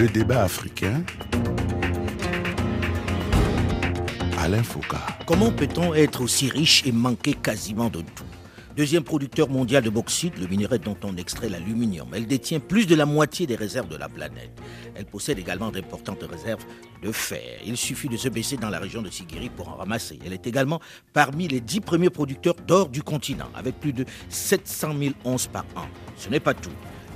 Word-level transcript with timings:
Le 0.00 0.08
débat 0.08 0.44
africain. 0.44 1.02
Alain 4.38 4.62
Foucault. 4.62 4.96
Comment 5.26 5.52
peut-on 5.52 5.92
être 5.92 6.22
aussi 6.22 6.48
riche 6.48 6.86
et 6.86 6.92
manquer 6.92 7.34
quasiment 7.34 7.90
de 7.90 8.00
tout? 8.00 8.24
Deuxième 8.74 9.02
producteur 9.02 9.50
mondial 9.50 9.82
de 9.82 9.90
bauxite, 9.90 10.38
le 10.38 10.46
minerai 10.46 10.78
dont 10.78 10.96
on 11.04 11.18
extrait 11.18 11.50
l'aluminium. 11.50 12.08
Elle 12.14 12.26
détient 12.26 12.60
plus 12.60 12.86
de 12.86 12.94
la 12.94 13.04
moitié 13.04 13.46
des 13.46 13.56
réserves 13.56 13.88
de 13.88 13.96
la 13.96 14.08
planète. 14.08 14.58
Elle 14.94 15.04
possède 15.04 15.38
également 15.38 15.70
d'importantes 15.70 16.22
réserves 16.22 16.64
de 17.02 17.12
fer. 17.12 17.60
Il 17.66 17.76
suffit 17.76 18.08
de 18.08 18.16
se 18.16 18.30
baisser 18.30 18.56
dans 18.56 18.70
la 18.70 18.78
région 18.78 19.02
de 19.02 19.10
Sigiri 19.10 19.50
pour 19.50 19.68
en 19.68 19.74
ramasser. 19.74 20.18
Elle 20.24 20.32
est 20.32 20.46
également 20.46 20.80
parmi 21.12 21.46
les 21.46 21.60
dix 21.60 21.80
premiers 21.80 22.08
producteurs 22.08 22.56
d'or 22.66 22.88
du 22.88 23.02
continent, 23.02 23.50
avec 23.54 23.78
plus 23.78 23.92
de 23.92 24.06
700 24.30 24.94
000 24.98 25.14
onces 25.26 25.46
par 25.46 25.66
an. 25.76 25.84
Ce 26.16 26.30
n'est 26.30 26.40
pas 26.40 26.54
tout. 26.54 26.72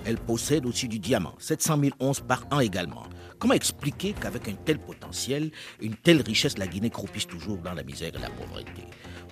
Elle 0.06 0.18
possède 0.18 0.66
aussi 0.66 0.86
du 0.86 0.98
diamant, 0.98 1.34
700 1.38 1.80
000 1.80 1.92
onces 1.98 2.20
par 2.20 2.46
an 2.50 2.60
également. 2.60 3.04
Comment 3.38 3.54
expliquer 3.54 4.12
qu'avec 4.12 4.48
un 4.48 4.54
tel 4.64 4.78
potentiel, 4.78 5.50
une 5.80 5.94
telle 5.94 6.20
richesse, 6.20 6.58
la 6.58 6.66
Guinée 6.66 6.90
croupisse 6.90 7.26
toujours 7.26 7.58
dans 7.58 7.72
la 7.72 7.82
misère 7.82 8.12
et 8.14 8.18
la 8.18 8.30
pauvreté? 8.30 8.84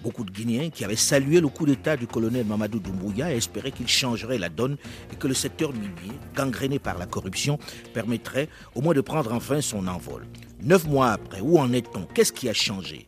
Beaucoup 0.02 0.24
de 0.24 0.30
Guinéens 0.30 0.70
qui 0.70 0.84
avaient 0.84 0.96
salué 0.96 1.40
le 1.40 1.48
coup 1.48 1.66
d'État 1.66 1.96
du 1.96 2.06
colonel 2.06 2.44
Mamadou 2.44 2.80
Doumbouya 2.80 3.32
espéraient 3.32 3.70
qu'il 3.70 3.86
changerait 3.86 4.38
la 4.38 4.48
donne 4.48 4.76
et 5.12 5.16
que 5.16 5.28
le 5.28 5.34
secteur 5.34 5.72
minier, 5.72 6.18
gangréné 6.34 6.78
par 6.78 6.98
la 6.98 7.06
corruption, 7.06 7.58
permettrait 7.94 8.48
au 8.74 8.80
moins 8.80 8.94
de 8.94 9.00
prendre 9.00 9.32
enfin 9.32 9.60
son 9.60 9.86
envol. 9.86 10.26
Neuf 10.60 10.86
mois 10.86 11.12
après, 11.12 11.40
où 11.40 11.58
en 11.58 11.72
est-on? 11.72 12.02
Qu'est-ce 12.14 12.32
qui 12.32 12.48
a 12.48 12.54
changé? 12.54 13.06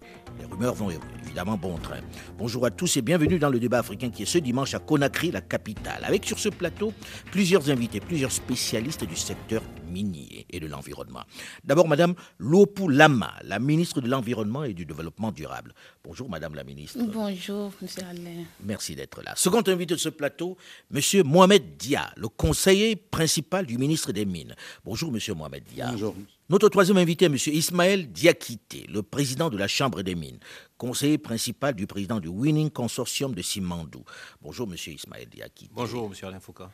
Rumeurs 0.55 0.75
vont 0.75 0.91
évidemment 1.25 1.57
bon 1.57 1.77
train. 1.79 1.99
Bonjour 2.39 2.65
à 2.65 2.71
tous 2.71 2.97
et 2.97 3.03
bienvenue 3.03 3.41
dans 3.41 3.49
le 3.51 3.59
débat 3.59 3.81
africain 3.81 4.11
qui 4.11 4.23
est 4.23 4.27
ce 4.27 4.39
dimanche 4.39 4.75
à 4.75 4.79
Conakry, 4.79 5.33
la 5.33 5.41
capitale. 5.41 6.05
Avec 6.05 6.25
sur 6.25 6.39
ce 6.39 6.49
plateau 6.49 6.93
plusieurs 7.33 7.71
invités, 7.71 7.99
plusieurs 7.99 8.31
spécialistes 8.31 9.05
du 9.05 9.17
secteur 9.17 9.63
minier 9.89 10.47
et 10.51 10.61
de 10.61 10.69
l'environnement. 10.69 11.25
D'abord, 11.65 11.89
Madame 11.89 12.15
Lopou 12.39 12.89
Lama, 12.89 13.35
la 13.43 13.59
ministre 13.59 14.01
de 14.01 14.09
l'Environnement 14.09 14.63
et 14.63 14.75
du 14.75 14.87
Développement 14.87 15.33
durable. 15.33 15.75
Bonjour, 16.05 16.31
Madame 16.31 16.55
la 16.55 16.63
ministre. 16.63 16.99
Bonjour, 17.03 17.73
Monsieur 17.83 18.03
Alain. 18.09 18.45
Merci 18.65 18.95
d'être 18.95 19.23
là. 19.23 19.33
Second 19.35 19.63
invité 19.67 19.95
de 19.95 20.01
ce 20.01 20.09
plateau, 20.09 20.57
Monsieur 20.91 21.25
Mohamed 21.25 21.77
Dia, 21.77 22.13
le 22.17 22.29
conseiller 22.29 22.95
principal 22.95 23.67
du 23.67 23.77
ministre 23.77 24.13
des 24.13 24.25
Mines. 24.25 24.55
Bonjour, 24.85 25.11
Monsieur 25.11 25.35
Mohamed 25.35 25.65
Dia. 25.65 25.91
Bonjour. 25.91 26.15
Notre 26.51 26.69
troisième 26.69 26.99
invité 26.99 27.25
est 27.25 27.29
M. 27.29 27.39
Ismaël 27.47 28.13
Diakité, 28.13 28.85
le 28.93 29.03
président 29.03 29.49
de 29.49 29.57
la 29.57 29.67
Chambre 29.67 30.03
des 30.03 30.15
mines, 30.15 30.39
conseiller 30.77 31.17
principal 31.17 31.73
du 31.73 31.87
président 31.87 32.21
du 32.21 32.29
Winning 32.29 32.69
Consortium 32.69 33.35
de 33.35 33.41
Simandou. 33.41 34.05
Bonjour, 34.43 34.69
M. 34.71 34.77
Ismaël 34.93 35.27
Diakité. 35.27 35.71
Bonjour, 35.75 36.05
M. 36.05 36.29
Alain 36.29 36.41
Foucault. 36.41 36.67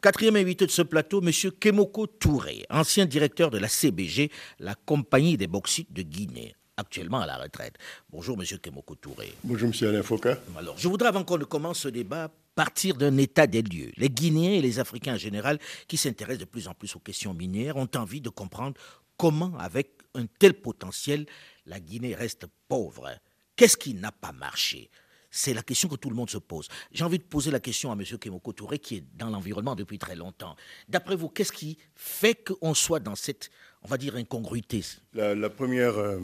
Quatrième 0.00 0.36
invité 0.36 0.66
de 0.66 0.70
ce 0.70 0.82
plateau, 0.82 1.20
M. 1.20 1.32
Kemoko 1.58 2.06
Touré, 2.06 2.64
ancien 2.70 3.06
directeur 3.06 3.50
de 3.50 3.58
la 3.58 3.66
CBG, 3.66 4.30
la 4.60 4.76
compagnie 4.76 5.36
des 5.36 5.48
bauxites 5.48 5.92
de 5.92 6.02
Guinée, 6.02 6.54
actuellement 6.76 7.18
à 7.18 7.26
la 7.26 7.38
retraite. 7.38 7.74
Bonjour, 8.10 8.38
M. 8.40 8.46
Kemoko 8.62 8.94
Touré. 8.94 9.32
Bonjour, 9.42 9.68
M. 9.68 9.88
Alain 9.88 10.02
Foucault. 10.04 10.28
Alors, 10.56 10.78
je 10.78 10.86
voudrais, 10.86 11.08
avant 11.08 11.24
qu'on 11.24 11.38
ne 11.38 11.44
commence 11.44 11.80
ce 11.80 11.88
débat, 11.88 12.30
partir 12.54 12.94
d'un 12.94 13.16
état 13.16 13.48
des 13.48 13.62
lieux. 13.62 13.90
Les 13.96 14.10
Guinéens 14.10 14.52
et 14.52 14.60
les 14.60 14.78
Africains 14.78 15.14
en 15.14 15.18
général, 15.18 15.58
qui 15.88 15.96
s'intéressent 15.96 16.40
de 16.40 16.44
plus 16.44 16.68
en 16.68 16.74
plus 16.74 16.94
aux 16.94 17.00
questions 17.00 17.34
minières, 17.34 17.76
ont 17.76 17.88
envie 17.96 18.20
de 18.20 18.28
comprendre 18.28 18.74
comment, 19.18 19.54
avec 19.58 19.90
un 20.14 20.24
tel 20.38 20.54
potentiel, 20.54 21.26
la 21.66 21.78
Guinée 21.78 22.14
reste 22.14 22.46
pauvre? 22.68 23.10
Qu'est-ce 23.56 23.76
qui 23.76 23.92
n'a 23.92 24.12
pas 24.12 24.32
marché? 24.32 24.90
C'est 25.30 25.52
la 25.52 25.62
question 25.62 25.90
que 25.90 25.96
tout 25.96 26.08
le 26.08 26.16
monde 26.16 26.30
se 26.30 26.38
pose. 26.38 26.68
J'ai 26.90 27.04
envie 27.04 27.18
de 27.18 27.24
poser 27.24 27.50
la 27.50 27.60
question 27.60 27.92
à 27.92 27.94
M. 27.94 28.02
Kemoko 28.18 28.52
Touré, 28.54 28.78
qui 28.78 28.96
est 28.96 29.04
dans 29.14 29.28
l'environnement 29.28 29.74
depuis 29.74 29.98
très 29.98 30.16
longtemps. 30.16 30.56
D'après 30.88 31.16
vous, 31.16 31.28
qu'est-ce 31.28 31.52
qui 31.52 31.76
fait 31.94 32.34
qu'on 32.34 32.72
soit 32.72 33.00
dans 33.00 33.14
cette, 33.14 33.50
on 33.82 33.88
va 33.88 33.98
dire, 33.98 34.16
incongruité? 34.16 34.82
La, 35.12 35.50
première, 35.50 35.98
euh, 35.98 36.20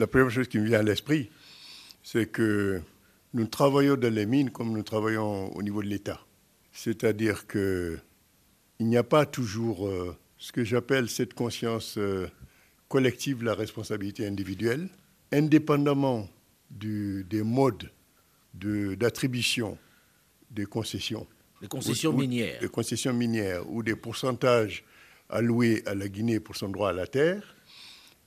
la 0.00 0.08
première 0.08 0.30
chose 0.30 0.48
qui 0.48 0.58
me 0.58 0.64
vient 0.64 0.80
à 0.80 0.82
l'esprit, 0.82 1.30
c'est 2.02 2.26
que 2.26 2.82
nous 3.32 3.46
travaillons 3.46 3.96
dans 3.96 4.12
les 4.12 4.26
mines 4.26 4.50
comme 4.50 4.72
nous 4.72 4.82
travaillons 4.82 5.54
au 5.54 5.62
niveau 5.62 5.82
de 5.82 5.88
l'État. 5.88 6.20
C'est-à-dire 6.72 7.46
qu'il 7.46 8.00
n'y 8.80 8.96
a 8.96 9.04
pas 9.04 9.24
toujours 9.24 9.86
euh, 9.86 10.16
ce 10.38 10.50
que 10.50 10.64
j'appelle 10.64 11.08
cette 11.08 11.34
conscience 11.34 11.96
euh, 11.98 12.28
collective, 12.88 13.42
la 13.44 13.54
responsabilité 13.54 14.26
individuelle, 14.26 14.88
indépendamment 15.32 16.28
du, 16.70 17.24
des 17.28 17.42
modes 17.42 17.90
d'attribution 18.54 19.78
des 20.50 20.66
concessions. 20.66 21.26
Des 21.60 21.68
concessions 21.68 22.12
minières. 22.12 22.60
des 22.60 22.68
concessions 22.68 23.12
minières 23.12 23.68
ou 23.70 23.82
des 23.82 23.96
pourcentages 23.96 24.84
alloués 25.28 25.82
à 25.86 25.94
la 25.94 26.08
Guinée 26.08 26.40
pour 26.40 26.56
son 26.56 26.68
droit 26.68 26.90
à 26.90 26.92
la 26.92 27.06
terre, 27.06 27.56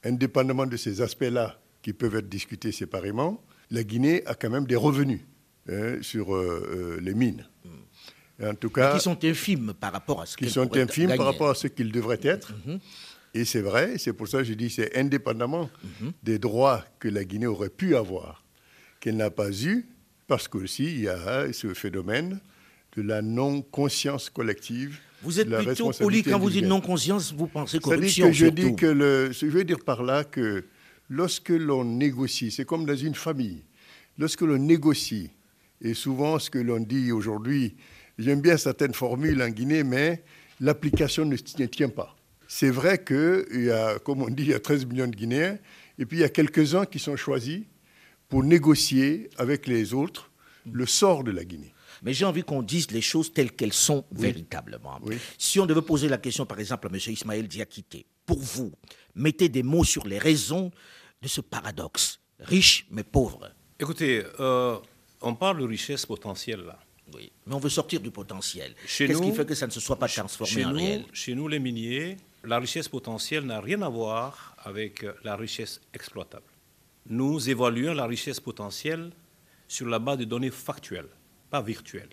indépendamment 0.03 0.65
de 0.65 0.77
ces 0.77 1.01
aspects-là 1.01 1.59
qui 1.81 1.93
peuvent 1.93 2.15
être 2.15 2.29
discutés 2.29 2.71
séparément, 2.71 3.41
la 3.71 3.83
Guinée 3.83 4.25
a 4.27 4.35
quand 4.35 4.49
même 4.49 4.65
des 4.65 4.75
revenus 4.75 5.21
hein, 5.69 5.97
sur 6.01 6.35
euh, 6.35 6.97
euh, 6.97 7.01
les 7.01 7.13
mines. 7.13 7.45
Hmm. 7.65 8.49
En 8.49 8.55
tout 8.55 8.69
cas, 8.69 8.93
qui 8.93 8.99
sont 8.99 9.23
infimes 9.23 9.73
par 9.79 9.91
rapport 9.93 10.21
à 10.21 10.25
ce 10.25 10.35
qui 10.35 10.49
sont 10.49 10.75
infimes 10.75 11.15
par 11.15 11.25
rapport 11.25 11.49
à 11.51 11.55
ce 11.55 11.67
qu'ils 11.67 11.91
devraient 11.91 12.19
être. 12.23 12.53
Mhm. 12.65 12.79
Et 13.33 13.45
c'est 13.45 13.61
vrai, 13.61 13.97
c'est 13.97 14.13
pour 14.13 14.27
ça 14.27 14.39
que 14.39 14.43
je 14.43 14.53
dis 14.53 14.69
c'est 14.69 14.97
indépendamment 14.97 15.69
mhm. 16.01 16.11
des 16.23 16.37
droits 16.37 16.83
que 16.99 17.07
la 17.07 17.23
Guinée 17.23 17.47
aurait 17.47 17.69
pu 17.69 17.95
avoir, 17.95 18.43
qu'elle 18.99 19.17
n'a 19.17 19.29
pas 19.29 19.51
eu, 19.51 19.87
parce 20.27 20.47
qu'aussi, 20.47 20.85
il 20.85 21.01
y 21.01 21.09
a 21.09 21.51
ce 21.53 21.73
phénomène 21.73 22.39
de 22.95 23.01
la 23.01 23.21
non-conscience 23.21 24.29
collective. 24.29 24.99
Vous 25.23 25.39
êtes 25.39 25.49
plutôt 25.49 25.91
poli 25.91 26.23
quand 26.23 26.39
vous 26.39 26.49
dites 26.49 26.65
non-conscience, 26.65 27.33
vous 27.33 27.47
pensez 27.47 27.79
corruption. 27.79 28.27
Que 28.27 28.33
je, 28.33 28.47
dis 28.47 28.75
que 28.75 28.85
le, 28.85 29.31
je 29.31 29.45
veux 29.45 29.63
dire 29.63 29.79
par 29.79 30.03
là 30.03 30.23
que 30.23 30.65
lorsque 31.09 31.49
l'on 31.49 31.85
négocie, 31.85 32.51
c'est 32.51 32.65
comme 32.65 32.85
dans 32.85 32.95
une 32.95 33.15
famille, 33.15 33.63
lorsque 34.17 34.41
l'on 34.41 34.57
négocie, 34.57 35.29
et 35.81 35.93
souvent 35.93 36.37
ce 36.37 36.49
que 36.49 36.59
l'on 36.59 36.79
dit 36.79 37.11
aujourd'hui, 37.11 37.75
j'aime 38.17 38.41
bien 38.41 38.57
certaines 38.57 38.93
formules 38.93 39.41
en 39.41 39.49
Guinée, 39.49 39.83
mais 39.83 40.23
l'application 40.59 41.25
ne 41.25 41.35
tient 41.37 41.89
pas. 41.89 42.15
C'est 42.53 42.69
vrai 42.69 43.01
qu'il 43.01 43.63
y 43.63 43.71
a, 43.71 43.97
comme 43.99 44.21
on 44.21 44.27
dit, 44.27 44.43
il 44.43 44.49
y 44.49 44.53
a 44.53 44.59
13 44.59 44.85
millions 44.85 45.07
de 45.07 45.15
Guinéens, 45.15 45.57
et 45.97 46.05
puis 46.05 46.17
il 46.17 46.19
y 46.19 46.25
a 46.25 46.29
quelques-uns 46.29 46.85
qui 46.85 46.99
sont 46.99 47.15
choisis 47.15 47.61
pour 48.27 48.43
négocier 48.43 49.29
avec 49.37 49.67
les 49.67 49.93
autres 49.93 50.29
le 50.69 50.85
sort 50.85 51.23
de 51.23 51.31
la 51.31 51.45
Guinée. 51.45 51.73
Mais 52.03 52.13
j'ai 52.13 52.25
envie 52.25 52.43
qu'on 52.43 52.61
dise 52.61 52.91
les 52.91 52.99
choses 52.99 53.31
telles 53.31 53.53
qu'elles 53.53 53.71
sont 53.71 54.03
véritablement. 54.11 54.99
Si 55.37 55.61
on 55.61 55.65
devait 55.65 55.81
poser 55.81 56.09
la 56.09 56.17
question, 56.17 56.45
par 56.45 56.59
exemple, 56.59 56.87
à 56.87 56.89
M. 56.93 56.99
Ismaël 57.07 57.47
Diakité, 57.47 58.05
pour 58.25 58.39
vous, 58.39 58.73
mettez 59.15 59.47
des 59.47 59.63
mots 59.63 59.85
sur 59.85 60.05
les 60.05 60.17
raisons 60.19 60.71
de 61.21 61.29
ce 61.29 61.39
paradoxe, 61.39 62.19
riche 62.37 62.85
mais 62.91 63.05
pauvre. 63.05 63.49
Écoutez, 63.79 64.25
euh, 64.41 64.77
on 65.21 65.35
parle 65.35 65.59
de 65.61 65.65
richesse 65.65 66.05
potentielle 66.05 66.65
là. 66.65 66.77
Oui, 67.13 67.31
mais 67.45 67.55
on 67.55 67.59
veut 67.59 67.69
sortir 67.69 68.01
du 68.01 68.11
potentiel. 68.11 68.75
Qu'est-ce 68.85 69.21
qui 69.21 69.31
fait 69.31 69.45
que 69.45 69.55
ça 69.55 69.67
ne 69.67 69.71
se 69.71 69.79
soit 69.79 69.97
pas 69.97 70.09
transformé 70.09 70.65
en 70.65 70.73
réel? 70.73 71.05
Chez 71.13 71.33
nous, 71.33 71.47
les 71.47 71.59
miniers, 71.59 72.17
la 72.43 72.59
richesse 72.59 72.89
potentielle 72.89 73.45
n'a 73.45 73.61
rien 73.61 73.81
à 73.81 73.89
voir 73.89 74.55
avec 74.63 75.05
la 75.23 75.35
richesse 75.35 75.81
exploitable 75.93 76.51
nous 77.09 77.49
évaluons 77.49 77.93
la 77.93 78.05
richesse 78.05 78.39
potentielle 78.39 79.11
sur 79.67 79.87
la 79.87 79.99
base 79.99 80.17
de 80.19 80.25
données 80.25 80.51
factuelles, 80.51 81.09
pas 81.49 81.61
virtuelles. 81.61 82.09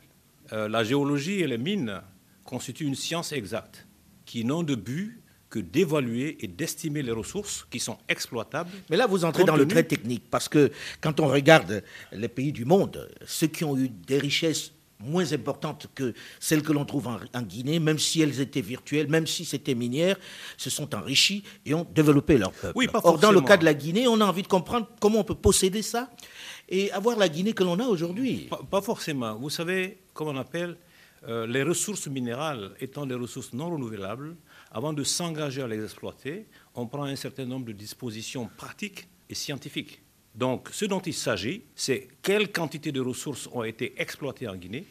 Euh, 0.53 0.69
la 0.69 0.84
géologie 0.84 1.41
et 1.41 1.47
les 1.47 1.59
mines 1.59 2.00
constituent 2.44 2.87
une 2.87 2.94
science 2.94 3.33
exacte 3.33 3.87
qui 4.25 4.44
n'ont 4.44 4.62
de 4.62 4.75
but 4.75 5.21
que 5.50 5.59
d'évaluer 5.59 6.37
et 6.45 6.47
d'estimer 6.47 7.03
les 7.03 7.12
ressources 7.12 7.66
qui 7.71 7.81
sont 7.81 7.97
exploitables. 8.09 8.71
Mais 8.91 8.97
là, 8.97 9.06
vous 9.06 9.25
entrez 9.25 9.45
dans 9.45 9.56
le 9.56 9.66
très 9.66 9.83
technique, 9.83 10.25
parce 10.31 10.47
que 10.49 10.71
quand 11.00 11.21
on 11.21 11.28
regarde 11.28 11.83
les 12.12 12.28
pays 12.28 12.53
du 12.53 12.66
monde, 12.66 13.10
ceux 13.25 13.47
qui 13.47 13.65
ont 13.65 13.77
eu 13.77 13.89
des 13.89 14.19
richesses 14.19 14.72
moins 15.00 15.32
importantes 15.32 15.86
que 15.94 16.14
celles 16.41 16.62
que 16.62 16.72
l'on 16.72 16.84
trouve 16.84 17.09
en, 17.09 17.42
Guinée, 17.42 17.78
même 17.78 17.98
si 17.98 18.21
elles 18.21 18.41
étaient 18.41 18.60
virtuelles, 18.60 19.09
même 19.09 19.27
si 19.27 19.45
c'était 19.45 19.74
minière, 19.74 20.16
se 20.56 20.71
sont 20.71 20.95
enrichis 20.95 21.42
et 21.65 21.74
ont 21.74 21.86
développé 21.95 22.39
leur 22.39 22.53
peuple. 22.53 22.72
Oui, 22.77 22.89
pas 22.89 23.00
Or, 23.04 23.18
dans 23.18 23.33
le 23.33 23.41
cas 23.41 23.56
de 23.56 23.65
la 23.65 23.74
Guinée, 23.74 24.09
on 24.09 24.21
a 24.21 24.24
envie 24.24 24.42
de 24.42 24.48
comprendre 24.48 24.89
comment 25.00 25.21
on 25.21 25.24
peut 25.24 25.34
posséder 25.34 25.83
ça 25.83 26.10
et 26.68 26.91
avoir 26.92 27.16
la 27.16 27.28
Guinée 27.28 27.53
que 27.53 27.65
l'on 27.65 27.78
a 27.78 27.86
aujourd'hui. 27.86 28.48
Pas, 28.71 28.83
forcément. 28.83 29.36
Vous 29.36 29.50
savez, 29.50 29.98
comme 30.12 30.28
on 30.28 30.36
appelle, 30.36 30.77
euh, 31.27 31.47
les 31.47 31.62
ressources 31.62 32.06
minérales 32.06 32.72
étant 32.80 33.06
des 33.06 33.15
ressources 33.15 33.53
non 33.53 33.71
renouvelables, 33.71 34.36
avant 34.71 34.92
de 34.92 35.03
s'engager 35.03 35.62
à 35.62 35.66
les 35.66 35.83
exploiter, 35.83 36.47
on 36.74 36.86
prend 36.86 37.04
un 37.04 37.16
certain 37.16 37.47
nombre 37.47 37.66
de 37.66 37.72
dispositions 37.72 38.48
pratiques 38.56 39.09
et 39.28 39.34
scientifiques. 39.34 40.03
Donc, 40.39 40.69
ce 40.71 40.85
dont 40.85 41.01
il 41.01 41.15
s'agit, 41.15 41.65
c'est 41.75 42.07
quelle 42.23 42.53
quantité 42.53 42.93
de 42.93 43.01
ressources 43.01 43.49
ont 43.53 43.65
été 43.65 44.01
exploitées 44.01 44.47
en 44.47 44.55
Guinée, 44.55 44.87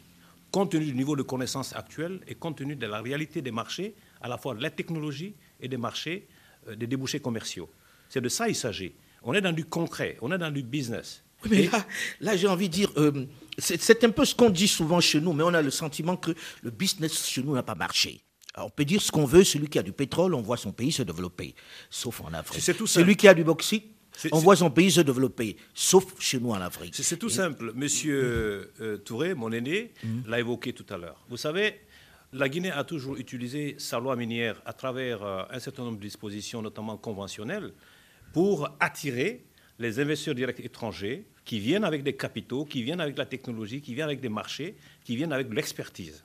compte 0.50 0.72
tenu 0.72 0.84
du 0.84 0.92
niveau 0.92 1.16
de 1.16 1.22
connaissance 1.22 1.74
actuel 1.74 2.20
et 2.28 2.34
compte 2.34 2.58
tenu 2.58 2.76
de 2.76 2.86
la 2.86 3.00
réalité 3.00 3.40
des 3.40 3.50
marchés, 3.50 3.94
à 4.20 4.28
la 4.28 4.36
fois 4.36 4.54
de 4.54 4.60
la 4.60 4.68
technologie 4.68 5.34
et 5.58 5.66
des 5.68 5.78
marchés, 5.78 6.28
euh, 6.68 6.76
des 6.76 6.86
débouchés 6.86 7.20
commerciaux. 7.20 7.70
C'est 8.10 8.20
de 8.20 8.28
ça 8.28 8.44
qu'il 8.44 8.56
s'agit. 8.56 8.92
On 9.22 9.32
est 9.32 9.40
dans 9.40 9.52
du 9.52 9.64
concret, 9.64 10.18
on 10.20 10.30
est 10.32 10.36
dans 10.38 10.50
du 10.50 10.62
business. 10.62 11.24
mais 11.50 11.70
là, 12.20 12.36
j'ai 12.36 12.46
envie 12.46 12.68
de 12.68 12.74
dire, 12.74 12.92
euh, 12.98 13.24
c'est 13.56 14.04
un 14.04 14.10
peu 14.10 14.26
ce 14.26 14.34
qu'on 14.34 14.50
dit 14.50 14.68
souvent 14.68 15.00
chez 15.00 15.18
nous, 15.18 15.32
mais 15.32 15.44
on 15.44 15.54
a 15.54 15.62
le 15.62 15.70
sentiment 15.70 16.18
que 16.18 16.32
le 16.60 16.70
business 16.70 17.26
chez 17.26 17.42
nous 17.42 17.54
n'a 17.54 17.62
pas 17.62 17.74
marché. 17.74 18.20
on 18.58 18.68
peut 18.68 18.84
dire 18.84 19.00
ce 19.00 19.10
qu'on 19.10 19.24
veut, 19.24 19.44
celui 19.44 19.68
qui 19.68 19.78
a 19.78 19.82
du 19.82 19.92
pétrole, 19.92 20.34
on 20.34 20.42
voit 20.42 20.58
son 20.58 20.72
pays 20.72 20.92
se 20.92 21.02
développer, 21.02 21.54
sauf 21.88 22.20
en 22.20 22.34
Afrique. 22.34 22.62
C'est 22.62 22.74
tout 22.74 22.86
celui 22.86 23.16
qui 23.16 23.28
a 23.28 23.32
du 23.32 23.44
bauxite, 23.44 23.97
on 24.32 24.38
voit 24.38 24.56
son 24.56 24.70
pays 24.70 24.90
se 24.90 25.00
développer, 25.00 25.56
sauf 25.74 26.18
chez 26.20 26.40
nous 26.40 26.50
en 26.50 26.60
Afrique. 26.60 26.94
C'est 26.94 27.16
tout 27.16 27.28
simple. 27.28 27.72
Monsieur 27.74 28.72
euh, 28.80 28.96
Touré, 28.98 29.34
mon 29.34 29.52
aîné, 29.52 29.92
l'a 30.26 30.40
évoqué 30.40 30.72
tout 30.72 30.86
à 30.90 30.96
l'heure. 30.96 31.22
Vous 31.28 31.36
savez, 31.36 31.80
la 32.32 32.48
Guinée 32.48 32.70
a 32.70 32.84
toujours 32.84 33.16
utilisé 33.16 33.76
sa 33.78 33.98
loi 33.98 34.16
minière 34.16 34.60
à 34.66 34.72
travers 34.72 35.22
euh, 35.22 35.42
un 35.50 35.58
certain 35.58 35.84
nombre 35.84 35.98
de 35.98 36.02
dispositions, 36.02 36.62
notamment 36.62 36.96
conventionnelles, 36.96 37.72
pour 38.32 38.68
attirer 38.80 39.44
les 39.78 40.00
investisseurs 40.00 40.34
directs 40.34 40.60
étrangers 40.60 41.24
qui 41.44 41.60
viennent 41.60 41.84
avec 41.84 42.02
des 42.02 42.14
capitaux, 42.14 42.64
qui 42.64 42.82
viennent 42.82 43.00
avec 43.00 43.16
la 43.16 43.24
technologie, 43.24 43.80
qui 43.80 43.94
viennent 43.94 44.08
avec 44.08 44.20
des 44.20 44.28
marchés, 44.28 44.76
qui 45.04 45.16
viennent 45.16 45.32
avec 45.32 45.48
de 45.48 45.54
l'expertise. 45.54 46.22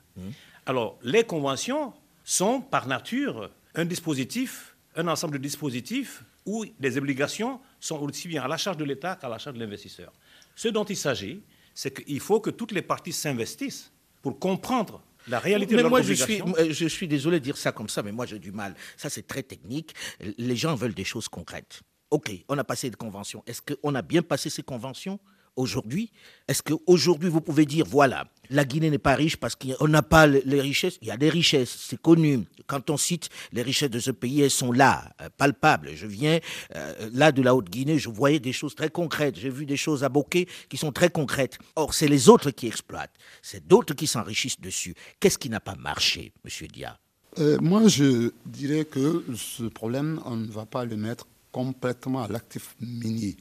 Alors, 0.66 0.98
les 1.02 1.24
conventions 1.24 1.94
sont 2.24 2.60
par 2.60 2.86
nature 2.86 3.50
un 3.74 3.84
dispositif, 3.86 4.76
un 4.96 5.08
ensemble 5.08 5.34
de 5.34 5.42
dispositifs 5.42 6.24
où 6.46 6.64
les 6.78 6.98
obligations 6.98 7.60
sont 7.84 8.00
aussi 8.00 8.28
bien 8.28 8.42
à 8.42 8.48
la 8.48 8.56
charge 8.56 8.76
de 8.76 8.84
l'État 8.84 9.16
qu'à 9.16 9.28
la 9.28 9.38
charge 9.38 9.56
de 9.56 9.60
l'investisseur. 9.60 10.12
Ce 10.54 10.68
dont 10.68 10.84
il 10.84 10.96
s'agit, 10.96 11.42
c'est 11.74 11.92
qu'il 11.92 12.20
faut 12.20 12.40
que 12.40 12.50
toutes 12.50 12.72
les 12.72 12.82
parties 12.82 13.12
s'investissent 13.12 13.92
pour 14.22 14.38
comprendre 14.38 15.02
la 15.28 15.38
réalité 15.38 15.76
mais 15.76 15.82
de 15.82 15.88
moi, 15.88 16.02
je 16.02 16.12
suis, 16.14 16.42
je 16.70 16.86
suis 16.86 17.08
désolé 17.08 17.40
de 17.40 17.44
dire 17.44 17.56
ça 17.56 17.72
comme 17.72 17.88
ça, 17.88 18.02
mais 18.02 18.12
moi, 18.12 18.26
j'ai 18.26 18.38
du 18.38 18.52
mal. 18.52 18.74
Ça, 18.96 19.08
c'est 19.08 19.26
très 19.26 19.42
technique. 19.42 19.94
Les 20.38 20.56
gens 20.56 20.74
veulent 20.74 20.94
des 20.94 21.04
choses 21.04 21.28
concrètes. 21.28 21.80
OK, 22.10 22.30
on 22.48 22.58
a 22.58 22.64
passé 22.64 22.90
des 22.90 22.96
conventions. 22.96 23.42
Est-ce 23.46 23.62
qu'on 23.62 23.94
a 23.94 24.02
bien 24.02 24.22
passé 24.22 24.50
ces 24.50 24.62
conventions? 24.62 25.18
Aujourd'hui 25.56 26.10
Est-ce 26.48 26.62
qu'aujourd'hui, 26.62 27.30
vous 27.30 27.40
pouvez 27.40 27.64
dire, 27.66 27.86
voilà, 27.88 28.26
la 28.50 28.64
Guinée 28.64 28.90
n'est 28.90 28.98
pas 28.98 29.14
riche 29.14 29.36
parce 29.36 29.56
qu'on 29.56 29.88
n'a 29.88 30.02
pas 30.02 30.26
les- 30.26 30.60
richesses? 30.60 30.98
Il 31.00 31.08
y 31.08 31.10
a 31.10 31.16
des 31.16 31.30
richesses, 31.30 31.74
c'est 31.88 32.00
connu. 32.00 32.44
Quand 32.66 32.90
on 32.90 32.96
cite 32.96 33.28
les 33.52 33.62
richesses 33.62 33.90
de 33.90 33.98
ce 33.98 34.10
pays, 34.10 34.42
elles 34.42 34.50
sont 34.50 34.72
là, 34.72 35.14
euh, 35.22 35.28
palpables. 35.36 35.90
Je 35.94 36.06
viens 36.06 36.38
euh, 36.76 37.10
là 37.12 37.32
de 37.32 37.40
la 37.42 37.54
Haute-Guinée, 37.54 37.98
je 37.98 38.08
voyais 38.10 38.40
des 38.40 38.52
choses 38.52 38.74
très 38.74 38.90
concrètes. 38.90 39.38
J'ai 39.38 39.50
vu 39.50 39.64
des 39.66 39.76
choses 39.76 40.04
à 40.04 40.08
Bokeh 40.08 40.46
qui 40.68 40.76
sont 40.76 40.92
très 40.92 41.10
concrètes. 41.10 41.58
Or, 41.76 41.94
c'est 41.94 42.08
les 42.08 42.28
autres 42.28 42.50
qui 42.50 42.66
exploitent. 42.66 43.14
C'est 43.42 43.66
d'autres 43.66 43.94
qui 43.94 44.06
s'enrichissent 44.06 44.60
dessus. 44.60 44.94
Qu'est-ce 45.20 45.38
qui 45.38 45.48
n'a 45.50 45.60
pas 45.60 45.76
marché, 45.76 46.32
Monsieur 46.44 46.68
Dia? 46.68 46.98
Euh, 47.38 47.58
moi, 47.60 47.88
je 47.88 48.30
dirais 48.46 48.84
que 48.84 49.24
ce 49.34 49.64
problème, 49.64 50.20
on 50.26 50.36
ne 50.36 50.46
va 50.46 50.66
pas 50.66 50.84
le 50.84 50.96
mettre 50.96 51.26
complètement 51.52 52.22
à 52.22 52.28
l'actif 52.28 52.76
minier. 52.80 53.36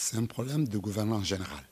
C'est 0.00 0.16
un 0.16 0.26
problème 0.26 0.66
de 0.68 0.78
gouvernance 0.78 1.26
générale. 1.26 1.64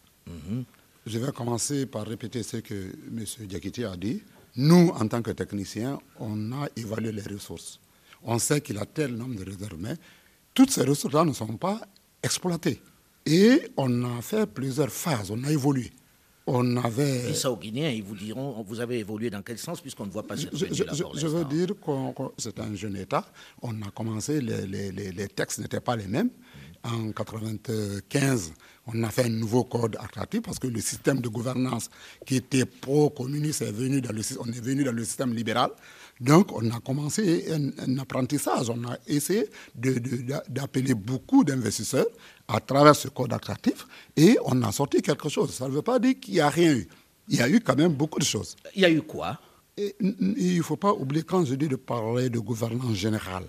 Je 1.06 1.18
vais 1.20 1.30
commencer 1.30 1.86
par 1.86 2.04
répéter 2.04 2.42
ce 2.42 2.56
que 2.56 2.74
M. 2.74 3.24
Diakité 3.46 3.84
a 3.84 3.96
dit. 3.96 4.20
Nous, 4.56 4.88
en 5.00 5.06
tant 5.06 5.22
que 5.22 5.30
techniciens, 5.30 6.00
on 6.18 6.50
a 6.52 6.66
évalué 6.74 7.12
les 7.12 7.22
ressources. 7.22 7.78
On 8.24 8.38
sait 8.40 8.60
qu'il 8.60 8.78
a 8.78 8.84
tel 8.86 9.14
nombre 9.14 9.36
de 9.36 9.44
réserves, 9.44 9.76
mais 9.78 9.94
toutes 10.52 10.70
ces 10.72 10.82
ressources-là 10.82 11.24
ne 11.24 11.32
sont 11.32 11.56
pas 11.56 11.80
exploitées. 12.20 12.80
Et 13.24 13.60
on 13.76 14.16
a 14.18 14.20
fait 14.22 14.46
plusieurs 14.46 14.90
phases, 14.90 15.30
on 15.30 15.44
a 15.44 15.52
évolué. 15.52 15.92
On 16.48 16.76
avait... 16.78 17.32
Ça 17.34 17.50
aux 17.50 17.56
Guinéens, 17.56 17.90
ils 17.90 18.02
vous 18.04 18.14
diront, 18.16 18.62
vous 18.62 18.80
avez 18.80 18.98
évolué 19.00 19.30
dans 19.30 19.42
quel 19.42 19.58
sens, 19.58 19.80
puisqu'on 19.80 20.06
ne 20.06 20.10
voit 20.12 20.26
pas 20.26 20.36
cette 20.36 20.56
Je, 20.56 20.66
je- 20.66 20.84
je- 21.18 21.26
veux 21.26 21.44
dire 21.44 21.68
que 21.84 22.22
c'est 22.38 22.58
un 22.60 22.74
jeune 22.74 22.96
État. 22.96 23.24
On 23.62 23.82
a 23.82 23.90
commencé, 23.90 24.40
les, 24.40 24.66
les- 24.66 24.90
les- 24.92 25.12
les 25.12 25.28
textes 25.28 25.58
n'étaient 25.58 25.80
pas 25.80 25.96
les 25.96 26.06
mêmes. 26.06 26.30
En 26.86 26.98
1995, 26.98 28.52
on 28.86 29.02
a 29.02 29.10
fait 29.10 29.24
un 29.24 29.28
nouveau 29.30 29.64
code 29.64 29.96
attractif 29.98 30.42
parce 30.42 30.58
que 30.60 30.68
le 30.68 30.80
système 30.80 31.20
de 31.20 31.28
gouvernance 31.28 31.90
qui 32.24 32.36
était 32.36 32.64
pro-communiste 32.64 33.62
est 33.62 33.72
venu 33.72 34.00
dans 34.00 34.12
le, 34.12 34.22
sy- 34.22 34.36
on 34.38 34.46
est 34.46 34.60
venu 34.60 34.84
dans 34.84 34.92
le 34.92 35.04
système 35.04 35.34
libéral. 35.34 35.70
Donc, 36.20 36.52
on 36.52 36.70
a 36.70 36.78
commencé 36.80 37.46
un, 37.52 37.70
un 37.86 37.98
apprentissage. 37.98 38.70
On 38.70 38.84
a 38.84 38.96
essayé 39.06 39.48
d'appeler 40.48 40.94
beaucoup 40.94 41.44
d'investisseurs 41.44 42.06
à 42.48 42.60
travers 42.60 42.94
ce 42.96 43.08
code 43.08 43.32
attractif 43.32 43.86
et 44.16 44.38
on 44.44 44.62
a 44.62 44.70
sorti 44.72 45.02
quelque 45.02 45.28
chose. 45.28 45.50
Ça 45.52 45.66
ne 45.68 45.72
veut 45.72 45.82
pas 45.82 45.98
dire 45.98 46.14
qu'il 46.20 46.34
n'y 46.34 46.40
a 46.40 46.48
rien 46.48 46.72
eu. 46.74 46.88
Il 47.28 47.36
y 47.36 47.42
a 47.42 47.48
eu 47.48 47.60
quand 47.60 47.76
même 47.76 47.92
beaucoup 47.92 48.20
de 48.20 48.24
choses. 48.24 48.54
Il 48.74 48.82
y 48.82 48.84
a 48.84 48.90
eu 48.90 49.02
quoi? 49.02 49.38
Et 49.76 49.94
il 50.00 50.56
ne 50.58 50.62
faut 50.62 50.76
pas 50.76 50.92
oublier, 50.92 51.22
quand 51.24 51.44
je 51.44 51.54
dis 51.54 51.68
de 51.68 51.76
parler 51.76 52.30
de 52.30 52.38
gouvernance 52.38 52.94
générale, 52.94 53.44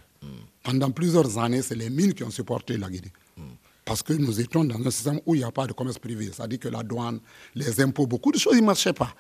pendant 0.64 0.92
plusieurs 0.92 1.38
années, 1.38 1.62
c'est 1.62 1.76
les 1.76 1.90
mines 1.90 2.14
qui 2.14 2.24
ont 2.24 2.32
supporté 2.32 2.76
la 2.78 2.90
Guinée. 2.90 3.14
Parce 3.88 4.04
que 4.04 4.14
nous 4.14 4.40
étions 4.42 4.64
dans 4.66 4.80
un 4.86 4.92
système 4.92 5.20
où 5.26 5.34
il 5.34 5.40
n'y 5.40 5.44
a 5.44 5.52
pas 5.52 5.66
de 5.66 5.74
commerce 5.74 5.98
privé. 5.98 6.30
C'est-à-dire 6.34 6.60
que 6.60 6.68
la 6.68 6.84
douane, 6.84 7.20
les 7.56 7.80
impôts, 7.82 8.06
beaucoup 8.06 8.32
de 8.32 8.38
choses, 8.38 8.54
ils 8.56 8.62
ne 8.62 8.66
marchaient 8.66 8.94
pas. 8.94 9.14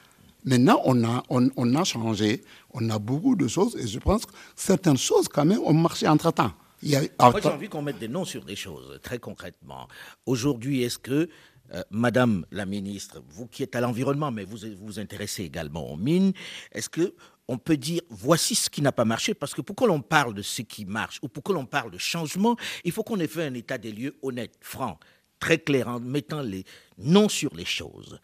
Maintenant, 0.43 0.81
on 0.85 1.03
a, 1.03 1.23
on, 1.29 1.49
on 1.55 1.75
a 1.75 1.83
changé, 1.83 2.41
on 2.73 2.89
a 2.89 2.99
beaucoup 2.99 3.35
de 3.35 3.47
choses, 3.47 3.75
et 3.77 3.87
je 3.87 3.99
pense 3.99 4.25
que 4.25 4.31
certaines 4.55 4.97
choses, 4.97 5.27
quand 5.27 5.45
même, 5.45 5.59
ont 5.59 5.73
marché 5.73 6.07
entre-temps. 6.07 6.51
Il 6.83 6.89
y 6.91 6.95
a- 6.95 7.01
Moi, 7.19 7.39
j'ai 7.41 7.49
envie 7.49 7.69
qu'on 7.69 7.81
mette 7.81 7.97
des 7.99 8.07
noms 8.07 8.25
sur 8.25 8.43
des 8.45 8.55
choses, 8.55 8.99
très 9.01 9.17
concrètement. 9.19 9.87
Aujourd'hui, 10.25 10.83
est-ce 10.83 10.99
que, 10.99 11.27
euh, 11.73 11.81
Madame 11.89 12.45
la 12.51 12.65
ministre, 12.65 13.21
vous 13.29 13.47
qui 13.47 13.63
êtes 13.63 13.75
à 13.75 13.81
l'environnement, 13.81 14.31
mais 14.31 14.43
vous 14.45 14.57
vous 14.79 14.99
intéressez 14.99 15.43
également 15.43 15.91
aux 15.91 15.97
mines, 15.97 16.33
est-ce 16.71 16.89
que 16.89 17.13
on 17.47 17.57
peut 17.57 17.77
dire 17.77 18.01
voici 18.09 18.55
ce 18.55 18.69
qui 18.69 18.81
n'a 18.81 18.91
pas 18.91 19.05
marché 19.05 19.33
Parce 19.33 19.53
que 19.53 19.61
pour 19.61 19.75
que 19.75 19.85
l'on 19.85 20.01
parle 20.01 20.33
de 20.33 20.41
ce 20.41 20.61
qui 20.61 20.85
marche 20.85 21.19
ou 21.21 21.27
pour 21.27 21.43
que 21.43 21.53
l'on 21.53 21.65
parle 21.65 21.91
de 21.91 21.97
changement, 21.97 22.55
il 22.83 22.91
faut 22.91 23.03
qu'on 23.03 23.19
ait 23.19 23.27
fait 23.27 23.45
un 23.45 23.53
état 23.53 23.77
des 23.77 23.91
lieux 23.91 24.17
honnête, 24.21 24.53
franc, 24.61 24.99
très 25.39 25.59
clair, 25.59 25.87
en 25.87 25.99
mettant 25.99 26.41
les 26.41 26.65
noms 26.97 27.29
sur 27.29 27.53
les 27.55 27.65
choses. 27.65 28.19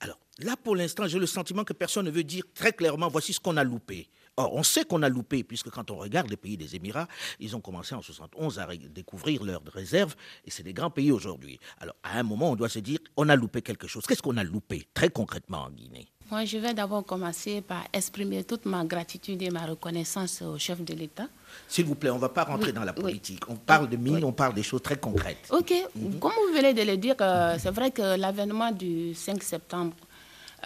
Alors 0.00 0.18
là, 0.38 0.56
pour 0.56 0.76
l'instant, 0.76 1.06
j'ai 1.06 1.18
le 1.18 1.26
sentiment 1.26 1.64
que 1.64 1.72
personne 1.72 2.06
ne 2.06 2.10
veut 2.10 2.24
dire 2.24 2.44
très 2.54 2.72
clairement 2.72 3.08
voici 3.08 3.32
ce 3.32 3.40
qu'on 3.40 3.56
a 3.56 3.64
loupé. 3.64 4.08
Or, 4.36 4.52
on 4.52 4.64
sait 4.64 4.84
qu'on 4.84 5.02
a 5.02 5.08
loupé, 5.08 5.44
puisque 5.44 5.70
quand 5.70 5.92
on 5.92 5.96
regarde 5.96 6.28
les 6.28 6.36
pays 6.36 6.56
des 6.56 6.74
Émirats, 6.74 7.06
ils 7.38 7.54
ont 7.54 7.60
commencé 7.60 7.94
en 7.94 8.02
71 8.02 8.58
à 8.58 8.66
découvrir 8.76 9.44
leurs 9.44 9.62
réserves, 9.72 10.16
et 10.44 10.50
c'est 10.50 10.64
des 10.64 10.74
grands 10.74 10.90
pays 10.90 11.12
aujourd'hui. 11.12 11.60
Alors, 11.78 11.94
à 12.02 12.18
un 12.18 12.24
moment, 12.24 12.50
on 12.50 12.56
doit 12.56 12.68
se 12.68 12.80
dire, 12.80 12.98
on 13.16 13.28
a 13.28 13.36
loupé 13.36 13.62
quelque 13.62 13.86
chose. 13.86 14.04
Qu'est-ce 14.06 14.22
qu'on 14.22 14.36
a 14.36 14.42
loupé, 14.42 14.88
très 14.92 15.08
concrètement, 15.08 15.62
en 15.66 15.70
Guinée? 15.70 16.08
Moi, 16.30 16.44
je 16.46 16.56
vais 16.58 16.72
d'abord 16.72 17.04
commencer 17.04 17.60
par 17.60 17.84
exprimer 17.92 18.44
toute 18.44 18.64
ma 18.64 18.84
gratitude 18.84 19.42
et 19.42 19.50
ma 19.50 19.66
reconnaissance 19.66 20.40
au 20.42 20.58
chef 20.58 20.80
de 20.82 20.94
l'État. 20.94 21.26
S'il 21.68 21.84
vous 21.84 21.94
plaît, 21.94 22.10
on 22.10 22.14
ne 22.16 22.20
va 22.20 22.30
pas 22.30 22.44
rentrer 22.44 22.68
Oui, 22.68 22.72
dans 22.72 22.82
la 22.84 22.92
oui. 22.96 23.02
politique. 23.02 23.42
On 23.48 23.56
parle 23.56 23.88
de 23.90 23.96
mines, 23.96 24.16
Oui. 24.16 24.24
on 24.24 24.32
parle 24.32 24.54
des 24.54 24.62
choses 24.62 24.82
très 24.82 24.96
concrètes. 24.96 25.48
Ok, 25.50 25.72
comme 26.20 26.32
vous 26.32 26.54
venez 26.56 26.72
de 26.72 26.82
le 26.82 26.96
dire, 26.96 27.14
euh, 27.20 27.56
c'est 27.58 27.70
vrai 27.70 27.90
que 27.90 28.16
l'avènement 28.16 28.72
du 28.72 29.14
5 29.14 29.42
septembre 29.42 29.94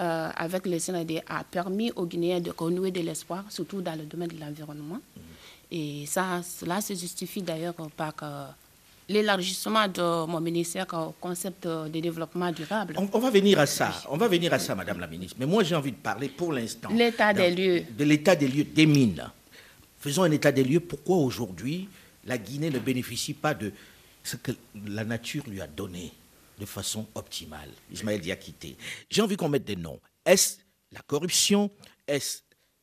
euh, 0.01 0.31
avec 0.37 0.65
le 0.65 0.79
CND 0.79 1.23
a 1.29 1.43
permis 1.43 1.91
aux 1.97 2.07
Guinéens 2.07 2.41
de 2.41 2.53
renouer 2.57 2.93
de 2.93 3.01
l'espoir, 3.01 3.45
surtout 3.51 3.83
dans 3.83 3.97
le 3.99 4.05
domaine 4.05 4.29
de 4.29 4.38
l'environnement. 4.41 5.00
Et 5.73 6.07
ça, 6.07 6.41
cela 6.43 6.81
se 6.81 6.95
justifie 6.95 7.43
d'ailleurs 7.43 7.75
par 7.97 8.15
euh, 8.23 8.47
l'élargissement 9.09 9.88
de 9.88 10.27
mon 10.27 10.41
ministère 10.41 10.87
au 10.93 11.12
concept 11.21 11.67
de 11.67 12.00
développement 12.00 12.53
durable. 12.53 12.95
On, 12.99 13.09
on 13.12 13.19
va 13.19 13.31
venir 13.31 13.59
à 13.59 13.67
ça, 13.67 14.03
on 14.11 14.17
va 14.17 14.29
venir 14.29 14.53
à 14.53 14.59
ça, 14.59 14.75
Madame 14.75 15.00
la 15.00 15.07
ministre. 15.07 15.37
Mais 15.38 15.47
moi, 15.47 15.65
j'ai 15.65 15.75
envie 15.75 15.93
de 15.93 15.97
parler 15.97 16.29
pour 16.29 16.53
l'instant. 16.53 16.91
L'état 16.91 17.33
des 17.33 17.50
lieux. 17.50 17.85
De 17.97 18.05
l'état 18.05 18.37
des 18.37 18.49
lieux 18.49 18.65
des 18.65 18.87
mines. 18.87 19.31
Faisons 19.99 20.23
un 20.25 20.31
état 20.31 20.53
des 20.53 20.62
lieux. 20.62 20.81
Pourquoi 20.81 21.17
aujourd'hui 21.17 21.88
la 22.25 22.38
Guinée 22.38 22.71
ne 22.71 22.79
bénéficie 22.79 23.35
pas 23.35 23.55
de 23.55 23.73
ce 24.23 24.37
que 24.37 24.53
la 24.87 25.05
nature 25.05 25.45
lui 25.49 25.61
a 25.61 25.67
donné 25.67 26.12
de 26.59 26.67
façon 26.67 27.07
optimale? 27.15 27.71
Ismaël 27.91 28.21
Diakité. 28.21 28.77
J'ai 29.11 29.23
envie 29.23 29.37
qu'on 29.37 29.49
mette 29.49 29.65
des 29.65 29.77
noms. 29.77 29.99
Est-ce 30.25 30.59
la 30.93 31.00
corruption? 31.07 31.71
Est-ce 32.07 32.41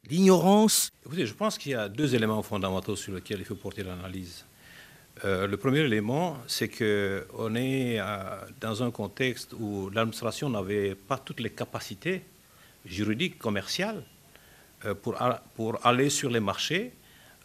l'ignorance? 0.09 0.89
Écoutez, 1.05 1.25
je 1.25 1.33
pense 1.33 1.57
qu'il 1.57 1.71
y 1.73 1.75
a 1.75 1.87
deux 1.87 2.15
éléments 2.15 2.41
fondamentaux 2.41 2.95
sur 2.95 3.13
lesquels 3.13 3.39
il 3.39 3.45
faut 3.45 3.55
porter 3.55 3.83
l'analyse. 3.83 4.43
Euh, 5.23 5.47
le 5.47 5.55
premier 5.55 5.79
élément, 5.79 6.37
c'est 6.45 6.67
qu'on 6.67 7.55
est 7.55 7.99
euh, 7.99 8.03
dans 8.59 8.83
un 8.83 8.91
contexte 8.91 9.53
où 9.53 9.89
l'administration 9.89 10.49
n'avait 10.49 10.93
pas 10.93 11.17
toutes 11.17 11.39
les 11.39 11.51
capacités 11.51 12.21
juridiques, 12.85 13.37
commerciales, 13.37 14.03
euh, 14.83 14.93
pour, 14.93 15.15
pour 15.55 15.85
aller 15.85 16.09
sur 16.09 16.29
les 16.29 16.41
marchés, 16.41 16.91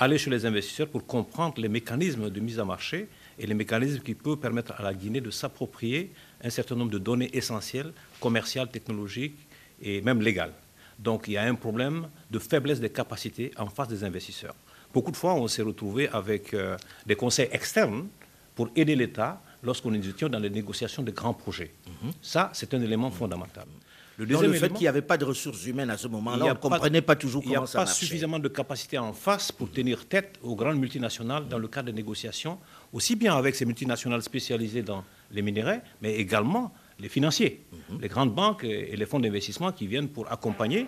aller 0.00 0.18
chez 0.18 0.30
les 0.30 0.46
investisseurs 0.46 0.88
pour 0.88 1.06
comprendre 1.06 1.60
les 1.60 1.68
mécanismes 1.68 2.28
de 2.28 2.40
mise 2.40 2.58
à 2.58 2.64
marché 2.64 3.08
et 3.38 3.46
les 3.46 3.54
mécanismes 3.54 4.00
qui 4.00 4.14
peuvent 4.14 4.38
permettre 4.38 4.72
à 4.76 4.82
la 4.82 4.92
Guinée 4.92 5.20
de 5.20 5.30
s'approprier 5.30 6.10
un 6.42 6.50
certain 6.50 6.74
nombre 6.74 6.90
de 6.90 6.98
données 6.98 7.30
essentielles, 7.36 7.92
commerciales, 8.18 8.68
technologiques 8.68 9.38
et 9.80 10.00
même 10.00 10.20
légales. 10.20 10.52
Donc 10.98 11.28
il 11.28 11.34
y 11.34 11.36
a 11.36 11.44
un 11.44 11.54
problème 11.54 12.08
de 12.30 12.38
faiblesse 12.38 12.80
des 12.80 12.90
capacités 12.90 13.52
en 13.56 13.66
face 13.66 13.88
des 13.88 14.02
investisseurs. 14.02 14.56
Beaucoup 14.92 15.10
de 15.12 15.16
fois, 15.16 15.34
on 15.34 15.46
s'est 15.48 15.62
retrouvé 15.62 16.08
avec 16.08 16.52
euh, 16.54 16.76
des 17.06 17.14
conseils 17.14 17.48
externes 17.52 18.08
pour 18.54 18.68
aider 18.74 18.96
l'État 18.96 19.40
lorsqu'on 19.62 19.92
était 19.94 20.28
dans 20.28 20.38
les 20.38 20.50
négociations 20.50 21.02
de 21.02 21.10
grands 21.10 21.34
projets. 21.34 21.72
Ça, 22.22 22.50
c'est 22.54 22.72
un 22.74 22.80
élément 22.82 23.10
fondamental. 23.10 23.66
Le 24.16 24.26
dans 24.26 24.32
deuxième 24.34 24.52
le 24.52 24.58
fait 24.58 24.68
qu'il 24.70 24.82
n'y 24.82 24.88
avait 24.88 25.00
pas 25.02 25.16
de 25.16 25.24
ressources 25.24 25.64
humaines 25.64 25.88
à 25.90 25.96
ce 25.96 26.06
moment-là, 26.08 26.44
on 26.44 26.48
ne 26.48 26.54
comprenait 26.54 27.00
pas, 27.00 27.16
toujours 27.16 27.42
Il 27.44 27.48
n'y 27.50 27.54
a 27.54 27.58
comment 27.58 27.66
ça 27.66 27.78
pas 27.78 27.84
marchait. 27.84 28.04
suffisamment 28.04 28.38
de 28.38 28.48
capacité 28.48 28.98
en 28.98 29.12
face 29.14 29.50
pour 29.52 29.70
tenir 29.70 30.06
tête 30.06 30.38
aux 30.42 30.54
grandes 30.54 30.78
multinationales 30.78 31.48
dans 31.48 31.58
le 31.58 31.68
cadre 31.68 31.86
des 31.86 31.94
négociations, 31.94 32.58
aussi 32.92 33.16
bien 33.16 33.34
avec 33.34 33.54
ces 33.54 33.64
multinationales 33.64 34.20
spécialisées 34.22 34.82
dans 34.82 35.04
les 35.30 35.40
minéraux, 35.40 35.80
mais 36.02 36.16
également 36.16 36.72
les 36.98 37.08
financiers, 37.08 37.64
Mhm. 37.90 38.00
les 38.02 38.08
grandes 38.08 38.34
banques 38.34 38.64
et 38.64 38.94
les 38.94 39.06
fonds 39.06 39.20
d'investissement 39.20 39.72
qui 39.72 39.86
viennent 39.86 40.08
pour 40.08 40.30
accompagner 40.30 40.86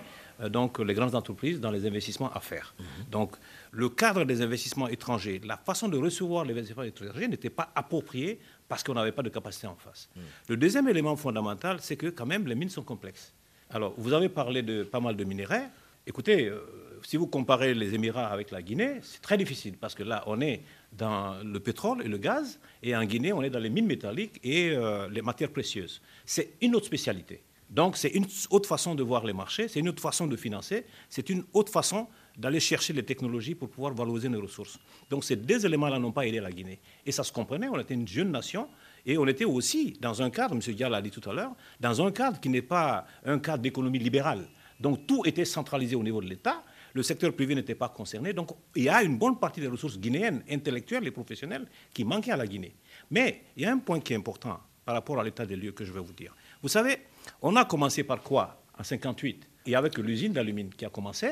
donc 0.49 0.79
les 0.79 0.95
grandes 0.95 1.15
entreprises 1.15 1.61
dans 1.61 1.71
les 1.71 1.87
investissements 1.87 2.33
à 2.33 2.41
faire. 2.41 2.75
Donc 3.11 3.37
le 3.71 3.89
cadre 3.89 4.25
des 4.25 4.43
investissements 4.43 4.89
étrangers, 4.89 5.41
la 5.45 5.57
façon 5.57 5.89
de 5.89 5.97
recevoir 5.97 6.45
les 6.45 6.53
investissements 6.53 6.83
étrangers 6.83 7.29
n'était 7.29 7.51
pas 7.51 7.71
appropriée 7.75 8.39
parce 8.69 8.83
qu'on 8.83 8.95
n'avait 8.95 9.13
pas 9.13 9.23
de 9.23 9.29
capacité 9.29 9.67
en 9.67 9.77
face. 9.77 10.09
Le 10.49 10.57
deuxième 10.57 10.89
élément 10.89 11.17
fondamental, 11.17 11.79
c'est 11.81 11.97
que 11.97 12.09
quand 12.09 12.27
même 12.27 12.47
les 12.47 12.55
mines 12.55 12.71
sont 12.71 12.83
complexes. 12.83 13.33
Alors 13.71 13.95
vous 13.97 14.13
avez 14.13 14.29
parlé 14.29 14.63
de 14.63 14.83
pas 14.83 15.01
mal 15.01 15.17
de 15.17 15.25
minerais. 15.25 15.69
Écoutez, 16.07 16.49
euh, 16.49 16.61
si 17.05 17.17
vous 17.17 17.27
comparez 17.27 17.75
les 17.75 17.95
Émirats 17.95 18.27
avec 18.27 18.51
la 18.51 18.63
Guinée, 18.63 18.99
c'est 19.03 19.21
très 19.23 19.37
difficile 19.37 19.77
parce 19.77 19.95
que 19.95 20.03
là, 20.03 20.25
on 20.27 20.41
est 20.41 20.63
dans 20.93 21.43
le 21.45 21.61
pétrole 21.61 22.03
et 22.05 22.09
le 22.09 22.19
gaz, 22.19 22.59
et 22.83 22.95
en 22.97 23.05
Guinée, 23.05 23.33
on 23.33 23.43
est 23.43 23.51
dans 23.51 23.59
les 23.59 23.71
mines 23.71 23.87
métalliques 23.87 24.41
et 24.43 24.71
euh, 24.71 25.09
les 25.09 25.23
matières 25.23 25.51
précieuses. 25.51 26.01
C'est 26.25 26.55
une 26.61 26.75
autre 26.75 26.87
spécialité. 26.87 27.43
Donc, 27.73 27.97
c'est 27.97 28.11
une 28.11 28.27
autre 28.51 28.69
façon 28.69 28.95
de 28.95 29.03
voir 29.03 29.25
les 29.25 29.33
marchés, 29.33 29.67
c'est 29.67 29.81
une 29.81 29.89
autre 29.89 30.03
façon 30.03 30.27
de 30.27 30.37
financer, 30.37 30.85
c'est 31.09 31.31
une 31.31 31.43
autre 31.55 31.73
façon 31.73 32.07
d'aller 32.37 32.61
chercher 32.61 32.93
les 32.93 33.03
technologies 33.03 33.55
pour 33.55 33.71
pouvoir 33.71 33.95
valoriser 33.95 34.29
nos 34.29 34.43
ressources. 34.43 34.79
Donc, 35.09 35.25
ces 35.25 35.37
deux 35.37 35.65
éléments-là 35.65 35.99
n'ont 35.99 36.13
pas 36.13 36.27
aidé 36.27 36.39
la 36.39 36.53
Guinée. 36.53 36.81
Et 37.07 37.13
ça 37.13 37.25
se 37.25 37.33
comprenait, 37.33 37.69
on 37.69 37.81
était 37.81 37.95
une 37.95 38.07
jeune 38.07 38.31
nation, 38.31 38.69
et 39.07 39.17
on 39.17 39.27
était 39.27 39.47
aussi 39.47 39.95
dans 40.03 40.21
un 40.21 40.29
cadre, 40.29 40.55
M. 40.55 40.61
Diallo 40.61 40.93
l'a 40.93 41.01
dit 41.01 41.11
tout 41.11 41.29
à 41.29 41.33
l'heure, 41.33 41.53
dans 41.81 42.07
un 42.07 42.13
cadre 42.13 42.39
qui 42.41 42.51
n'est 42.51 42.61
pas 42.61 43.07
un 43.25 43.39
cadre 43.39 43.63
d'économie 43.63 43.99
libérale. 43.99 44.47
Donc, 44.79 45.07
tout 45.07 45.23
était 45.25 45.47
centralisé 45.47 45.97
au 45.97 46.03
niveau 46.03 46.21
de 46.21 46.29
l'État, 46.29 46.63
le 46.93 47.03
secteur 47.03 47.33
privé 47.33 47.55
n'était 47.55 47.75
pas 47.75 47.89
concerné. 47.89 48.35
Donc 48.35 48.51
il 48.77 48.85
y 48.85 48.89
a 48.91 49.03
une 49.03 49.17
bonne 49.17 49.39
partie 49.39 49.63
des 49.63 49.67
ressources 49.67 49.99
guinéennes, 49.99 50.45
intellectuelles 50.51 51.07
et 51.07 51.11
professionnelles, 51.11 51.67
qui 51.95 52.05
manquaient 52.05 52.33
à 52.33 52.37
la 52.37 52.47
Guinée. 52.47 52.75
Mais 53.11 53.45
il 53.57 53.63
y 53.63 53.67
a 53.67 53.73
un 53.73 53.79
point 53.79 54.01
qui 54.01 54.13
est 54.13 54.17
important 54.17 54.61
par 54.85 54.95
rapport 54.95 55.19
à 55.19 55.25
l'état 55.25 55.47
des 55.47 55.57
lieux 55.57 55.73
que 55.73 55.85
je 55.85 55.93
vais 55.93 56.01
vous 56.01 56.13
dire. 56.13 56.35
Vous 56.61 56.69
savez, 56.69 56.99
on 57.41 57.57
a 57.57 57.65
commencé 57.65 58.05
par 58.05 58.23
quoi? 58.23 58.63
En 58.79 58.83
58 58.83 59.49
Et 59.67 59.75
avec 59.75 59.99
l'usine 59.99 60.33
d'alumine 60.33 60.71
qui 60.71 60.85
a 60.85 60.89
commencé. 60.91 61.31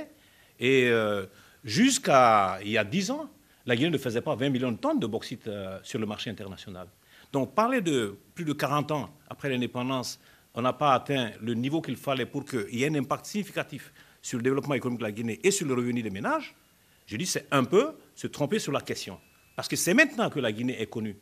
Et 0.59 0.89
euh, 0.89 1.27
jusqu'à 1.65 2.59
il 2.63 2.71
y 2.71 2.79
a 2.79 2.85
10 2.85 3.11
ans, 3.11 3.31
la 3.67 3.77
Guinée 3.77 3.91
ne 3.91 3.99
faisait 3.99 4.21
pas 4.21 4.35
20 4.35 4.51
millions 4.51 4.73
de 4.73 4.77
tonnes 4.77 4.99
de 4.99 5.07
bauxite 5.07 5.47
euh, 5.49 5.79
sur 5.83 5.99
le 5.99 6.07
marché 6.07 6.31
international. 6.31 6.89
Donc 7.33 7.55
parler 7.55 7.81
de 7.81 8.19
plus 8.35 8.45
de 8.45 8.53
40 8.53 8.91
ans 8.93 9.11
après 9.29 9.49
l'indépendance, 9.49 10.19
on 10.55 10.63
n'a 10.63 10.73
pas 10.73 10.95
atteint 10.95 11.31
le 11.41 11.55
niveau 11.55 11.81
qu'il 11.81 11.97
fallait 11.97 12.27
pour 12.27 12.45
qu'il 12.45 12.75
y 12.75 12.83
ait 12.83 12.89
un 12.89 12.95
impact 12.95 13.27
significatif 13.27 13.93
sur 14.21 14.39
le 14.39 14.43
développement 14.43 14.75
économique 14.75 15.01
de 15.01 15.05
la 15.05 15.13
Guinée 15.13 15.41
et 15.43 15.51
sur 15.51 15.67
le 15.67 15.75
revenu 15.75 16.03
des 16.03 16.11
ménages, 16.11 16.55
je 17.07 17.17
dis 17.17 17.27
c'est 17.27 17.47
un 17.51 17.65
peu 17.65 17.93
se 18.15 18.27
tromper 18.27 18.59
sur 18.59 18.73
la 18.73 18.81
question. 18.81 19.19
Parce 19.57 19.69
que 19.69 19.77
c'est 19.77 19.95
maintenant 19.95 20.31
que 20.31 20.41
la 20.41 20.53
Guinée 20.53 20.81
est 20.81 20.87
connue. 20.87 21.17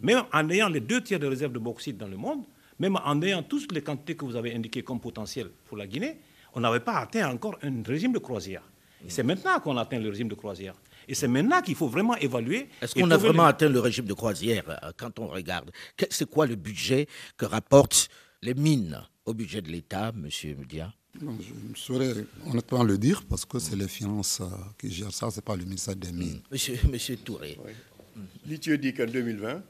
Même 0.00 0.24
en 0.32 0.48
ayant 0.50 0.68
les 0.68 0.80
deux 0.80 1.00
tiers 1.00 1.20
de 1.20 1.26
réserves 1.26 1.52
de 1.52 1.58
bauxite 1.58 1.96
dans 1.96 2.08
le 2.08 2.16
monde, 2.16 2.44
même 2.82 2.96
en 3.04 3.22
ayant 3.22 3.44
toutes 3.44 3.70
les 3.72 3.80
quantités 3.80 4.16
que 4.16 4.24
vous 4.24 4.34
avez 4.34 4.52
indiquées 4.54 4.82
comme 4.82 4.98
potentiel 4.98 5.48
pour 5.66 5.76
la 5.76 5.86
Guinée, 5.86 6.18
on 6.52 6.60
n'avait 6.60 6.80
pas 6.80 6.96
atteint 6.98 7.30
encore 7.30 7.56
un 7.62 7.80
régime 7.86 8.12
de 8.12 8.18
croisière. 8.18 8.64
c'est 9.06 9.22
maintenant 9.22 9.60
qu'on 9.60 9.76
atteint 9.76 10.00
le 10.00 10.08
régime 10.08 10.28
de 10.28 10.34
croisière. 10.34 10.74
Et 11.06 11.14
c'est 11.14 11.28
maintenant 11.28 11.60
qu'il 11.62 11.76
faut 11.76 11.86
vraiment 11.88 12.16
évaluer. 12.16 12.68
Est-ce 12.80 12.94
qu'on 12.94 13.10
a 13.12 13.16
vraiment 13.16 13.44
atteint 13.44 13.68
le 13.68 13.78
régime 13.78 14.04
de 14.06 14.14
croisière 14.14 14.64
euh, 14.68 14.90
quand 14.96 15.18
on 15.20 15.28
regarde? 15.28 15.70
C'est 16.10 16.28
quoi 16.28 16.46
le 16.46 16.56
budget 16.56 17.06
que 17.36 17.44
rapportent 17.46 18.08
les 18.42 18.54
mines 18.54 19.00
au 19.26 19.32
budget 19.32 19.62
de 19.62 19.68
l'État, 19.68 20.12
M. 20.14 20.28
Media? 20.58 20.92
Je 21.20 21.24
ne 21.26 21.74
saurais 21.76 22.14
honnêtement 22.46 22.82
le 22.82 22.98
dire 22.98 23.22
parce 23.28 23.44
que 23.44 23.58
c'est 23.60 23.76
les 23.76 23.88
finances 23.88 24.40
euh, 24.40 24.46
qui 24.78 24.90
gèrent 24.90 25.12
ça, 25.12 25.30
ce 25.30 25.36
n'est 25.36 25.42
pas 25.42 25.54
le 25.56 25.64
ministère 25.64 25.94
des 25.94 26.10
Mines. 26.10 26.40
Monsieur, 26.50 26.78
monsieur 26.90 27.16
Touré. 27.16 27.58
Oui. 27.64 28.58
dit 28.78 28.92
qu'en 28.94 29.06
2020, 29.06 29.62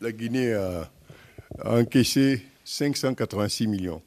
la 0.00 0.12
Guinée 0.12 0.52
a, 0.52 0.90
encaissé 1.64 2.42
586 2.64 3.66
millions 3.66 4.02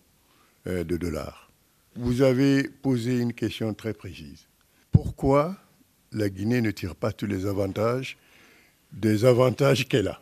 euh, 0.67 0.83
de 0.83 0.97
dollars. 0.97 1.51
Vous 1.95 2.21
avez 2.21 2.63
posé 2.63 3.19
une 3.19 3.33
question 3.33 3.73
très 3.73 3.93
précise. 3.93 4.47
Pourquoi 4.91 5.55
la 6.11 6.29
Guinée 6.29 6.61
ne 6.61 6.71
tire 6.71 6.95
pas 6.95 7.11
tous 7.11 7.27
les 7.27 7.45
avantages 7.45 8.17
des 8.91 9.25
avantages 9.25 9.87
qu'elle 9.87 10.07
a? 10.07 10.21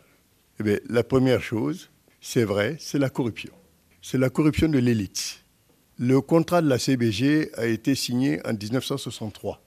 Eh 0.64 0.80
La 0.88 1.02
première 1.02 1.42
chose, 1.42 1.90
c'est 2.20 2.44
vrai, 2.44 2.76
c'est 2.78 2.98
la 2.98 3.10
corruption. 3.10 3.52
C'est 4.00 4.18
la 4.18 4.30
corruption 4.30 4.68
de 4.68 4.78
l'élite 4.78 5.42
le 6.02 6.20
contrat 6.20 6.62
de 6.62 6.68
la 6.68 6.78
CBG 6.78 7.50
a 7.54 7.66
été 7.66 7.94
signé 7.94 8.40
en 8.44 8.52
1963. 8.52 9.62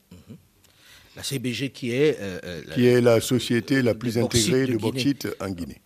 La 1.16 1.24
CBG 1.24 1.70
qui 1.70 1.92
est... 1.92 2.18
Euh, 2.20 2.40
euh, 2.44 2.62
qui 2.74 2.88
est 2.88 3.00
la 3.00 3.22
société 3.22 3.82
la 3.82 3.96
plus 3.96 4.18
intégrée 4.18 4.68
de, 4.68 4.76
bauxite 4.76 5.30
en 5.40 5.50
Guinée. 5.50 5.82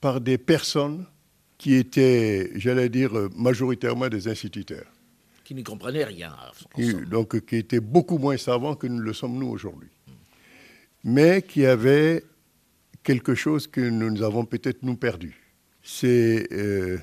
Par 0.00 0.20
des 0.20 0.38
personnes 0.38 1.06
qui 1.56 1.74
étaient, 1.74 2.52
j'allais 2.54 2.88
dire, 2.88 3.12
majoritairement 3.34 4.08
des 4.08 4.28
instituteurs. 4.28 4.86
Qui 5.44 5.54
ne 5.54 5.62
comprenaient 5.62 6.04
rien. 6.04 6.34
donc 7.10 7.40
qui 7.46 7.56
étaient 7.56 7.80
beaucoup 7.80 8.18
moins 8.18 8.36
savants 8.36 8.76
que 8.76 8.86
nous 8.86 9.00
le 9.00 9.12
sommes 9.12 9.38
nous 9.38 9.48
aujourd'hui. 9.48 9.88
Mais 11.04 11.42
qui 11.42 11.64
avaient 11.64 12.22
quelque 13.02 13.34
chose 13.34 13.66
que 13.66 13.80
nous 13.80 14.22
avons 14.22 14.44
peut-être 14.44 14.82
nous 14.82 14.96
perdu. 14.96 15.40
C'est... 15.82 16.48
Euh, 16.52 16.98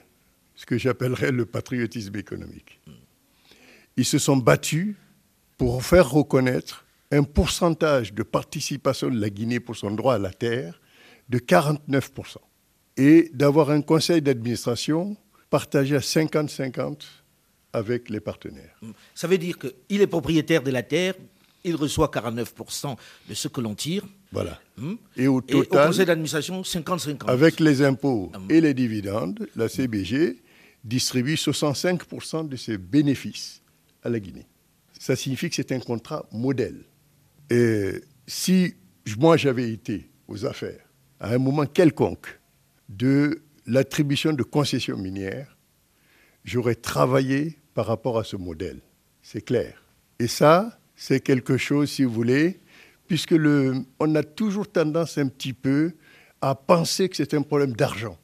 ce 0.56 0.66
que 0.66 0.78
j'appellerais 0.78 1.32
le 1.32 1.46
patriotisme 1.46 2.16
économique. 2.16 2.80
Ils 3.98 4.06
se 4.06 4.18
sont 4.18 4.38
battus 4.38 4.96
pour 5.58 5.84
faire 5.84 6.10
reconnaître 6.10 6.86
un 7.12 7.24
pourcentage 7.24 8.14
de 8.14 8.24
participation 8.24 9.10
de 9.10 9.20
la 9.20 9.30
Guinée 9.30 9.60
pour 9.60 9.76
son 9.76 9.92
droit 9.92 10.16
à 10.16 10.18
la 10.18 10.32
terre 10.32 10.82
de 11.30 11.38
49%. 11.38 12.38
Et 12.98 13.30
d'avoir 13.34 13.70
un 13.72 13.82
conseil 13.82 14.22
d'administration 14.22 15.18
partagé 15.50 15.96
à 15.96 16.00
50-50 16.00 17.02
avec 17.74 18.10
les 18.10 18.22
partenaires. 18.22 18.80
Ça 19.14 19.28
veut 19.28 19.38
dire 19.38 19.58
qu'il 19.60 20.02
est 20.02 20.08
propriétaire 20.08 20.64
de 20.64 20.72
la 20.72 20.82
terre, 20.82 21.14
il 21.66 21.76
reçoit 21.76 22.08
49% 22.08 22.96
de 23.28 23.34
ce 23.34 23.48
que 23.48 23.60
l'on 23.60 23.76
tire. 23.76 24.04
Voilà. 24.32 24.60
Hmm? 24.78 24.96
Et 25.18 25.28
au 25.28 25.42
total, 25.42 25.88
conseil 25.88 26.06
d'administration, 26.06 26.62
50-50. 26.62 27.28
Avec 27.28 27.60
les 27.60 27.82
impôts 27.82 28.32
hmm. 28.34 28.52
et 28.52 28.62
les 28.62 28.74
dividendes, 28.74 29.48
la 29.56 29.68
CBG 29.68 30.42
distribue 30.84 31.36
65% 31.36 32.48
de 32.48 32.56
ses 32.56 32.78
bénéfices 32.78 33.62
à 34.04 34.10
la 34.10 34.20
Guinée. 34.20 34.46
Ça 35.00 35.16
signifie 35.16 35.50
que 35.50 35.56
c'est 35.56 35.72
un 35.72 35.80
contrat 35.80 36.26
modèle. 36.32 36.86
Et 37.50 38.02
si 38.28 38.76
moi 39.18 39.38
j'avais 39.38 39.72
été 39.72 40.10
aux 40.28 40.46
affaires 40.46 40.82
à 41.20 41.34
un 41.34 41.38
moment 41.38 41.66
quelconque 41.66 42.40
de 42.90 43.42
l'attribution 43.66 44.34
de 44.34 44.44
concessions 44.44 44.98
minières, 44.98 45.58
j'aurais 46.44 46.76
travaillé 46.76 47.58
par 47.74 47.88
rapport 47.88 48.18
à 48.18 48.24
ce 48.24 48.36
modèle. 48.36 48.80
C'est 49.22 49.42
clair. 49.42 49.82
Et 50.20 50.28
ça, 50.28 50.80
c'est 50.96 51.20
quelque 51.20 51.58
chose, 51.58 51.90
si 51.90 52.04
vous 52.04 52.14
voulez, 52.14 52.60
puisque 53.08 53.32
le, 53.32 53.84
on 54.00 54.16
a 54.16 54.24
toujours 54.24 54.72
tendance 54.72 55.18
un 55.18 55.28
petit 55.28 55.54
peu 55.54 55.94
à 56.42 56.56
penser 56.56 57.10
que 57.10 57.16
c'est 57.16 57.34
un 57.34 57.42
problème 57.42 57.74
d'argent. 57.74 58.18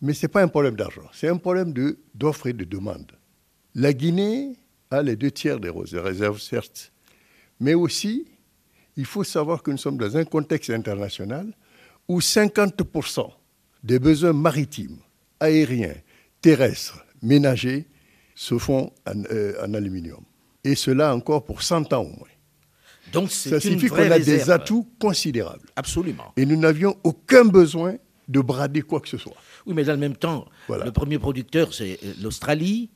Mais 0.00 0.12
ce 0.12 0.26
n'est 0.26 0.30
pas 0.30 0.42
un 0.42 0.48
problème 0.48 0.76
d'argent, 0.76 1.08
c'est 1.12 1.28
un 1.28 1.38
problème 1.38 1.72
d'offre 2.14 2.46
et 2.46 2.52
de 2.52 2.64
demande. 2.64 3.12
La 3.74 3.92
Guinée 3.92 4.56
a 4.90 5.02
les 5.02 5.16
deux 5.16 5.30
tiers 5.30 5.58
des 5.58 5.70
réserves, 5.70 6.40
certes, 6.40 6.92
mais 7.58 7.74
aussi, 7.74 8.26
il 8.96 9.06
faut 9.06 9.24
savoir 9.24 9.62
que 9.62 9.70
nous 9.70 9.78
sommes 9.78 9.96
dans 9.96 10.16
un 10.16 10.24
contexte 10.24 10.70
international 10.70 11.52
où 12.06 12.20
50% 12.20 13.32
des 13.84 13.98
besoins 13.98 14.32
maritimes, 14.32 14.96
aériens, 15.38 15.94
terrestres, 16.40 17.04
ménagers 17.22 17.86
se 18.34 18.58
font 18.58 18.90
en, 19.06 19.22
euh, 19.30 19.62
aluminium. 19.74 20.24
Et 20.64 20.74
cela 20.74 21.14
encore 21.14 21.44
pour 21.44 21.62
100 21.62 21.92
ans 21.92 22.00
au 22.00 22.08
moins. 22.08 22.28
Donc 23.12 23.30
ça 23.30 23.60
signifie 23.60 23.88
qu'on 23.88 24.10
a 24.10 24.18
des 24.18 24.50
atouts 24.50 24.88
considérables. 24.98 25.68
Absolument. 25.76 26.32
Et 26.36 26.46
nous 26.46 26.56
n'avions 26.56 26.96
aucun 27.04 27.44
besoin 27.44 27.96
de 28.26 28.40
brader 28.40 28.80
quoi 28.80 29.00
que 29.00 29.08
ce 29.08 29.18
soit. 29.18 29.36
Oui, 29.66 29.74
mais 29.74 29.84
dans 29.84 29.92
le 29.92 29.98
même 29.98 30.16
temps, 30.16 30.46
le 30.68 30.90
premier 30.90 31.18
producteur, 31.18 31.74
c'est 31.74 31.98
euh, 32.02 32.12
l'Australie, 32.22 32.90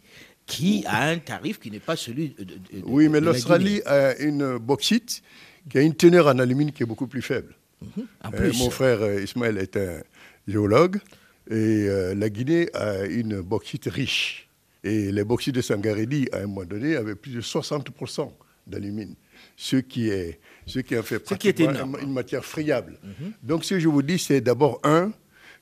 qui 0.46 0.82
a 0.86 1.08
un 1.08 1.18
tarif 1.18 1.60
qui 1.60 1.70
n'est 1.70 1.78
pas 1.78 1.94
celui 1.96 2.30
de. 2.30 2.56
oui, 2.84 3.10
mais 3.10 3.20
l'Australie 3.20 3.82
a 3.84 4.16
une 4.16 4.56
bauxite 4.56 5.22
qui 5.68 5.76
a 5.76 5.82
une 5.82 5.94
teneur 5.94 6.26
en 6.26 6.38
alumine 6.38 6.72
qui 6.72 6.82
est 6.82 6.86
beaucoup 6.86 7.06
plus 7.06 7.20
faible. 7.20 7.54
Mhm. 7.82 8.06
Euh, 8.34 8.52
mon 8.56 8.70
frère 8.70 9.20
Ismaël 9.20 9.58
est 9.58 9.76
un 9.76 10.00
géologue 10.48 10.98
et 11.50 11.86
la 12.16 12.28
Guinée 12.28 12.68
a 12.74 13.04
une 13.04 13.40
bauxite 13.40 13.86
riche. 13.86 14.48
Et 14.84 15.12
les 15.12 15.24
bauxites 15.24 15.54
de 15.54 15.60
Sangaredi, 15.60 16.28
à 16.32 16.38
un 16.38 16.46
moment 16.46 16.64
donné, 16.64 16.96
avaient 16.96 17.14
plus 17.14 17.32
de 17.32 17.40
60% 17.40 18.30
d'alumine, 18.66 19.14
ce 19.56 19.76
qui 19.76 20.08
est 20.08 20.40
ce 20.66 20.80
qui 20.80 20.94
a 20.94 21.02
fait 21.02 21.18
pratiquement 21.18 21.98
une 21.98 22.12
matière 22.12 22.44
friable. 22.44 22.98
Mhm. 23.02 23.32
Donc 23.42 23.64
ce 23.64 23.74
que 23.74 23.80
je 23.80 23.88
vous 23.88 24.02
dis, 24.02 24.18
c'est 24.18 24.40
d'abord 24.40 24.80
un, 24.84 25.12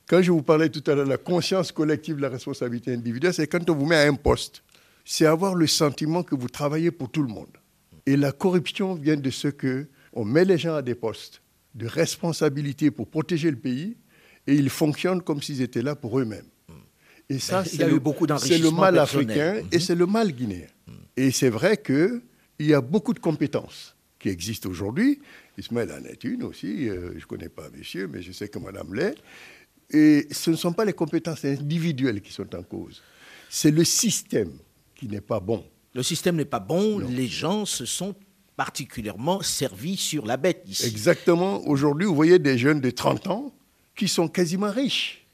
quand 0.05 0.21
je 0.21 0.31
vous 0.31 0.43
parlais 0.43 0.69
tout 0.69 0.83
à 0.89 0.95
l'heure 0.95 1.05
de 1.05 1.09
la 1.09 1.17
conscience 1.17 1.71
collective 1.71 2.17
de 2.17 2.21
la 2.21 2.29
responsabilité 2.29 2.93
individuelle, 2.93 3.33
c'est 3.33 3.47
quand 3.47 3.69
on 3.69 3.75
vous 3.75 3.85
met 3.85 3.95
à 3.95 4.07
un 4.07 4.15
poste, 4.15 4.63
c'est 5.05 5.25
avoir 5.25 5.55
le 5.55 5.67
sentiment 5.67 6.23
que 6.23 6.35
vous 6.35 6.49
travaillez 6.49 6.91
pour 6.91 7.09
tout 7.09 7.23
le 7.23 7.29
monde. 7.29 7.57
Et 8.05 8.17
la 8.17 8.31
corruption 8.31 8.95
vient 8.95 9.15
de 9.15 9.29
ce 9.29 9.47
que 9.47 9.87
on 10.13 10.25
met 10.25 10.45
les 10.45 10.57
gens 10.57 10.75
à 10.75 10.81
des 10.81 10.95
postes 10.95 11.41
de 11.75 11.87
responsabilité 11.87 12.91
pour 12.91 13.07
protéger 13.07 13.51
le 13.51 13.57
pays 13.57 13.95
et 14.47 14.55
ils 14.55 14.69
fonctionnent 14.69 15.21
comme 15.21 15.41
s'ils 15.41 15.61
étaient 15.61 15.81
là 15.81 15.95
pour 15.95 16.19
eux-mêmes. 16.19 16.47
Et 17.29 17.39
ça, 17.39 17.65
c'est 17.65 17.85
le, 17.85 17.99
le, 17.99 18.71
mal 18.71 18.97
africain 18.97 19.55
et 19.71 19.75
mhm. 19.75 19.81
c'est 19.81 19.95
le 19.95 20.05
mal 20.05 20.31
guinéen. 20.31 20.67
Et 21.17 21.31
c'est 21.31 21.49
vrai 21.49 21.75
qu'il 21.77 22.21
y 22.59 22.73
a 22.73 22.79
beaucoup 22.79 23.13
de 23.13 23.19
compétences 23.19 23.95
qui 24.17 24.29
existent 24.29 24.69
aujourd'hui. 24.69 25.19
Ismaël 25.57 25.91
en 25.91 26.05
est 26.05 26.23
une 26.23 26.43
aussi. 26.43 26.87
euh, 26.87 27.11
je 27.13 27.19
ne 27.19 27.25
connais 27.25 27.49
pas 27.49 27.69
monsieur, 27.75 28.07
mais 28.07 28.21
je 28.21 28.31
sais 28.31 28.47
que 28.47 28.59
madame 28.59 28.93
l'est. 28.93 29.15
Et 29.89 30.27
ce 30.31 30.51
ne 30.51 30.55
sont 30.55 30.73
pas 30.73 30.85
les 30.85 30.93
compétences 30.93 31.43
individuelles 31.43 32.21
qui 32.21 32.31
sont 32.31 32.55
en 32.55 32.63
cause. 32.63 33.01
C'est 33.49 33.71
le 33.71 33.83
système 33.83 34.53
qui 34.95 35.07
n'est 35.07 35.21
pas 35.21 35.39
bon. 35.39 35.65
Le 35.93 36.03
système 36.03 36.35
n'est 36.35 36.45
pas 36.45 36.59
bon, 36.59 36.99
les 36.99 37.27
gens 37.27 37.65
se 37.65 37.85
sont 37.85 38.13
particulièrement 38.55 39.41
servis 39.41 39.97
sur 39.97 40.25
la 40.25 40.37
bête 40.37 40.63
ici. 40.67 40.85
Exactement. 40.85 41.65
Aujourd'hui, 41.67 42.05
vous 42.07 42.15
voyez 42.15 42.39
des 42.39 42.57
jeunes 42.57 42.81
de 42.81 42.89
30 42.89 43.27
ans 43.27 43.53
qui 43.97 44.07
sont 44.07 44.27
quasiment 44.29 44.71
riches. 44.71 45.25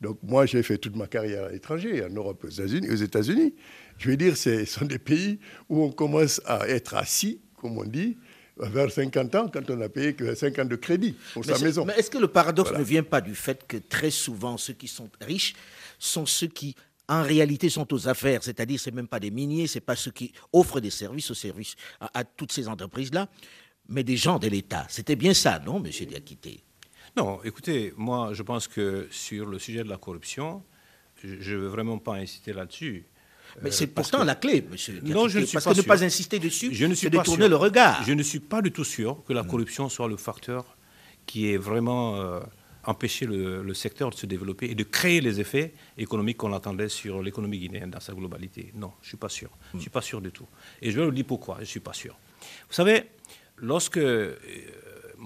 Donc 0.00 0.18
moi, 0.22 0.44
j'ai 0.46 0.62
fait 0.62 0.76
toute 0.78 0.96
ma 0.96 1.06
carrière 1.06 1.44
à 1.44 1.50
l'étranger, 1.50 2.04
en 2.04 2.10
Europe, 2.10 2.44
aux 2.44 2.48
États-Unis. 2.48 2.88
Aux 2.90 2.94
États-Unis. 2.96 3.54
Je 3.98 4.10
veux 4.10 4.16
dire, 4.16 4.36
ce 4.36 4.64
sont 4.64 4.84
des 4.84 4.98
pays 4.98 5.38
où 5.68 5.82
on 5.84 5.90
commence 5.92 6.40
à 6.44 6.68
être 6.68 6.94
assis, 6.94 7.40
comme 7.54 7.78
on 7.78 7.84
dit, 7.84 8.18
vers 8.58 8.90
50 8.90 9.34
ans, 9.34 9.48
quand 9.48 9.70
on 9.70 9.80
a 9.80 9.88
payé 9.88 10.14
que 10.14 10.34
5 10.34 10.58
ans 10.58 10.64
de 10.64 10.76
crédit 10.76 11.14
pour 11.32 11.44
Mais 11.46 11.54
sa 11.54 11.64
maison. 11.64 11.84
mais 11.84 11.94
est-ce 11.98 12.10
que 12.10 12.18
le 12.18 12.28
paradoxe 12.28 12.70
Voilà. 12.70 12.82
ne 12.84 12.88
vient 12.88 13.02
pas 13.02 13.20
du 13.20 13.34
fait 13.34 13.66
que 13.66 13.76
très 13.76 14.10
souvent 14.10 14.56
ceux 14.56 14.72
qui 14.74 14.88
sont 14.88 15.08
riches 15.20 15.54
sont 15.98 16.26
ceux 16.26 16.46
qui 16.48 16.74
en 17.08 17.22
réalité 17.22 17.68
sont 17.70 17.90
aux 17.94 18.08
affaires, 18.08 18.42
c'est-à-dire 18.42 18.80
c'est 18.80 18.92
même 18.94 19.08
pas 19.08 19.20
des 19.20 19.30
miniers, 19.30 19.66
c'est 19.66 19.80
pas 19.80 19.94
ceux 19.96 20.10
qui 20.10 20.32
offrent 20.52 20.80
des 20.80 20.90
services 20.90 21.30
aux 21.30 21.34
services 21.34 21.76
à, 22.00 22.18
à 22.20 22.24
toutes 22.24 22.50
ces 22.52 22.66
entreprises-là, 22.66 23.28
mais 23.88 24.02
des 24.04 24.16
gens 24.16 24.38
de 24.38 24.48
l'État. 24.48 24.86
C'était 24.90 25.16
bien 25.16 25.32
ça, 25.32 25.58
non, 25.64 25.78
Monsieur 25.78 26.04
Diakité? 26.06 26.62
Non, 27.16 27.40
écoutez, 27.44 27.92
moi, 27.96 28.30
je 28.32 28.42
pense 28.42 28.68
que 28.68 29.08
sur 29.10 29.46
le 29.46 29.58
sujet 29.58 29.84
de 29.84 29.88
la 29.88 29.96
corruption, 29.96 30.62
je 31.22 31.54
ne 31.54 31.60
veux 31.60 31.68
vraiment 31.68 31.98
pas 31.98 32.14
insister 32.14 32.52
là-dessus. 32.52 33.04
Mais 33.62 33.68
Euh, 33.68 33.72
c'est 33.72 33.86
parce 33.86 34.08
pourtant 34.10 34.22
que- 34.22 34.26
la 34.26 34.34
clé, 34.34 34.62
Monsieur. 34.70 35.00
Non, 35.02 35.28
je 35.28 35.38
ne 35.38 35.44
suis 35.46 35.54
parce 35.54 35.64
pas 35.64 35.70
que 35.72 35.76
ne 35.78 35.82
sûr. 35.82 35.88
pas 35.88 36.04
insister 36.04 36.38
dessus, 36.38 36.68
Je 36.74 36.84
ne 36.84 36.94
suis 36.94 37.08
c'est 37.10 37.24
sûr. 37.24 37.48
le 37.48 37.56
regard. 37.56 38.02
Je 38.04 38.12
ne 38.12 38.22
suis 38.22 38.40
pas 38.40 38.60
du 38.60 38.70
tout 38.72 38.84
sûr 38.84 39.22
que 39.26 39.32
la 39.32 39.44
corruption 39.44 39.88
soit 39.88 40.08
le 40.08 40.16
facteur 40.16 40.76
qui 41.24 41.50
ait 41.50 41.56
vraiment 41.56 42.16
euh, 42.16 42.40
empêché 42.84 43.24
le, 43.24 43.62
le 43.62 43.74
secteur 43.74 44.10
de 44.10 44.14
se 44.14 44.26
développer 44.26 44.66
et 44.70 44.74
de 44.74 44.84
créer 44.84 45.20
les 45.22 45.40
effets 45.40 45.72
économiques 45.96 46.36
qu'on 46.36 46.52
attendait 46.52 46.88
sur 46.90 47.22
l'économie 47.22 47.58
guinéenne 47.58 47.90
dans 47.90 48.00
sa 48.00 48.12
globalité. 48.12 48.72
Non, 48.74 48.92
je 49.00 49.06
ne 49.06 49.08
suis 49.08 49.16
pas 49.16 49.28
sûr. 49.30 49.50
Je 49.72 49.76
ne 49.78 49.80
suis 49.80 49.90
pas 49.90 50.02
sûr 50.02 50.20
du 50.20 50.30
tout. 50.32 50.46
Et 50.82 50.90
je 50.90 50.98
vais 51.00 51.06
vous 51.06 51.12
dire 51.12 51.24
pourquoi 51.26 51.54
je 51.56 51.60
ne 51.62 51.66
suis 51.66 51.80
pas 51.80 51.94
sûr. 51.94 52.16
Vous 52.68 52.74
savez, 52.74 53.04
lorsque 53.56 53.96
euh, 53.96 54.36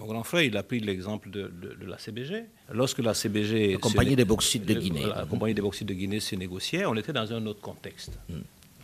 mon 0.01 0.07
grand 0.07 0.25
frère, 0.25 0.43
il 0.43 0.57
a 0.57 0.63
pris 0.63 0.81
l'exemple 0.81 1.31
de, 1.31 1.43
de- 1.49 1.75
de 1.75 1.87
la 1.87 1.99
CBG. 1.99 2.45
Lorsque 2.73 2.99
la 2.99 3.15
CBG... 3.15 3.73
La 3.73 3.79
Compagnie 3.79 4.11
se- 4.13 4.17
des 4.17 4.25
bauxites 4.25 4.65
de 4.67 4.75
euh, 4.75 4.81
Guinée. 4.81 5.05
La 5.07 5.27
Compagnie 5.27 5.55
des 5.55 5.63
bauxites 5.63 5.89
de 5.89 5.95
Guinée 5.95 6.21
se 6.21 6.35
négociait, 6.37 6.85
on 6.87 6.95
était 6.97 7.13
dans 7.13 7.33
un 7.33 7.45
autre 7.47 7.61
contexte. 7.61 8.19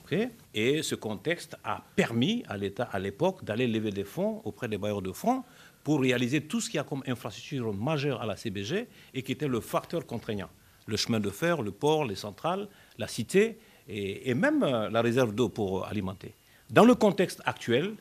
OK? 0.04 0.16
Et 0.54 0.82
ce 0.82 0.94
contexte 0.94 1.56
a 1.64 1.82
permis 1.96 2.44
à 2.48 2.56
l'État, 2.56 2.84
à 2.84 2.98
l'époque, 2.98 3.44
d'aller 3.44 3.66
lever 3.66 3.90
des 3.90 4.04
fonds 4.04 4.40
auprès 4.44 4.68
des 4.68 4.78
bailleurs 4.78 5.02
de 5.02 5.12
fonds 5.12 5.42
pour 5.82 6.00
réaliser 6.00 6.40
tout 6.42 6.60
ce 6.60 6.68
qu'il 6.68 6.76
y 6.76 6.80
a 6.80 6.84
comme 6.84 7.02
infrastructure 7.06 7.72
majeure 7.72 8.20
à 8.20 8.26
la 8.26 8.36
CBG 8.36 8.86
et 9.14 9.22
qui 9.22 9.32
était 9.32 9.48
le 9.48 9.60
facteur 9.60 10.04
contraignant. 10.06 10.50
Le 10.86 10.96
chemin 10.96 11.18
de 11.20 11.30
fer, 11.30 11.62
le 11.62 11.72
port, 11.72 12.04
les 12.04 12.14
centrales, 12.16 12.68
la 12.98 13.08
cité 13.08 13.58
et, 13.88 14.30
et 14.30 14.34
même 14.34 14.62
euh, 14.62 14.88
la 14.90 15.00
réserve 15.02 15.34
d'eau 15.34 15.48
pour 15.48 15.84
alimenter. 15.86 16.32
Dans 16.70 16.84
le 16.84 16.94
contexte 16.94 17.40
actuel, 17.44 17.94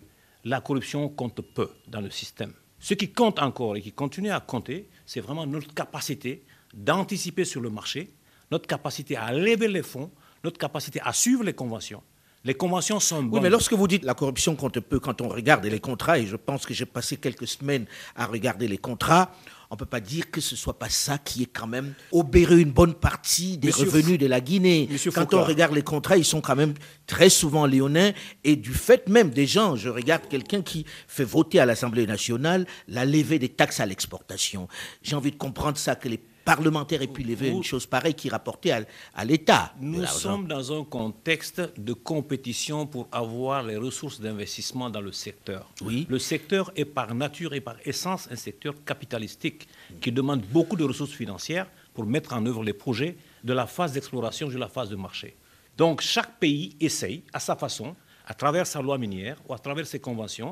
la 0.44 0.62
corruption 0.62 1.10
compte 1.10 1.42
peu 1.42 1.70
dans 1.88 2.02
le 2.02 2.10
système. 2.12 2.54
Ce 2.88 2.94
qui 2.94 3.12
compte 3.12 3.40
encore 3.40 3.76
et 3.76 3.82
qui 3.82 3.92
continue 3.92 4.30
à 4.30 4.40
compter, 4.40 4.88
c'est 5.08 5.20
vraiment 5.20 5.48
notre 5.48 5.74
capacité 5.74 6.44
d'anticiper 6.72 7.44
sur 7.44 7.60
le 7.60 7.72
marché, 7.72 8.12
notre 8.52 8.68
capacité 8.68 9.16
à 9.16 9.34
lever 9.34 9.68
les 9.68 9.82
fonds, 9.82 10.12
notre 10.44 10.60
capacité 10.60 11.02
à 11.04 11.12
suivre 11.12 11.44
les 11.44 11.54
conventions. 11.54 12.04
Les 12.44 12.54
conventions 12.54 13.00
sont 13.00 13.24
bonnes. 13.24 13.34
Oui, 13.34 13.40
mais 13.42 13.50
lorsque 13.50 13.74
vous 13.74 13.88
dites 13.88 14.04
la 14.04 14.14
corruption 14.14 14.56
compte 14.56 14.80
peu, 14.82 15.00
quand 15.00 15.20
on 15.22 15.30
regarde 15.30 15.66
les 15.66 15.80
contrats, 15.80 16.20
et 16.20 16.28
je 16.28 16.36
pense 16.36 16.68
que 16.68 16.76
j'ai 16.76 16.86
passé 16.86 17.18
quelques 17.18 17.48
semaines 17.48 17.88
à 18.16 18.28
regarder 18.28 18.68
les 18.68 18.78
contrats, 18.78 19.32
on 19.76 19.78
ne 19.78 19.80
peut 19.80 19.86
pas 19.86 20.00
dire 20.00 20.32
que 20.32 20.40
ce 20.40 20.56
soit 20.56 20.80
pas 20.80 20.88
ça 20.88 21.18
qui 21.18 21.44
est 21.44 21.48
quand 21.52 21.68
même 21.68 21.94
obéré 22.14 22.62
une 22.62 22.72
bonne 22.72 22.94
partie 22.94 23.58
des 23.58 23.68
Monsieur 23.68 23.84
revenus 23.84 24.18
de 24.18 24.26
la 24.26 24.40
Guinée. 24.40 24.88
Monsieur 24.90 25.12
quand 25.12 25.24
Foucault. 25.24 25.40
on 25.40 25.44
regarde 25.44 25.76
les 25.76 25.82
contrats, 25.82 26.16
ils 26.16 26.24
sont 26.24 26.40
quand 26.40 26.56
même 26.56 26.76
très 27.08 27.28
souvent 27.28 27.66
léonins, 27.66 28.14
et 28.46 28.56
du 28.56 28.74
fait 28.74 29.10
même 29.10 29.32
des 29.32 29.46
gens, 29.46 29.76
je 29.76 29.90
regarde 29.90 30.30
quelqu'un 30.30 30.62
qui 30.62 30.86
fait 31.10 31.26
voter 31.26 31.60
à 31.60 31.66
l'Assemblée 31.66 32.08
nationale 32.08 32.66
la 32.88 33.04
levée 33.04 33.38
des 33.38 33.50
taxes 33.50 33.82
à 33.82 33.86
l'exportation. 33.86 34.70
J'ai 35.02 35.18
envie 35.18 35.32
de 35.32 35.36
comprendre 35.36 35.78
ça, 35.78 35.96
que 35.96 36.08
les 36.08 36.22
parlementaires 36.46 37.02
aient 37.02 37.08
pu 37.08 37.24
lever 37.24 37.50
une 37.50 37.64
chose 37.64 37.86
pareille 37.88 38.14
qui 38.14 38.30
rapportait 38.30 38.72
à, 38.72 38.82
à 39.16 39.26
l'État. 39.26 39.74
Nous 39.82 40.06
sommes 40.06 40.48
dans 40.48 40.80
un 40.80 40.84
contexte 40.86 41.62
de 41.78 41.94
compétition 41.94 42.86
pour 42.86 43.08
avoir 43.12 43.64
les 43.64 43.76
ressources 43.76 44.22
d'investissement 44.22 44.90
dans 44.90 45.02
le 45.02 45.12
secteur. 45.12 45.70
Oui. 45.82 46.06
Le 46.08 46.20
secteur 46.20 46.72
est 46.76 46.86
par 46.86 47.14
nature 47.16 47.54
et 47.54 47.62
par 47.62 47.76
essence 47.84 48.30
un 48.32 48.36
secteur 48.36 48.76
capitalistique 48.86 49.68
qui 50.00 50.12
demande 50.12 50.42
beaucoup 50.42 50.78
de 50.78 50.84
ressources 50.84 51.12
financières 51.12 51.68
pour 51.94 52.06
mettre 52.06 52.34
en 52.34 52.46
œuvre 52.46 52.64
les 52.64 52.74
projets 52.74 53.18
de 53.44 53.54
la 53.54 53.66
phase 53.66 53.94
d'exploration 53.94 54.48
jusqu'à 54.48 54.60
la 54.66 54.70
phase 54.70 54.90
de 54.90 54.96
marché. 54.96 55.36
Donc 55.78 56.02
chaque 56.02 56.40
pays 56.40 56.76
essaye, 56.80 57.24
à 57.34 57.40
sa 57.40 57.56
façon, 57.56 57.96
à 58.28 58.34
travers 58.34 58.68
sa 58.68 58.82
loi 58.82 58.98
minière 58.98 59.38
ou 59.48 59.54
à 59.54 59.60
travers 59.60 59.86
ses 59.86 60.00
conventions, 60.00 60.52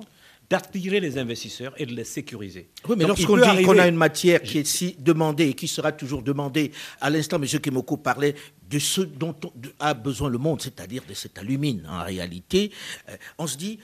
d'attirer 0.54 1.00
les 1.00 1.18
investisseurs 1.18 1.74
et 1.82 1.86
de 1.88 1.96
les 1.96 2.04
sécuriser. 2.04 2.70
Oui, 2.88 2.96
mais 2.96 3.06
lorsqu'on 3.08 3.38
dit 3.38 3.44
arriver- 3.44 3.64
qu'on 3.64 3.80
a 3.80 3.88
une 3.88 3.96
matière 3.96 4.40
qui 4.44 4.60
est 4.60 4.68
si 4.78 4.96
demandée 5.00 5.48
et 5.50 5.54
qui 5.56 5.68
sera 5.68 5.92
toujours 5.92 6.22
demandée, 6.22 6.72
à 7.02 7.10
l'instant, 7.10 7.38
M. 7.42 7.48
Kemoko 7.60 7.98
parlait 7.98 8.36
de 8.70 8.78
ce 8.78 9.02
dont 9.02 9.36
on- 9.44 9.52
a 9.80 9.96
besoin 9.96 10.30
le 10.30 10.38
monde, 10.38 10.62
c'est-à-dire 10.62 11.02
de 11.10 11.16
cet 11.16 11.40
alumine. 11.40 11.82
En 11.90 12.04
réalité, 12.04 12.72
euh, 13.10 13.16
on 13.40 13.48
se 13.48 13.58
dit, 13.58 13.80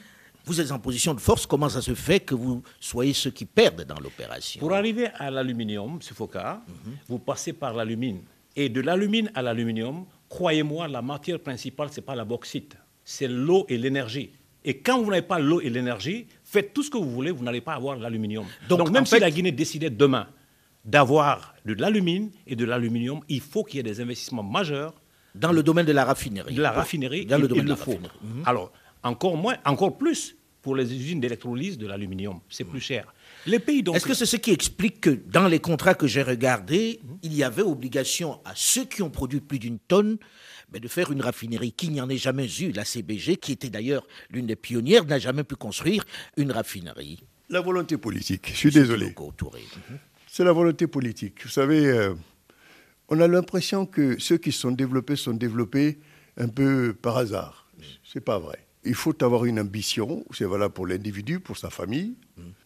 vous 0.46 0.62
êtes 0.62 0.72
en 0.72 0.78
position 0.78 1.16
de 1.16 1.20
force, 1.20 1.48
comment 1.48 1.70
ça 1.70 1.82
se 1.82 1.96
fait 1.96 2.20
que 2.20 2.36
vous 2.36 2.62
soyez 2.80 3.14
ceux 3.14 3.32
qui 3.32 3.46
perdent 3.46 3.84
dans 3.86 4.00
l'opération? 4.00 4.60
Pour 4.60 4.74
arriver 4.74 5.08
à 5.18 5.32
l'aluminium, 5.32 5.94
M. 5.94 6.00
Foucault, 6.14 6.60
vous 7.08 7.18
passez 7.20 7.54
par 7.54 7.74
l'alumine. 7.74 8.22
Et 8.56 8.70
de 8.70 8.82
l'alumine 8.82 9.32
à 9.34 9.42
l'aluminium, 9.42 10.06
croyez-moi, 10.28 10.88
la 10.88 11.02
matière 11.02 11.40
principale, 11.40 11.90
ce 11.92 11.96
n'est 12.00 12.06
pas 12.06 12.16
la 12.16 12.26
bauxite, 12.26 12.76
c'est 13.04 13.28
l'eau 13.28 13.66
et 13.70 13.78
l'énergie. 13.80 14.30
Et 14.66 14.76
quand 14.80 15.02
vous 15.02 15.10
n'avez 15.10 15.22
pas 15.34 15.40
l'eau 15.40 15.62
et 15.62 15.70
l'énergie, 15.70 16.28
faites 16.52 16.74
tout 16.74 16.84
ce 16.84 16.90
que 16.90 16.98
vous 16.98 17.10
voulez, 17.12 17.32
vous 17.32 17.44
n'allez 17.44 17.62
pas 17.62 17.74
avoir 17.74 17.96
l'aluminium. 17.98 18.46
Donc, 18.68 18.80
Donc, 18.80 18.90
même 18.92 19.06
si 19.06 19.12
fait- 19.16 19.20
la 19.20 19.30
Guinée 19.32 19.52
décidait 19.52 19.90
demain 19.90 20.28
d'avoir 20.86 21.54
de 21.66 21.74
l'alumine 21.74 22.32
et 22.48 22.56
de 22.56 22.66
l'aluminium, 22.66 23.20
il 23.30 23.42
faut 23.42 23.64
qu'il 23.64 23.78
y 23.78 23.80
ait 23.80 23.84
des 23.84 24.02
investissements 24.02 24.44
majeurs 24.44 24.94
Dans 25.36 25.52
le 25.52 25.62
domaine 25.62 25.86
de 25.86 25.92
la 25.92 26.06
raffinerie. 26.06 26.54
de 26.56 26.62
la 26.62 26.72
raffinerie, 26.72 27.26
Dans 27.26 27.38
le 27.38 27.46
il, 27.46 27.48
domaine 27.48 27.64
il 27.66 27.68
de 27.68 27.74
le 27.74 27.78
la 27.80 27.84
faut. 27.86 28.00
Mhm. 28.24 28.44
Alors, 28.46 28.72
encore 29.04 29.38
moins, 29.38 29.56
encore 29.66 29.98
plus 29.98 30.36
pour 30.62 30.76
les 30.76 30.92
usines 30.94 31.20
d'électrolyse 31.22 31.78
de 31.78 31.88
l'aluminium. 31.88 32.40
C'est 32.50 32.66
plus 32.66 32.82
cher. 32.82 33.14
Les 33.46 33.60
pays 33.60 33.82
donc. 33.84 33.96
Est-ce 33.96 34.06
que 34.06 34.14
c'est 34.14 34.26
ce 34.26 34.36
qui 34.36 34.52
explique 34.52 35.00
que 35.00 35.10
dans 35.12 35.48
les 35.48 35.60
contrats 35.60 35.94
que 35.94 36.08
j'ai 36.08 36.22
regardés, 36.24 37.00
il 37.24 37.34
y 37.34 37.44
avait 37.44 37.62
obligation 37.62 38.40
à 38.44 38.52
ceux 38.56 38.84
qui 38.86 39.02
ont 39.02 39.10
produit 39.10 39.40
plus 39.40 39.60
d'une 39.60 39.80
tonne 39.80 40.18
mais 40.74 40.80
de 40.80 40.88
faire 40.88 41.12
une 41.12 41.22
raffinerie 41.22 41.72
qui 41.72 41.90
n'y 41.90 42.02
en 42.02 42.10
ait 42.10 42.18
jamais 42.18 42.48
eu 42.60 42.72
La 42.72 42.86
CBG, 42.86 43.38
qui 43.38 43.52
était 43.52 43.70
d'ailleurs 43.70 44.08
l'une 44.30 44.48
des 44.48 44.56
pionnières, 44.56 45.06
n'a 45.06 45.20
jamais 45.20 45.44
pu 45.44 45.56
construire 45.56 46.06
une 46.38 46.52
raffinerie. 46.52 47.24
La 47.50 47.62
volonté 47.62 47.98
politique, 47.98 48.50
je 48.52 48.58
suis 48.58 48.72
désolé. 48.72 49.08
Mhm. 49.08 49.98
C'est 50.28 50.44
la 50.44 50.52
volonté 50.52 50.88
politique. 50.88 51.44
Vous 51.44 51.50
savez, 51.50 51.88
euh, 51.88 52.14
on 53.10 53.20
a 53.20 53.28
l'impression 53.28 53.86
que 53.86 54.20
ceux 54.20 54.38
qui 54.38 54.52
sont 54.52 54.72
développés 54.72 55.16
sont 55.16 55.34
développés 55.34 56.00
un 56.38 56.48
peu 56.48 56.94
par 56.94 57.18
hasard. 57.18 57.68
C'est 58.04 58.22
pas 58.22 58.40
vrai. 58.40 58.66
Il 58.86 58.96
faut 58.96 59.24
avoir 59.24 59.46
une 59.46 59.60
ambition, 59.60 60.26
c'est 60.32 60.46
valable 60.46 60.74
pour 60.74 60.88
l'individu, 60.88 61.40
pour 61.40 61.58
sa 61.58 61.70
famille, 61.70 62.16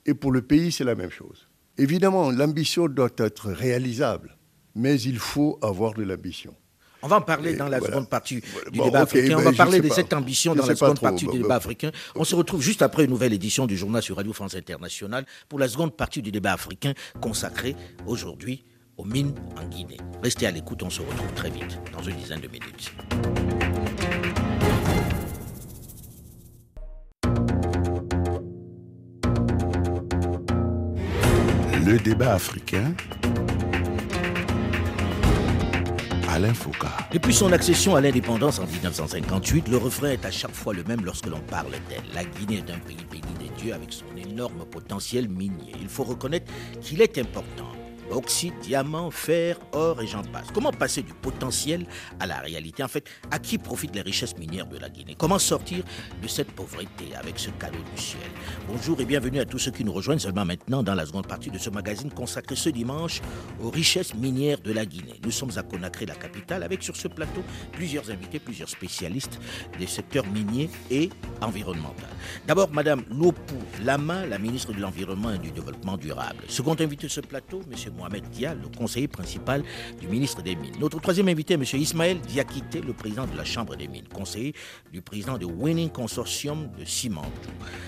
et 0.06 0.14
pour 0.14 0.32
le 0.32 0.42
pays, 0.42 0.72
c'est 0.72 0.84
la 0.84 0.96
même 0.96 1.10
chose. 1.10 1.48
Évidemment, 1.78 2.30
l'ambition 2.32 2.88
doit 2.88 3.10
être 3.18 3.50
réalisable, 3.50 4.38
mais 4.76 5.00
il 5.02 5.18
faut 5.18 5.58
avoir 5.62 5.94
de 5.94 6.04
l'ambition. 6.04 6.56
On 7.04 7.08
va 7.08 7.18
en 7.18 7.22
parler 7.22 7.52
Et 7.52 7.56
dans 7.58 7.68
la 7.68 7.80
voilà. 7.80 7.94
seconde 7.96 8.10
partie 8.10 8.36
du 8.72 8.78
Bon, 8.80 8.86
débat 8.86 9.02
africain. 9.02 9.34
On 9.34 9.38
ben, 9.40 9.44
va 9.44 9.52
je 9.52 9.58
parler 9.58 9.82
de 9.82 9.90
pas. 9.90 9.96
cette 9.96 10.14
ambition 10.14 10.54
Je 10.54 10.60
dans 10.60 10.66
la 10.66 10.76
seconde 10.76 10.96
trop. 10.96 11.06
partie 11.06 11.28
du 11.28 11.38
débat 11.38 11.56
africain. 11.56 11.92
On 12.16 12.24
se 12.24 12.34
retrouve 12.34 12.62
juste 12.62 12.82
après 12.82 13.04
une 13.04 13.10
nouvelle 13.10 13.34
édition 13.34 13.68
du 13.68 13.76
journal 13.78 14.02
sur 14.02 14.16
Radio 14.16 14.32
France 14.32 14.56
Internationale 14.56 15.26
pour 15.50 15.60
la 15.60 15.68
seconde 15.68 15.96
partie 15.98 16.22
du 16.22 16.32
débat 16.32 16.54
africain 16.54 16.94
consacrée 17.22 17.76
aujourd'hui 18.08 18.64
aux 18.98 19.04
mines 19.06 19.34
en 19.62 19.68
Guinée. 19.68 19.98
Restez 20.24 20.48
à 20.48 20.52
l'écoute, 20.52 20.82
on 20.84 20.90
se 20.90 21.02
retrouve 21.02 21.34
très 21.36 21.50
vite, 21.50 21.78
dans 21.92 22.02
une 22.04 22.16
dizaine 22.16 22.40
de 22.42 22.48
minutes. 22.48 22.94
Le 31.86 31.98
débat 32.00 32.34
africain. 32.36 32.94
Alain 36.34 36.56
Foucault. 36.56 36.88
Depuis 37.12 37.32
son 37.32 37.52
accession 37.54 37.96
à 37.96 38.02
l'indépendance 38.02 38.58
en 38.58 38.66
1958, 38.66 39.68
le 39.68 39.78
refrain 39.78 40.10
est 40.10 40.26
à 40.26 40.32
chaque 40.32 40.56
fois 40.56 40.74
le 40.74 40.84
même 40.84 41.06
lorsque 41.06 41.28
l'on 41.28 41.40
parle 41.42 41.74
d'elle. 41.88 42.02
La 42.16 42.24
Guinée 42.24 42.64
est 42.68 42.72
un 42.72 42.80
pays 42.80 43.06
béni 43.12 43.34
des 43.38 43.62
dieux 43.62 43.72
avec 43.72 43.94
son 43.94 44.06
énorme 44.18 44.66
potentiel 44.66 45.30
minier. 45.30 45.74
Il 45.80 45.88
faut 45.88 46.04
reconnaître 46.04 46.52
qu'il 46.82 47.04
est 47.04 47.20
important. 47.20 47.70
Bauxite, 48.10 48.54
diamant, 48.62 49.12
fer, 49.12 49.58
or 49.72 50.02
et 50.02 50.08
j'en 50.08 50.24
passe. 50.24 50.48
Comment 50.54 50.72
passer 50.72 51.02
du 51.02 51.14
potentiel 51.14 51.86
à 52.20 52.26
la 52.26 52.38
réalité? 52.40 52.84
En 52.84 52.88
fait, 52.88 53.10
à 53.32 53.40
qui 53.40 53.58
profitent 53.58 53.96
les 53.96 54.02
richesses 54.02 54.38
minières 54.38 54.68
de 54.68 54.78
la 54.78 54.90
Guinée? 54.90 55.16
Comment 55.18 55.40
sortir 55.40 55.84
de 56.22 56.28
cette 56.28 56.52
pauvreté 56.52 57.16
avec 57.16 57.40
ce 57.40 57.50
cadeau 57.52 57.80
du 57.96 58.02
ciel? 58.02 58.22
Bonjour 58.68 59.00
et 59.02 59.06
bienvenue 59.06 59.40
à 59.40 59.46
tous 59.46 59.60
ceux 59.60 59.72
qui 59.72 59.84
nous 59.84 59.94
rejoignent 59.94 60.20
seulement 60.20 60.46
maintenant 60.46 60.84
dans 60.84 60.96
la 60.96 61.06
seconde 61.06 61.28
partie 61.28 61.50
de 61.50 61.58
ce 61.58 61.70
magazine 61.70 62.12
consacré 62.12 62.56
ce 62.56 62.70
dimanche 62.70 63.22
aux 63.62 63.70
richesses 63.70 64.14
minières 64.14 64.60
de 64.60 64.72
la 64.72 64.86
Guinée. 64.86 65.20
Nous 65.24 65.32
sommes 65.32 65.52
à 65.56 65.64
Conakry, 65.64 66.06
la 66.06 66.16
capitale, 66.16 66.64
avec 66.64 66.84
sur 66.84 66.96
ce 66.96 67.08
plateau 67.08 67.44
plusieurs 67.72 68.10
invités, 68.12 68.40
plusieurs 68.40 68.70
spécialistes 68.70 69.40
des 69.80 69.88
secteurs 69.88 70.26
miniers 70.28 70.70
et 70.92 71.10
environnemental. 71.42 72.10
D'abord, 72.48 72.70
Madame 72.72 73.04
Lopou 73.10 73.58
Lama, 73.84 74.26
la 74.26 74.38
ministre 74.38 74.74
de 74.74 74.80
l'Environnement 74.80 75.32
et 75.34 75.38
du 75.38 75.52
Développement 75.52 75.98
durable. 75.98 76.44
Second 76.48 76.76
invité 76.80 77.08
de 77.08 77.12
ce 77.12 77.22
plateau, 77.22 77.62
Monsieur 77.70 77.92
Mohamed 77.98 78.30
Dia, 78.30 78.54
le 78.54 78.68
conseiller 78.76 79.08
principal 79.08 79.64
du 80.00 80.08
ministre 80.08 80.42
des 80.42 80.56
Mines. 80.56 80.76
Notre 80.80 81.00
troisième 81.00 81.28
invité, 81.28 81.54
M. 81.54 81.64
Ismaël 81.74 82.20
Diakité, 82.22 82.82
le 82.82 82.94
président 82.94 83.26
de 83.26 83.36
la 83.36 83.46
Chambre 83.46 83.76
des 83.76 83.88
Mines, 83.88 84.08
conseiller 84.08 84.54
du 84.92 85.02
président 85.02 85.38
de 85.38 85.46
Winning 85.46 85.90
Consortium 85.90 86.70
de 86.78 86.86
Ciment. 86.86 87.26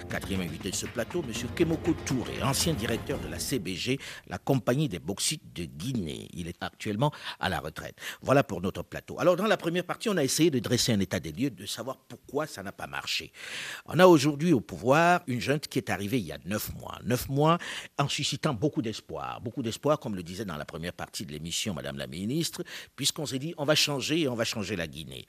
Quatrième 0.10 0.42
invité 0.42 0.70
de 0.70 0.76
ce 0.76 0.86
plateau, 0.86 1.24
M. 1.28 1.34
Kemoko 1.56 1.94
Touré, 2.06 2.42
ancien 2.44 2.74
directeur 2.74 3.20
de 3.20 3.28
la 3.28 3.40
CBG, 3.40 4.00
la 4.28 4.38
compagnie 4.38 4.90
des 4.90 5.00
bauxites 5.00 5.54
de 5.54 5.66
Guinée. 5.66 6.28
Il 6.34 6.48
est 6.48 6.62
actuellement 6.62 7.12
à 7.40 7.50
la 7.50 7.60
retraite. 7.60 7.96
Voilà 8.22 8.44
pour 8.44 8.62
notre 8.62 8.84
plateau. 8.84 9.20
Alors, 9.20 9.36
dans 9.36 9.48
la 9.48 9.58
première 9.58 9.84
partie, 9.84 10.10
on 10.10 10.18
a 10.18 10.24
essayé 10.24 10.52
de 10.52 10.60
dresser 10.60 10.94
un 10.94 11.00
état 11.00 11.20
des 11.20 11.32
lieux, 11.32 11.50
de 11.50 11.66
savoir 11.66 11.98
pourquoi 11.98 12.48
ça 12.48 12.64
n'a 12.64 12.72
pas 12.72 12.88
marché. 12.88 13.32
On 13.86 14.00
a 14.00 14.08
aujourd'hui 14.08 14.54
au 14.54 14.62
pouvoir 14.62 15.22
une 15.28 15.42
jeune 15.42 15.60
qui 15.60 15.80
est 15.80 15.90
arrivée 15.90 16.20
il 16.20 16.26
y 16.26 16.32
a 16.32 16.38
neuf 16.46 16.74
mois. 16.76 17.00
Neuf 17.04 17.30
mois 17.30 17.58
en 17.98 18.08
suscitant 18.08 18.54
beaucoup 18.54 18.82
d'espoir. 18.82 19.42
Beaucoup 19.42 19.64
d'espoir, 19.64 19.95
comme 19.98 20.16
le 20.16 20.24
disait 20.24 20.46
dans 20.46 20.58
la 20.58 20.66
première 20.66 20.94
partie 20.94 21.26
de 21.26 21.32
l'émission 21.32 21.74
Madame 21.74 21.98
la 21.98 22.08
Ministre, 22.08 22.64
puisqu'on 22.96 23.26
s'est 23.26 23.40
dit 23.40 23.54
on 23.58 23.66
va 23.66 23.76
changer 23.76 24.22
et 24.22 24.28
on 24.28 24.36
va 24.36 24.46
changer 24.46 24.76
la 24.76 24.88
Guinée. 24.88 25.26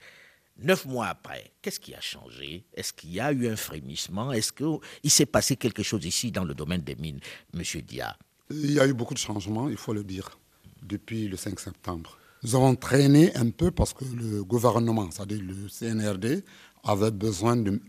Neuf 0.59 0.85
mois 0.85 1.07
après, 1.07 1.51
qu'est-ce 1.61 1.79
qui 1.79 1.93
a 1.93 2.01
changé? 2.01 2.65
Est-ce 2.73 2.91
qu'il 2.91 3.13
y 3.13 3.19
a 3.19 3.31
eu 3.31 3.47
un 3.47 3.55
frémissement? 3.55 4.31
Est-ce 4.31 4.51
qu'il 4.51 5.11
s'est 5.11 5.27
passé 5.27 5.55
quelque 5.55 5.83
chose 5.83 6.03
ici 6.05 6.31
dans 6.31 6.43
le 6.43 6.55
domaine 6.55 6.81
des 6.81 6.95
mines, 6.95 7.19
Monsieur 7.53 7.83
Dia? 7.83 8.17
Il 8.49 8.71
y 8.71 8.79
a 8.79 8.87
eu 8.87 8.93
beaucoup 8.93 9.13
de 9.13 9.19
changements, 9.19 9.69
il 9.69 9.77
faut 9.77 9.93
le 9.93 10.03
dire, 10.03 10.39
depuis 10.81 11.27
le 11.27 11.37
5 11.37 11.59
septembre. 11.59 12.17
Nous 12.43 12.55
avons 12.55 12.75
traîné 12.75 13.35
un 13.35 13.49
peu 13.49 13.71
parce 13.71 13.93
que 13.93 14.05
le 14.05 14.43
gouvernement, 14.43 15.09
c'est-à-dire 15.11 15.41
le 15.41 15.67
CNRD, 15.69 16.43
avait 16.83 17.11
besoin 17.11 17.55
de, 17.55 17.79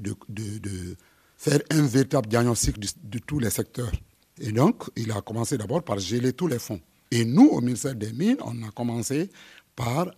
faire 1.36 1.60
un 1.70 1.86
véritable 1.86 2.28
diagnostic 2.28 2.78
de, 2.78 3.18
tous 3.18 3.38
les 3.38 3.50
secteurs. 3.50 3.92
Et 4.40 4.52
donc, 4.52 4.84
il 4.96 5.10
a 5.12 5.20
commencé 5.20 5.58
d'abord 5.58 5.82
par 5.82 5.98
geler 5.98 6.32
tous 6.32 6.46
les 6.48 6.58
fonds. 6.58 6.80
Et 7.10 7.24
nous, 7.24 7.48
au 7.48 7.60
ministère 7.60 7.94
des 7.94 8.12
Mines, 8.12 8.36
on 8.44 8.62
a 8.62 8.70
commencé 8.70 9.30
par 9.74 10.10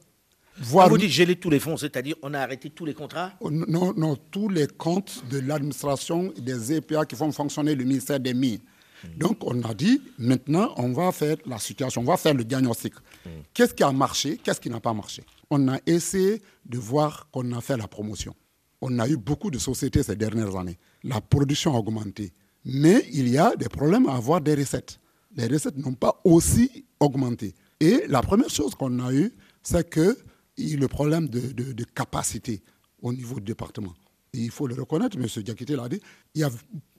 voir... 0.58 0.86
Quand 0.86 0.90
vous 0.92 0.98
dites 0.98 1.10
geler 1.10 1.36
tous 1.36 1.50
les 1.50 1.60
fonds, 1.60 1.76
c'est-à-dire 1.76 2.16
on 2.22 2.34
a 2.34 2.40
arrêté 2.40 2.70
tous 2.70 2.84
les 2.84 2.94
contrats? 2.94 3.32
Non, 3.42 3.92
non, 3.96 4.16
tous 4.30 4.48
les 4.48 4.66
comptes 4.66 5.22
de 5.30 5.38
l'administration 5.38 6.32
des 6.38 6.72
EPA 6.74 7.04
qui 7.06 7.16
font 7.16 7.30
fonctionner 7.32 7.74
le 7.74 7.84
ministère 7.84 8.20
des 8.20 8.34
Mines. 8.34 8.60
Hmm. 9.04 9.18
Donc, 9.18 9.38
on 9.44 9.62
a 9.62 9.72
dit, 9.72 10.02
maintenant, 10.18 10.74
on 10.76 10.92
va 10.92 11.12
faire 11.12 11.36
la 11.46 11.58
situation, 11.58 12.02
on 12.02 12.04
va 12.04 12.16
faire 12.16 12.34
le 12.34 12.44
diagnostic. 12.44 12.94
Hmm. 13.24 13.28
Qu'est-ce 13.54 13.74
qui 13.74 13.82
a 13.82 13.92
marché 13.92 14.38
Qu'est-ce 14.42 14.60
qui 14.60 14.68
n'a 14.68 14.80
pas 14.80 14.92
marché? 14.92 15.22
On 15.50 15.68
a 15.68 15.78
essayé 15.86 16.42
de 16.66 16.78
voir 16.78 17.28
qu'on 17.30 17.52
a 17.52 17.60
fait 17.60 17.76
la 17.76 17.88
promotion 17.88 18.34
on 18.80 18.98
a 18.98 19.08
eu 19.08 19.16
beaucoup 19.16 19.50
de 19.50 19.58
sociétés 19.58 20.02
ces 20.02 20.16
dernières 20.16 20.56
années. 20.56 20.78
La 21.04 21.20
production 21.20 21.74
a 21.74 21.78
augmenté. 21.78 22.32
Mais 22.64 23.04
il 23.12 23.28
y 23.28 23.38
a 23.38 23.56
des 23.56 23.68
problèmes 23.68 24.06
à 24.08 24.14
avoir 24.16 24.40
des 24.40 24.54
recettes. 24.54 24.98
Les 25.36 25.46
recettes 25.46 25.76
n'ont 25.76 25.94
pas 25.94 26.20
aussi 26.24 26.84
augmenté. 26.98 27.54
Et 27.78 28.04
la 28.08 28.20
première 28.20 28.50
chose 28.50 28.74
qu'on 28.74 28.98
a 29.00 29.12
eue, 29.12 29.32
c'est 29.62 29.88
que 29.88 30.16
le 30.58 30.86
problème 30.88 31.28
de, 31.28 31.84
capacité 31.94 32.62
au 33.00 33.12
niveau 33.12 33.36
du 33.36 33.46
département. 33.46 33.94
il 34.34 34.50
faut 34.50 34.66
le 34.66 34.74
reconnaître, 34.74 35.16
M. 35.16 35.26
Diakité 35.42 35.74
l'a 35.74 35.88
dit, 35.88 36.00
il 36.34 36.42
y 36.42 36.44
a 36.44 36.50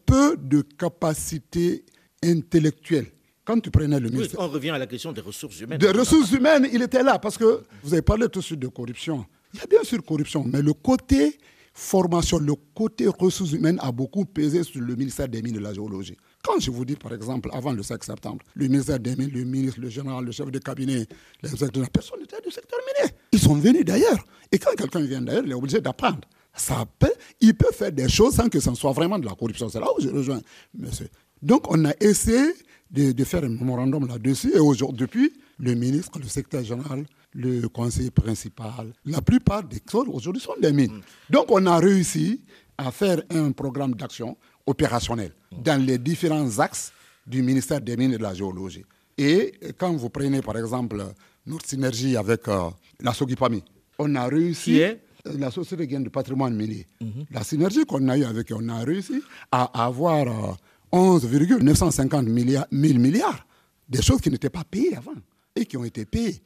peu 0.06 0.36
de 0.36 0.62
capacité 0.62 1.86
intellectuelle. 2.24 3.06
Quand 3.45 3.60
tu 3.60 3.69
prenais 3.69 4.00
le 4.00 4.10
ministère... 4.10 4.39
on 4.39 4.47
revient 4.47 4.71
à 4.71 4.78
la 4.80 4.88
question 4.88 5.12
des 5.12 5.21
ressources 5.21 5.60
humaines. 5.60 5.78
Des 5.78 5.91
ressources 5.91 6.32
humaines, 6.32 6.67
il 6.71 6.82
était 6.82 7.04
là, 7.04 7.19
parce 7.19 7.38
que 7.38 7.63
vous 7.84 7.93
avez 7.93 8.02
parlé 8.02 8.28
tout 8.30 8.39
de 8.39 8.45
suite 8.45 8.60
de 8.60 8.67
corruption. 8.67 9.26
Il 9.54 9.60
y 9.60 9.63
a 9.63 9.67
bien 9.67 9.84
sûr 9.84 10.04
corruption, 10.04 10.43
mais 10.43 10.62
le 10.62 10.74
côté 10.74 11.38
formation, 11.74 12.38
le 12.38 12.54
côté 12.76 13.08
ressources 13.08 13.52
humaines 13.54 13.80
a 13.82 13.92
beaucoup 13.92 14.26
pesé 14.26 14.64
sur 14.64 14.82
le 14.82 14.96
ministère 14.96 15.28
des 15.28 15.42
Mines 15.42 15.56
de 15.56 15.60
la 15.60 15.74
Géologie. 15.74 16.18
Quand 16.44 16.60
je 16.60 16.72
vous 16.72 16.86
dis, 16.86 16.96
par 16.96 17.14
exemple, 17.14 17.50
avant 17.54 17.72
le 17.72 17.84
5 17.84 18.04
septembre, 18.04 18.40
le 18.56 18.68
ministère 18.68 19.00
des 19.00 19.16
Mines, 19.16 19.32
le 19.34 19.44
ministre, 19.44 19.80
le 19.80 19.90
général, 19.90 20.26
le 20.26 20.32
chef 20.32 20.52
de 20.52 20.60
cabinet, 20.60 21.08
les 21.42 21.50
la 21.50 21.88
personne 21.88 22.20
n'était 22.20 22.42
du 22.44 22.52
secteur 22.52 22.80
minier. 22.80 23.14
Ils 23.32 23.40
sont 23.40 23.56
venus 23.56 23.86
d'ailleurs. 23.86 24.24
Et 24.52 24.60
quand 24.60 24.76
quelqu'un 24.76 25.02
vient 25.02 25.22
d'ailleurs, 25.22 25.44
il 25.46 25.52
est 25.52 25.56
obligé 25.56 25.80
d'apprendre. 25.80 26.22
Ça 26.54 26.86
peut, 27.00 27.14
il 27.40 27.54
peut 27.56 27.72
faire 27.72 27.92
des 27.92 28.10
choses 28.10 28.36
sans 28.36 28.50
que 28.50 28.60
ce 28.60 28.74
soit 28.76 28.92
vraiment 28.92 29.18
de 29.18 29.26
la 29.26 29.34
corruption. 29.36 29.70
C'est 29.70 29.80
là 29.80 29.88
où 29.98 30.02
je 30.02 30.10
rejoins 30.10 30.42
monsieur. 30.78 31.08
Donc, 31.42 31.72
on 31.72 31.86
a 31.86 31.94
essayé 32.02 32.54
de, 32.92 33.24
faire 33.24 33.44
un 33.44 33.50
mémorandum 33.50 34.08
là-dessus. 34.08 34.52
Et 34.54 34.60
aujourd'hui, 34.60 35.00
depuis, 35.00 35.32
le 35.60 35.74
ministre, 35.76 36.20
le 36.20 36.28
secrétaire 36.28 36.64
général, 36.64 37.06
le 37.34 37.67
conseiller 37.67 38.12
principal. 38.12 38.94
La 39.06 39.22
plupart 39.22 39.63
des 39.63 39.82
sols 39.89 40.10
aujourd'hui 40.10 40.41
sont 40.41 40.56
des 40.62 40.74
mines. 40.74 41.02
Donc 41.30 41.46
on 41.50 41.65
a 41.65 41.78
réussi 41.78 42.41
à 42.78 42.91
faire 42.91 43.22
un 43.30 43.52
programme 43.52 43.96
d'action 43.96 44.38
opérationnel 44.65 45.32
dans 45.52 45.84
les 45.84 45.98
différents 45.98 46.60
axes 46.60 46.91
du 47.26 47.41
ministère 47.41 47.82
des 47.82 47.96
Mines 47.98 48.13
et 48.13 48.17
de 48.17 48.24
la 48.24 48.34
Géologie. 48.34 48.84
Et 49.17 49.54
quand 49.78 49.94
vous 49.94 50.10
prenez 50.10 50.41
par 50.41 50.58
exemple 50.58 51.04
notre 51.46 51.67
synergie 51.67 52.17
avec 52.17 52.48
euh, 52.48 52.70
la 53.00 53.13
Sogipami, 53.13 53.63
on 54.00 54.15
a 54.15 54.26
réussi, 54.28 54.82
euh, 54.82 54.96
la 55.38 55.52
Société 55.52 55.86
de 55.86 56.10
patrimoine 56.10 56.56
minier, 56.56 56.88
mhm. 57.00 57.26
la 57.32 57.44
synergie 57.44 57.86
qu'on 57.86 58.08
a 58.10 58.17
eue 58.17 58.24
avec 58.24 58.52
eux, 58.52 58.56
on 58.60 58.70
a 58.70 58.80
réussi 58.84 59.22
à 59.52 59.86
avoir 59.86 60.58
11,950 60.91 62.26
euh, 62.28 62.30
milliards, 62.30 62.67
milliards, 62.72 63.46
des 63.88 64.02
choses 64.02 64.22
qui 64.22 64.30
n'étaient 64.32 64.50
pas 64.50 64.63
payées 64.63 64.96
avant 64.96 65.13
et 65.56 65.65
qui 65.65 65.78
ont 65.78 65.84
été 65.84 66.06
payées. 66.06 66.41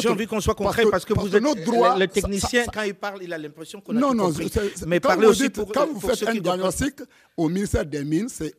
J'ai 0.00 0.08
envie 0.08 0.26
qu'on 0.26 0.40
soit 0.40 0.54
concret 0.54 0.84
parce 0.90 1.04
que, 1.04 1.14
vous 1.14 1.34
êtes 1.34 1.42
notre 1.42 1.64
droit, 1.64 1.98
le 1.98 2.06
technicien, 2.06 2.64
quand 2.72 2.82
il 2.82 2.94
parle, 2.94 3.22
il 3.22 3.32
a 3.32 3.38
l'impression 3.38 3.80
qu'on 3.80 3.96
a 3.96 4.00
non, 4.00 4.14
non, 4.14 4.26
compris. 4.28 4.50
Mais 4.86 5.00
parlez 5.00 5.26
aussi 5.26 5.50
pour 5.50 5.70
Quand 5.72 5.86
vous 5.86 6.00
faites 6.00 6.28
un 6.28 6.34
diagnostic 6.34 6.96
au 7.36 7.48
ministère 7.48 7.84
des 7.86 8.04
Mines, 8.04 8.28
c'est 8.28 8.54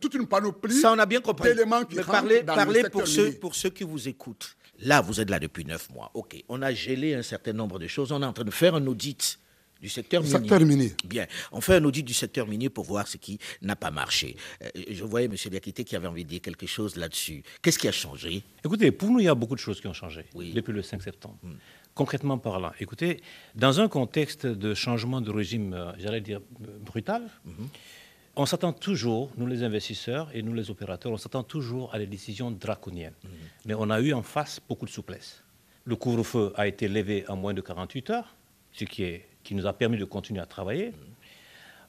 toute 0.00 0.14
une 0.14 0.26
panoplie 0.26 0.74
Ça, 0.74 0.92
on 0.92 0.98
a 0.98 1.06
bien 1.06 1.20
compris. 1.20 1.50
Mais 1.56 2.02
parlez, 2.02 2.42
parlez 2.42 2.84
pour, 2.90 3.06
ceux, 3.06 3.32
pour 3.32 3.54
ceux 3.54 3.70
qui 3.70 3.84
vous 3.84 4.08
écoutent. 4.08 4.56
Là, 4.80 5.00
vous 5.00 5.20
êtes 5.20 5.30
là 5.30 5.38
depuis 5.38 5.64
neuf 5.64 5.88
mois. 5.90 6.10
OK, 6.14 6.42
on 6.48 6.60
a 6.62 6.72
gelé 6.72 7.14
un 7.14 7.22
certain 7.22 7.52
nombre 7.52 7.78
de 7.78 7.86
choses. 7.86 8.10
On 8.10 8.20
est 8.22 8.26
en 8.26 8.32
train 8.32 8.44
de 8.44 8.50
faire 8.50 8.74
un 8.74 8.86
audit 8.86 9.38
du 9.84 9.90
secteur 9.90 10.22
minier. 10.22 10.32
secteur 10.32 10.60
minier. 10.60 10.92
Bien. 11.04 11.26
On 11.52 11.60
fait 11.60 11.74
un 11.74 11.84
audit 11.84 12.02
du 12.02 12.14
secteur 12.14 12.46
minier 12.46 12.70
pour 12.70 12.84
voir 12.86 13.06
ce 13.06 13.18
qui 13.18 13.38
n'a 13.60 13.76
pas 13.76 13.90
marché. 13.90 14.34
Euh, 14.62 14.70
je 14.90 15.04
voyais 15.04 15.26
M. 15.26 15.34
Diakité 15.34 15.84
qui 15.84 15.94
avait 15.94 16.06
envie 16.06 16.24
de 16.24 16.30
dire 16.30 16.40
quelque 16.40 16.66
chose 16.66 16.96
là-dessus. 16.96 17.42
Qu'est-ce 17.60 17.78
qui 17.78 17.86
a 17.86 17.92
changé? 17.92 18.42
Écoutez, 18.64 18.90
pour 18.92 19.10
nous, 19.10 19.20
il 19.20 19.26
y 19.26 19.28
a 19.28 19.34
beaucoup 19.34 19.54
de 19.54 19.60
choses 19.60 19.82
qui 19.82 19.86
ont 19.86 19.92
changé 19.92 20.24
depuis 20.34 20.72
le 20.72 20.80
5 20.80 21.02
septembre. 21.02 21.36
Hmm. 21.42 21.56
Concrètement 21.94 22.38
parlant, 22.38 22.72
écoutez, 22.80 23.20
dans 23.54 23.78
un 23.78 23.88
contexte 23.88 24.46
de 24.46 24.72
changement 24.72 25.20
de 25.20 25.30
régime, 25.30 25.74
euh, 25.74 25.92
j'allais 25.98 26.22
dire, 26.22 26.40
euh, 26.62 26.78
brutal, 26.80 27.28
hmm. 27.44 27.66
on 28.36 28.46
s'attend 28.46 28.72
toujours, 28.72 29.32
nous 29.36 29.46
les 29.46 29.62
investisseurs 29.64 30.30
et 30.32 30.40
nous 30.42 30.54
les 30.54 30.70
opérateurs, 30.70 31.12
on 31.12 31.18
s'attend 31.18 31.42
toujours 31.42 31.94
à 31.94 31.98
des 31.98 32.06
décisions 32.06 32.50
draconiennes. 32.50 33.18
Hmm. 33.22 33.28
Mais 33.66 33.74
on 33.74 33.90
a 33.90 34.00
eu 34.00 34.14
en 34.14 34.22
face 34.22 34.60
beaucoup 34.66 34.86
de 34.86 34.90
souplesse. 34.90 35.44
Le 35.84 35.94
couvre-feu 35.94 36.54
a 36.56 36.66
été 36.66 36.88
levé 36.88 37.26
en 37.28 37.36
moins 37.36 37.52
de 37.52 37.60
48 37.60 38.08
heures, 38.08 38.34
ce 38.72 38.86
qui 38.86 39.02
est 39.02 39.28
qui 39.44 39.54
nous 39.54 39.66
a 39.66 39.72
permis 39.72 39.98
de 39.98 40.04
continuer 40.04 40.40
à 40.40 40.46
travailler. 40.46 40.92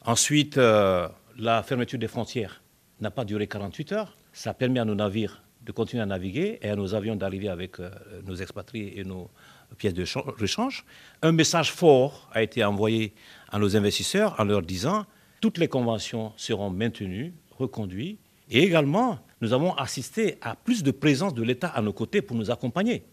Ensuite, 0.06 0.58
euh, 0.58 1.08
la 1.38 1.64
fermeture 1.64 1.98
des 1.98 2.08
frontières 2.08 2.62
n'a 3.02 3.10
pas 3.10 3.26
duré 3.26 3.48
48 3.48 3.92
heures. 3.94 4.16
Ça 4.34 4.52
a 4.52 4.54
permis 4.54 4.78
à 4.78 4.86
nos 4.86 4.94
navires 4.94 5.42
de 5.66 5.72
continuer 5.72 6.04
à 6.04 6.06
naviguer 6.06 6.60
et 6.62 6.70
à 6.70 6.76
nos 6.76 6.94
avions 6.94 7.16
d'arriver 7.16 7.48
avec 7.48 7.80
euh, 7.80 7.90
nos 8.24 8.36
expatriés 8.36 9.00
et 9.00 9.04
nos 9.04 9.32
pièces 9.80 9.96
de 9.96 10.06
rechange. 10.40 10.86
Un 11.24 11.32
message 11.32 11.72
fort 11.72 12.30
a 12.34 12.44
été 12.44 12.64
envoyé 12.64 13.14
à 13.50 13.58
nos 13.58 13.76
investisseurs 13.76 14.36
en 14.40 14.44
leur 14.44 14.62
disant 14.62 15.06
toutes 15.42 15.58
les 15.58 15.68
conventions 15.68 16.34
seront 16.38 16.70
maintenues, 16.70 17.34
reconduites. 17.58 18.20
Et 18.52 18.60
également, 18.60 19.18
nous 19.42 19.54
avons 19.54 19.74
assisté 19.74 20.38
à 20.42 20.56
plus 20.56 20.84
de 20.84 20.92
présence 20.92 21.34
de 21.34 21.42
l'État 21.42 21.70
à 21.70 21.82
nos 21.82 21.94
côtés 21.94 22.22
pour 22.22 22.36
nous 22.36 22.52
accompagner. 22.52 23.04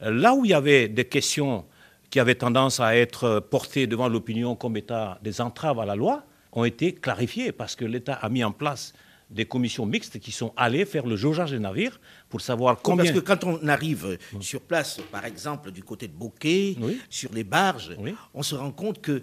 Là 0.00 0.34
où 0.34 0.44
il 0.44 0.50
y 0.50 0.54
avait 0.54 0.88
des 0.88 1.04
questions 1.04 1.64
qui 2.10 2.20
avaient 2.20 2.34
tendance 2.34 2.80
à 2.80 2.96
être 2.96 3.40
portés 3.40 3.86
devant 3.86 4.08
l'opinion 4.08 4.54
comme 4.54 4.76
état 4.76 5.18
des 5.22 5.40
entraves 5.40 5.80
à 5.80 5.86
la 5.86 5.96
loi 5.96 6.24
ont 6.52 6.64
été 6.64 6.94
clarifiés 6.94 7.52
parce 7.52 7.76
que 7.76 7.84
l'État 7.84 8.14
a 8.14 8.28
mis 8.28 8.42
en 8.42 8.52
place 8.52 8.94
des 9.30 9.44
commissions 9.44 9.86
mixtes 9.86 10.18
qui 10.20 10.30
sont 10.30 10.52
allées 10.56 10.84
faire 10.84 11.06
le 11.06 11.16
jaugeage 11.16 11.50
des 11.50 11.58
navires 11.58 12.00
pour 12.28 12.40
savoir 12.40 12.78
combien... 12.80 13.04
Parce 13.04 13.16
que 13.18 13.24
quand 13.24 13.44
on 13.44 13.66
arrive 13.68 14.18
sur 14.40 14.60
place, 14.60 15.00
par 15.10 15.24
exemple, 15.24 15.72
du 15.72 15.82
côté 15.82 16.06
de 16.06 16.12
Bokeh, 16.12 16.76
sur 17.10 17.32
les 17.32 17.44
barges, 17.44 17.96
on 18.34 18.42
se 18.42 18.54
rend 18.54 18.70
compte 18.70 19.00
que 19.00 19.22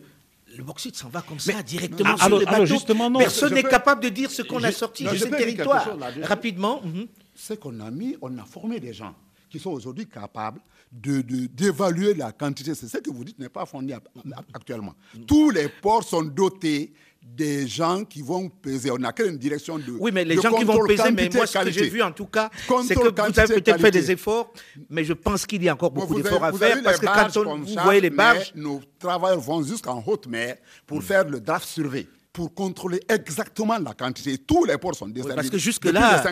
le 0.55 0.63
bauxite 0.63 0.95
s'en 0.95 1.09
va 1.09 1.21
comme 1.21 1.39
ça, 1.39 1.63
directement 1.63 2.15
ah, 2.19 2.27
sur 2.27 2.37
les 2.37 2.45
bateaux. 2.45 2.65
Justement, 2.65 3.09
non. 3.09 3.19
Personne 3.19 3.53
n'est 3.53 3.63
capable 3.63 4.03
de 4.03 4.09
dire 4.09 4.29
ce 4.29 4.43
qu'on 4.43 4.63
a 4.63 4.71
sorti 4.71 5.03
de 5.03 5.15
ce 5.15 5.25
territoire. 5.25 5.97
Rapidement. 6.21 6.81
Mhm. 6.83 7.07
ce 7.35 7.53
qu'on 7.55 7.79
a 7.79 7.89
mis, 7.89 8.15
on 8.21 8.37
a 8.37 8.43
formé 8.45 8.79
des 8.79 8.93
gens 8.93 9.15
qui 9.53 9.59
sont 9.59 9.69
aujourd'hui 9.69 10.07
capables 10.07 10.59
d'évaluer 10.91 12.15
de, 12.15 12.19
la 12.19 12.31
quantité. 12.31 12.73
C'est 12.73 12.87
ce 12.87 12.97
que 12.97 13.11
vous 13.11 13.23
dites 13.23 13.37
n'est 13.37 13.49
pas 13.49 13.67
fondé 13.67 13.95
actuellement. 14.51 14.95
Tous 15.27 15.51
les 15.51 15.69
ports 15.69 16.03
sont 16.03 16.23
dotés 16.23 16.91
des 17.21 17.67
gens 17.67 18.03
qui 18.03 18.21
vont 18.23 18.49
peser. 18.49 18.89
On 18.89 18.97
n'a 18.97 19.13
qu'une 19.13 19.37
direction 19.37 19.77
de. 19.77 19.91
Oui, 19.99 20.11
mais 20.11 20.25
les 20.25 20.41
gens 20.41 20.51
qui 20.51 20.63
vont 20.63 20.83
peser, 20.87 21.11
mais 21.11 21.29
moi, 21.33 21.45
ce 21.45 21.59
que 21.59 21.71
j'ai 21.71 21.87
vu 21.87 22.01
en 22.01 22.11
tout 22.11 22.25
cas, 22.25 22.49
c'est 22.83 22.95
que 22.95 23.01
vous 23.31 23.39
avez 23.39 23.61
peut-être 23.61 23.79
fait 23.79 23.91
des 23.91 24.09
efforts, 24.11 24.51
mais 24.89 25.03
je 25.03 25.13
pense 25.13 25.45
qu'il 25.45 25.63
y 25.63 25.69
a 25.69 25.73
encore 25.73 25.91
beaucoup 25.91 26.15
d'efforts 26.15 26.43
à 26.43 26.51
faire 26.51 26.81
parce 26.83 26.97
que 26.97 27.05
quand 27.05 27.37
on, 27.45 27.59
vous 27.59 27.75
voyez 27.83 28.01
les 28.01 28.09
barges. 28.09 28.51
Nos 28.55 28.81
travailleurs 28.97 29.39
vont 29.39 29.61
jusqu'en 29.61 30.03
haute 30.05 30.25
mer 30.27 30.57
pour 30.87 31.03
faire 31.03 31.27
le 31.29 31.39
draft 31.39 31.67
survey 31.67 32.07
pour 32.33 32.53
contrôler 32.55 32.99
exactement 33.07 33.77
la 33.77 33.93
quantité. 33.93 34.39
Tous 34.39 34.65
les 34.65 34.77
ports 34.79 34.95
sont 34.95 35.07
desservis. 35.07 35.35
parce 35.35 35.49
que 35.51 35.57
jusque-là, 35.59 36.23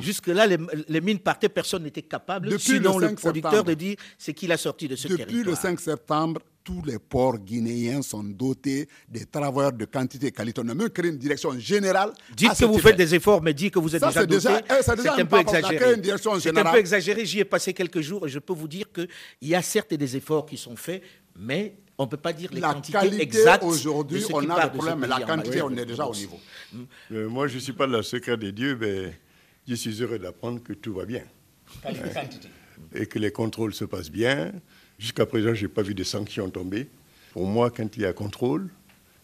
jusque-là, 0.00 0.46
les, 0.46 1.00
mines 1.00 1.18
partaient, 1.18 1.48
personne 1.48 1.82
n'était 1.82 2.02
capable, 2.02 2.48
depuis 2.48 2.64
sinon 2.76 2.98
le, 2.98 3.12
producteur, 3.16 3.64
de 3.64 3.74
dire 3.74 3.96
c'est 4.16 4.32
qui 4.32 4.46
l'a 4.46 4.56
sorti 4.56 4.86
de 4.86 4.94
ce 4.94 5.08
depuis 5.08 5.24
territoire. 5.24 5.44
Depuis 5.44 5.50
le 5.50 5.56
5 5.56 5.80
septembre, 5.80 6.40
tous 6.62 6.82
les 6.84 6.98
ports 7.00 7.38
guinéens 7.38 8.02
sont 8.02 8.22
dotés 8.22 8.88
des 9.08 9.24
travailleurs 9.26 9.72
de 9.72 9.84
quantité 9.86 10.28
et 10.28 10.30
qualité. 10.32 10.60
On 10.64 10.68
a 10.68 10.74
même 10.74 10.90
créé 10.90 11.10
une 11.10 11.18
direction 11.18 11.58
générale. 11.58 12.12
Dites 12.36 12.56
que 12.56 12.64
vous 12.64 12.78
faites 12.78 12.96
des 12.96 13.14
efforts, 13.16 13.42
mais 13.42 13.52
dites 13.52 13.74
que 13.74 13.80
vous 13.80 13.96
êtes 13.96 14.04
déjà 14.04 14.24
doté. 14.24 14.48
Eh, 14.70 14.82
c'est 14.82 15.08
un 15.08 15.26
peu 15.26 15.38
exagéré. 15.38 15.94
C'est 16.40 16.56
un 16.58 16.70
peu 16.70 16.78
exagéré. 16.78 17.26
J'y 17.26 17.40
ai 17.40 17.44
passé 17.44 17.72
quelques 17.72 18.00
jours 18.00 18.26
et 18.26 18.28
je 18.28 18.38
peux 18.38 18.52
vous 18.52 18.68
dire 18.68 18.92
qu'il 18.92 19.08
y 19.42 19.54
a 19.56 19.62
certes 19.62 19.94
des 19.94 20.16
efforts 20.16 20.46
qui 20.46 20.56
sont 20.56 20.76
faits, 20.76 21.02
mais 21.36 21.74
on 21.98 22.04
ne 22.04 22.08
peut 22.08 22.16
pas 22.16 22.32
dire 22.32 22.50
les 22.52 22.60
la 22.60 22.74
quantités 22.74 22.98
qualité, 22.98 23.22
exactes. 23.22 23.64
Aujourd'hui, 23.64 24.24
on 24.32 24.48
a 24.48 24.64
le 24.64 24.70
problème, 24.70 25.00
mais 25.00 25.08
la 25.08 25.20
quantité, 25.20 25.60
on 25.62 25.70
est 25.76 25.84
déjà 25.84 26.06
au 26.06 26.14
niveau. 26.14 26.38
Euh, 27.12 27.28
moi, 27.28 27.48
je 27.48 27.56
ne 27.56 27.60
suis 27.60 27.72
pas 27.72 27.88
le 27.88 28.02
secret 28.02 28.36
des 28.36 28.52
dieux, 28.52 28.78
mais 28.80 29.18
je 29.66 29.74
suis 29.74 30.00
heureux 30.00 30.18
d'apprendre 30.18 30.62
que 30.62 30.72
tout 30.72 30.94
va 30.94 31.04
bien. 31.04 31.24
Et 32.94 33.06
que 33.06 33.18
les 33.18 33.32
contrôles 33.32 33.74
se 33.74 33.84
passent 33.84 34.12
bien. 34.12 34.52
Jusqu'à 34.98 35.26
présent, 35.26 35.54
je 35.54 35.62
n'ai 35.62 35.68
pas 35.68 35.82
vu 35.82 35.94
de 35.94 36.04
sanctions 36.04 36.48
tomber. 36.50 36.88
Pour 37.32 37.46
moi, 37.46 37.70
quand 37.70 37.96
il 37.96 38.02
y 38.02 38.06
a 38.06 38.12
contrôle, 38.12 38.70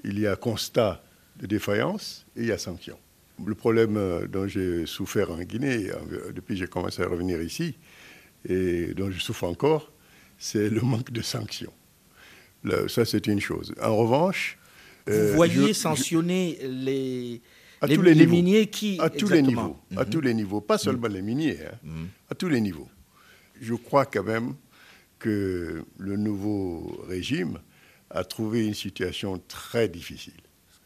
il 0.02 0.18
y 0.18 0.26
a 0.26 0.34
constat 0.34 1.02
de 1.36 1.46
défaillance 1.46 2.26
et 2.36 2.40
il 2.40 2.46
y 2.46 2.52
a 2.52 2.58
sanction. 2.58 2.98
Le 3.44 3.54
problème 3.54 3.96
euh, 3.96 4.26
dont 4.26 4.46
j'ai 4.46 4.86
souffert 4.86 5.30
en 5.30 5.38
Guinée, 5.38 5.90
euh, 5.90 6.32
depuis 6.32 6.54
que 6.54 6.60
j'ai 6.60 6.66
commencé 6.66 7.02
à 7.02 7.06
revenir 7.06 7.40
ici, 7.40 7.76
et 8.48 8.94
dont 8.94 9.10
je 9.10 9.18
souffre 9.18 9.44
encore, 9.44 9.90
c'est 10.38 10.68
le 10.68 10.80
manque 10.80 11.10
de 11.10 11.22
sanctions 11.22 11.72
ça, 12.88 13.04
c'est 13.04 13.26
une 13.26 13.40
chose. 13.40 13.74
En 13.82 13.96
revanche. 13.96 14.58
Vous 15.06 15.12
euh, 15.12 15.32
voyez 15.34 15.74
sanctionner 15.74 16.58
les, 16.62 17.42
à 17.80 17.88
tous 17.88 18.02
les, 18.02 18.26
miniers 18.26 18.66
qui. 18.68 18.98
À 19.00 19.10
tous 19.10 19.28
les 19.28 19.42
niveaux. 19.42 19.76
À 19.96 20.04
mhm. 20.04 20.10
tous 20.10 20.20
les 20.20 20.34
niveaux. 20.34 20.60
Pas 20.60 20.78
seulement 20.78 21.08
les 21.08 21.22
miniers, 21.22 21.58
hein. 21.60 21.78
mhm. 21.82 22.08
à 22.30 22.34
tous 22.34 22.48
les 22.48 22.60
niveaux. 22.60 22.88
Je 23.60 23.74
crois 23.74 24.06
quand 24.06 24.24
même 24.24 24.54
que 25.18 25.84
le 25.98 26.16
nouveau 26.16 27.04
régime 27.08 27.58
a 28.10 28.24
trouvé 28.24 28.66
une 28.66 28.74
situation 28.74 29.40
très 29.48 29.88
difficile. 29.88 30.32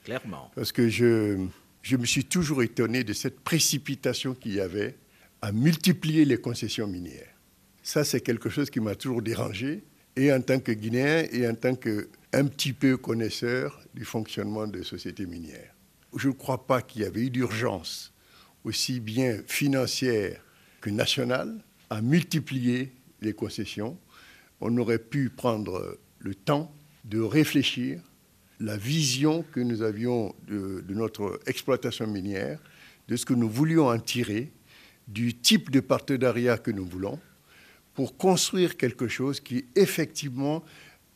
Clairement. 0.05 0.51
Parce 0.55 0.73
que 0.73 0.89
je, 0.89 1.39
je 1.83 1.97
me 1.97 2.07
suis 2.07 2.25
toujours 2.25 2.63
étonné 2.63 3.05
de 3.05 3.13
cette 3.13 3.41
précipitation 3.41 4.35
qu'il 4.35 4.55
y 4.55 4.61
avait 4.61 4.97
à 5.43 5.53
multiplier 5.53 6.25
les 6.25 6.39
concessions 6.39 6.87
minières. 6.87 7.35
Ça, 7.83 8.05
c'est 8.05 8.21
quelque 8.21 8.51
chose 8.51 8.71
qui 8.71 8.81
m'a 8.81 8.95
toujours 8.95 9.23
dérangé 9.23 9.85
et 10.19 10.33
en 10.33 10.41
tant 10.41 10.59
que 10.59 10.73
Guinéen 10.73 11.27
et 11.31 11.49
en 11.49 11.55
tant 11.55 11.77
qu'un 11.77 12.47
petit 12.47 12.73
peu 12.73 12.97
connaisseur 12.97 13.81
du 13.95 14.05
fonctionnement 14.05 14.67
des 14.67 14.83
sociétés 14.83 15.27
minières. 15.27 15.75
Je 16.17 16.29
ne 16.29 16.33
crois 16.33 16.67
pas 16.67 16.83
qu'il 16.83 17.03
y 17.03 17.05
avait 17.05 17.21
eu 17.21 17.31
d'urgence, 17.31 18.13
aussi 18.65 18.99
bien 18.99 19.39
financière 19.47 20.43
que 20.81 20.91
nationale, 20.91 21.63
à 21.89 22.03
multiplier 22.03 22.93
les 23.21 23.33
concessions. 23.33 23.97
On 24.61 24.77
aurait 24.79 24.99
pu 24.99 25.31
prendre 25.31 25.99
le 26.19 26.35
temps 26.35 26.75
de 27.05 27.21
réfléchir 27.21 28.01
la 28.59 28.77
vision 28.77 29.45
que 29.53 29.61
nous 29.61 29.83
avions 29.83 30.35
de, 30.49 30.85
de, 30.87 30.95
notre 30.95 31.39
exploitation 31.47 32.09
minière, 32.09 32.59
de 33.07 33.15
ce 33.15 33.25
que 33.25 33.35
nous 33.35 33.49
voulions 33.49 33.89
en 33.89 34.01
tirer, 34.01 34.51
du 35.07 35.35
type 35.35 35.71
de 35.71 35.79
partenariat 35.79 36.59
que 36.59 36.73
nous 36.73 36.85
voulons, 36.85 37.21
pour 37.99 38.17
construire 38.17 38.77
quelque 38.77 39.09
chose 39.09 39.41
qui 39.41 39.65
effectivement 39.75 40.63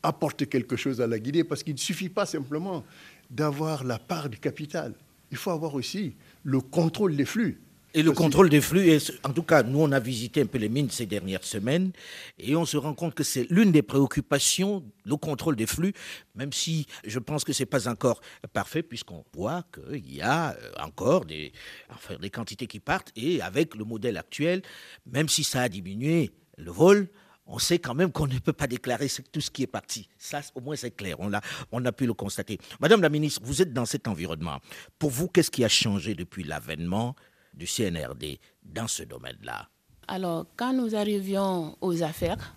apporte 0.02 0.48
quelque 0.48 0.74
chose 0.74 1.00
à 1.00 1.06
la 1.06 1.20
Guinée, 1.20 1.44
parce 1.44 1.62
qu'il 1.62 1.74
ne 1.74 1.78
suffit 1.78 2.08
pas 2.08 2.26
simplement 2.26 2.84
d'avoir 3.30 3.84
la 3.84 4.00
part 4.00 4.28
du 4.28 4.38
capital. 4.38 4.92
Il 5.30 5.36
faut 5.36 5.52
avoir 5.52 5.76
aussi 5.76 6.16
le 6.42 6.60
contrôle 6.60 7.14
des 7.14 7.24
flux. 7.24 7.60
Et 7.94 8.02
le 8.02 8.10
contrôle 8.10 8.48
des 8.48 8.60
flux, 8.60 8.98
en 9.22 9.32
tout 9.32 9.44
cas, 9.44 9.62
nous, 9.62 9.78
on 9.78 9.92
a 9.92 10.00
visité 10.00 10.40
un 10.40 10.46
peu 10.46 10.58
les 10.58 10.68
mines 10.68 10.90
ces 10.90 11.06
dernières 11.06 11.44
semaines, 11.44 11.92
et 12.36 12.56
on 12.56 12.64
se 12.64 12.76
rend 12.76 12.94
compte 12.94 13.14
que 13.14 13.22
c'est 13.22 13.46
l'une 13.48 13.70
des 13.70 13.82
préoccupations, 13.82 14.82
le 15.04 15.16
contrôle 15.16 15.54
des 15.54 15.66
flux, 15.66 15.92
même 16.34 16.52
si 16.52 16.88
je 17.04 17.20
pense 17.20 17.44
que 17.44 17.52
ce 17.52 17.62
n'est 17.62 17.66
pas 17.66 17.86
encore 17.86 18.20
parfait, 18.52 18.82
puisqu'on 18.82 19.22
voit 19.32 19.64
qu'il 19.72 20.12
y 20.12 20.20
a 20.20 20.56
euh, 20.56 20.72
encore 20.80 21.26
des, 21.26 21.52
enfin, 21.90 22.16
des 22.20 22.30
quantités 22.30 22.66
qui 22.66 22.80
partent, 22.80 23.12
et 23.14 23.40
avec 23.40 23.76
le 23.76 23.84
modèle 23.84 24.16
actuel, 24.16 24.62
même 25.06 25.28
si 25.28 25.44
ça 25.44 25.60
a 25.60 25.68
diminué, 25.68 26.32
le 26.62 26.70
vol, 26.70 27.08
on 27.46 27.58
sait 27.58 27.78
quand 27.78 27.94
même 27.94 28.12
qu'on 28.12 28.26
ne 28.26 28.38
peut 28.38 28.52
pas 28.52 28.66
déclarer 28.66 29.08
tout 29.30 29.40
ce 29.40 29.50
qui 29.50 29.62
est 29.64 29.66
parti. 29.68 30.08
Ça, 30.16 30.40
au 30.54 30.60
moins, 30.60 30.76
c'est 30.76 30.92
clair. 30.92 31.16
On 31.20 31.84
a, 31.84 31.92
pu 31.92 32.06
le 32.06 32.14
constater. 32.14 32.58
Madame 32.80 33.02
la 33.02 33.08
ministre, 33.08 33.40
vous 33.44 33.60
êtes 33.60 33.72
dans 33.72 33.84
cet 33.84 34.08
environnement. 34.08 34.58
Pour 34.98 35.10
vous, 35.10 35.28
qu'est-ce 35.28 35.50
qui 35.50 35.64
a 35.64 35.68
changé 35.68 36.14
depuis 36.14 36.44
l'avènement 36.44 37.14
du 37.52 37.66
CNRD 37.66 38.38
dans 38.62 38.88
ce 38.88 39.02
domaine-là? 39.02 39.68
Alors, 40.08 40.46
quand 40.56 40.72
nous 40.72 40.94
arrivions 40.94 41.76
aux 41.80 42.02
affaires, 42.02 42.54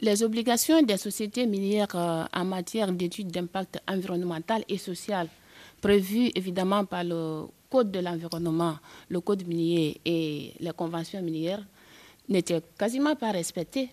les 0.00 0.22
obligations 0.22 0.82
des 0.82 0.96
sociétés 0.96 1.46
minières 1.46 1.88
euh, 1.94 2.24
en 2.32 2.44
matière 2.44 2.92
d'études 2.92 3.32
d'impact 3.32 3.80
environnemental 3.88 4.64
et 4.68 4.78
social, 4.78 5.28
prévues 5.80 6.30
évidemment 6.34 6.84
par 6.84 7.04
le 7.04 7.46
Code 7.70 7.90
de 7.90 7.98
l'environnement, 7.98 8.78
le 9.10 9.20
Code 9.20 9.46
minier 9.46 10.00
et 10.04 10.54
les 10.60 10.70
conventions 10.72 11.20
minières, 11.20 11.66
n'était 12.28 12.62
quasiment 12.78 13.16
pas 13.16 13.30
respecté. 13.32 13.90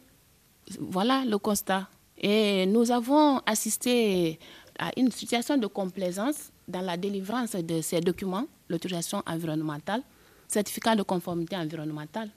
Voilà 0.80 1.24
le 1.26 1.38
constat. 1.38 1.88
Et 2.18 2.66
nous 2.66 2.92
avons 2.92 3.40
assisté 3.46 4.40
à 4.80 4.92
une 4.98 5.12
situation 5.12 5.58
de 5.58 5.68
complaisance 5.68 6.52
dans 6.68 6.82
la 6.82 6.98
délivrance 6.98 7.52
de 7.56 7.82
ces 7.82 8.02
documents, 8.02 8.46
l'autorisation 8.70 9.22
environnementale, 9.28 10.02
certificat 10.48 10.96
de 10.96 11.04
conformité 11.04 11.56
environnementale. 11.56 12.30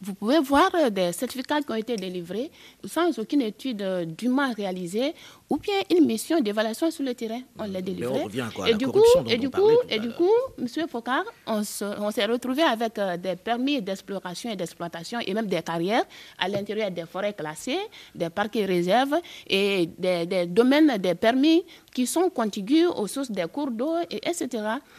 Vous 0.00 0.14
pouvez 0.14 0.40
voir 0.40 0.70
des 0.90 1.12
certificats 1.12 1.62
qui 1.62 1.70
ont 1.72 1.76
été 1.76 1.96
délivrés 1.96 2.50
sans 2.84 3.18
aucune 3.18 3.40
étude 3.40 3.82
dûment 4.16 4.52
réalisée 4.52 5.14
ou 5.48 5.58
bien 5.58 5.74
une 5.96 6.06
mission 6.06 6.40
d'évaluation 6.40 6.90
sur 6.90 7.04
le 7.04 7.14
terrain. 7.14 7.40
On 7.58 7.64
l'a 7.66 7.80
délivré. 7.80 8.24
Et 8.68 8.74
du, 8.74 8.86
coup, 8.88 9.02
et, 9.28 9.36
du 9.38 9.50
coup, 9.50 9.70
et 9.88 9.98
du 9.98 10.10
coup, 10.10 10.28
M. 10.58 10.66
Focard, 10.88 11.24
on 11.46 11.62
s'est 11.62 12.26
retrouvé 12.26 12.62
avec 12.62 12.98
euh, 12.98 13.16
des 13.16 13.36
permis 13.36 13.80
d'exploration 13.80 14.50
et 14.50 14.56
d'exploitation 14.56 15.20
et 15.24 15.32
même 15.34 15.46
des 15.46 15.62
carrières 15.62 16.04
à 16.38 16.48
l'intérieur 16.48 16.90
des 16.90 17.06
forêts 17.06 17.32
classées, 17.34 17.78
des 18.14 18.30
parcs 18.30 18.56
et 18.56 18.64
réserves 18.66 19.14
et 19.46 19.86
des, 19.98 20.46
domaines 20.46 20.96
des 20.98 21.14
permis 21.14 21.64
qui 21.94 22.06
sont 22.06 22.28
contigus 22.28 22.86
aux 22.96 23.06
sources 23.06 23.30
des 23.30 23.46
cours 23.50 23.70
d'eau, 23.70 23.94
et 24.10 24.16
etc. 24.28 24.48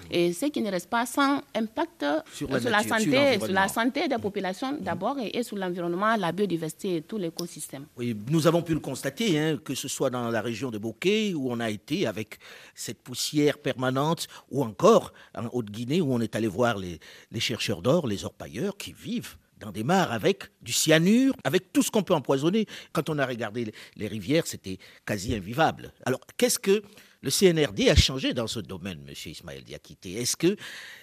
Et 0.09 0.33
ce 0.33 0.47
qui 0.47 0.61
ne 0.61 0.71
reste 0.71 0.89
pas 0.89 1.05
sans 1.05 1.41
impact 1.53 2.05
sur 2.33 2.49
la, 2.49 2.81
santé, 2.83 3.37
sur, 3.39 3.47
la 3.51 3.67
santé 3.67 4.07
des 4.07 4.17
populations 4.17 4.75
d'abord 4.79 5.17
et, 5.19 5.43
sur 5.43 5.57
l'environnement, 5.57 6.15
la 6.15 6.31
biodiversité 6.31 6.95
et 6.97 7.01
tout 7.03 7.17
l'écosystème. 7.17 7.85
Oui, 7.97 8.15
nous 8.31 8.47
avons 8.47 8.63
pu 8.63 8.73
le 8.73 8.79
constater, 8.79 9.37
hein, 9.37 9.59
que 9.63 9.75
ce 9.75 9.87
soit 9.87 10.09
dans 10.09 10.29
la 10.31 10.36
région 10.41 10.71
de 10.71 10.77
Bokeh, 10.77 11.33
où 11.33 11.51
on 11.51 11.59
a 11.59 11.69
été 11.69 12.07
avec 12.07 12.39
cette 12.75 13.01
poussière 13.01 13.57
permanente, 13.57 14.27
ou 14.49 14.63
encore 14.63 15.13
en 15.35 15.47
Haute-Guinée, 15.51 16.01
où 16.01 16.13
on 16.13 16.21
est 16.21 16.35
allé 16.35 16.47
voir 16.47 16.77
les, 16.77 16.99
chercheurs 17.39 17.81
d'or, 17.81 18.07
les 18.07 18.25
orpailleurs, 18.25 18.77
qui 18.77 18.93
vivent 18.93 19.37
dans 19.59 19.71
des 19.71 19.83
mares 19.83 20.11
avec 20.11 20.43
du 20.61 20.71
cyanure, 20.71 21.33
avec 21.43 21.73
tout 21.73 21.81
ce 21.81 21.89
qu'on 21.89 22.03
peut 22.03 22.13
empoisonner. 22.13 22.67
Quand 22.93 23.09
on 23.09 23.17
a 23.17 23.25
regardé 23.25 23.73
les 23.95 24.07
rivières, 24.07 24.45
c'était 24.45 24.77
quasi 25.05 25.33
invivable. 25.33 25.93
Alors, 26.05 26.19
qu'est-ce 26.37 26.59
que 26.59 26.83
le 27.21 27.31
CNRD 27.31 27.89
a 27.89 27.95
changé 27.95 28.33
dans 28.33 28.47
ce 28.47 28.59
domaine, 28.59 28.99
M. 29.07 29.13
Ismaël 29.25 29.63
Diakité? 29.63 30.13
Est-ce 30.13 30.37
que 30.37 30.55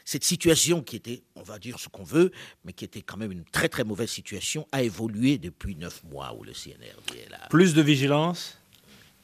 cette 0.05 0.25
situation 0.25 0.83
qui 0.83 0.97
était, 0.97 1.23
on 1.35 1.43
va 1.43 1.59
dire 1.59 1.79
ce 1.79 1.89
qu'on 1.89 2.05
veut, 2.05 2.31
mais 2.65 2.73
qui 2.73 2.85
était 2.85 3.03
quand 3.03 3.17
même 3.17 3.33
une 3.33 3.45
très 3.45 3.69
très 3.69 3.85
mauvaise 3.85 4.11
situation, 4.11 4.67
a 4.73 4.83
évolué 4.83 5.39
depuis 5.39 5.75
neuf 5.75 6.03
mois 6.05 6.35
où 6.39 6.45
le 6.45 6.53
CNRD 6.53 7.19
est 7.27 7.31
là? 7.31 7.41
Plus 7.51 7.75
de 7.75 7.83
vigilance, 7.83 8.59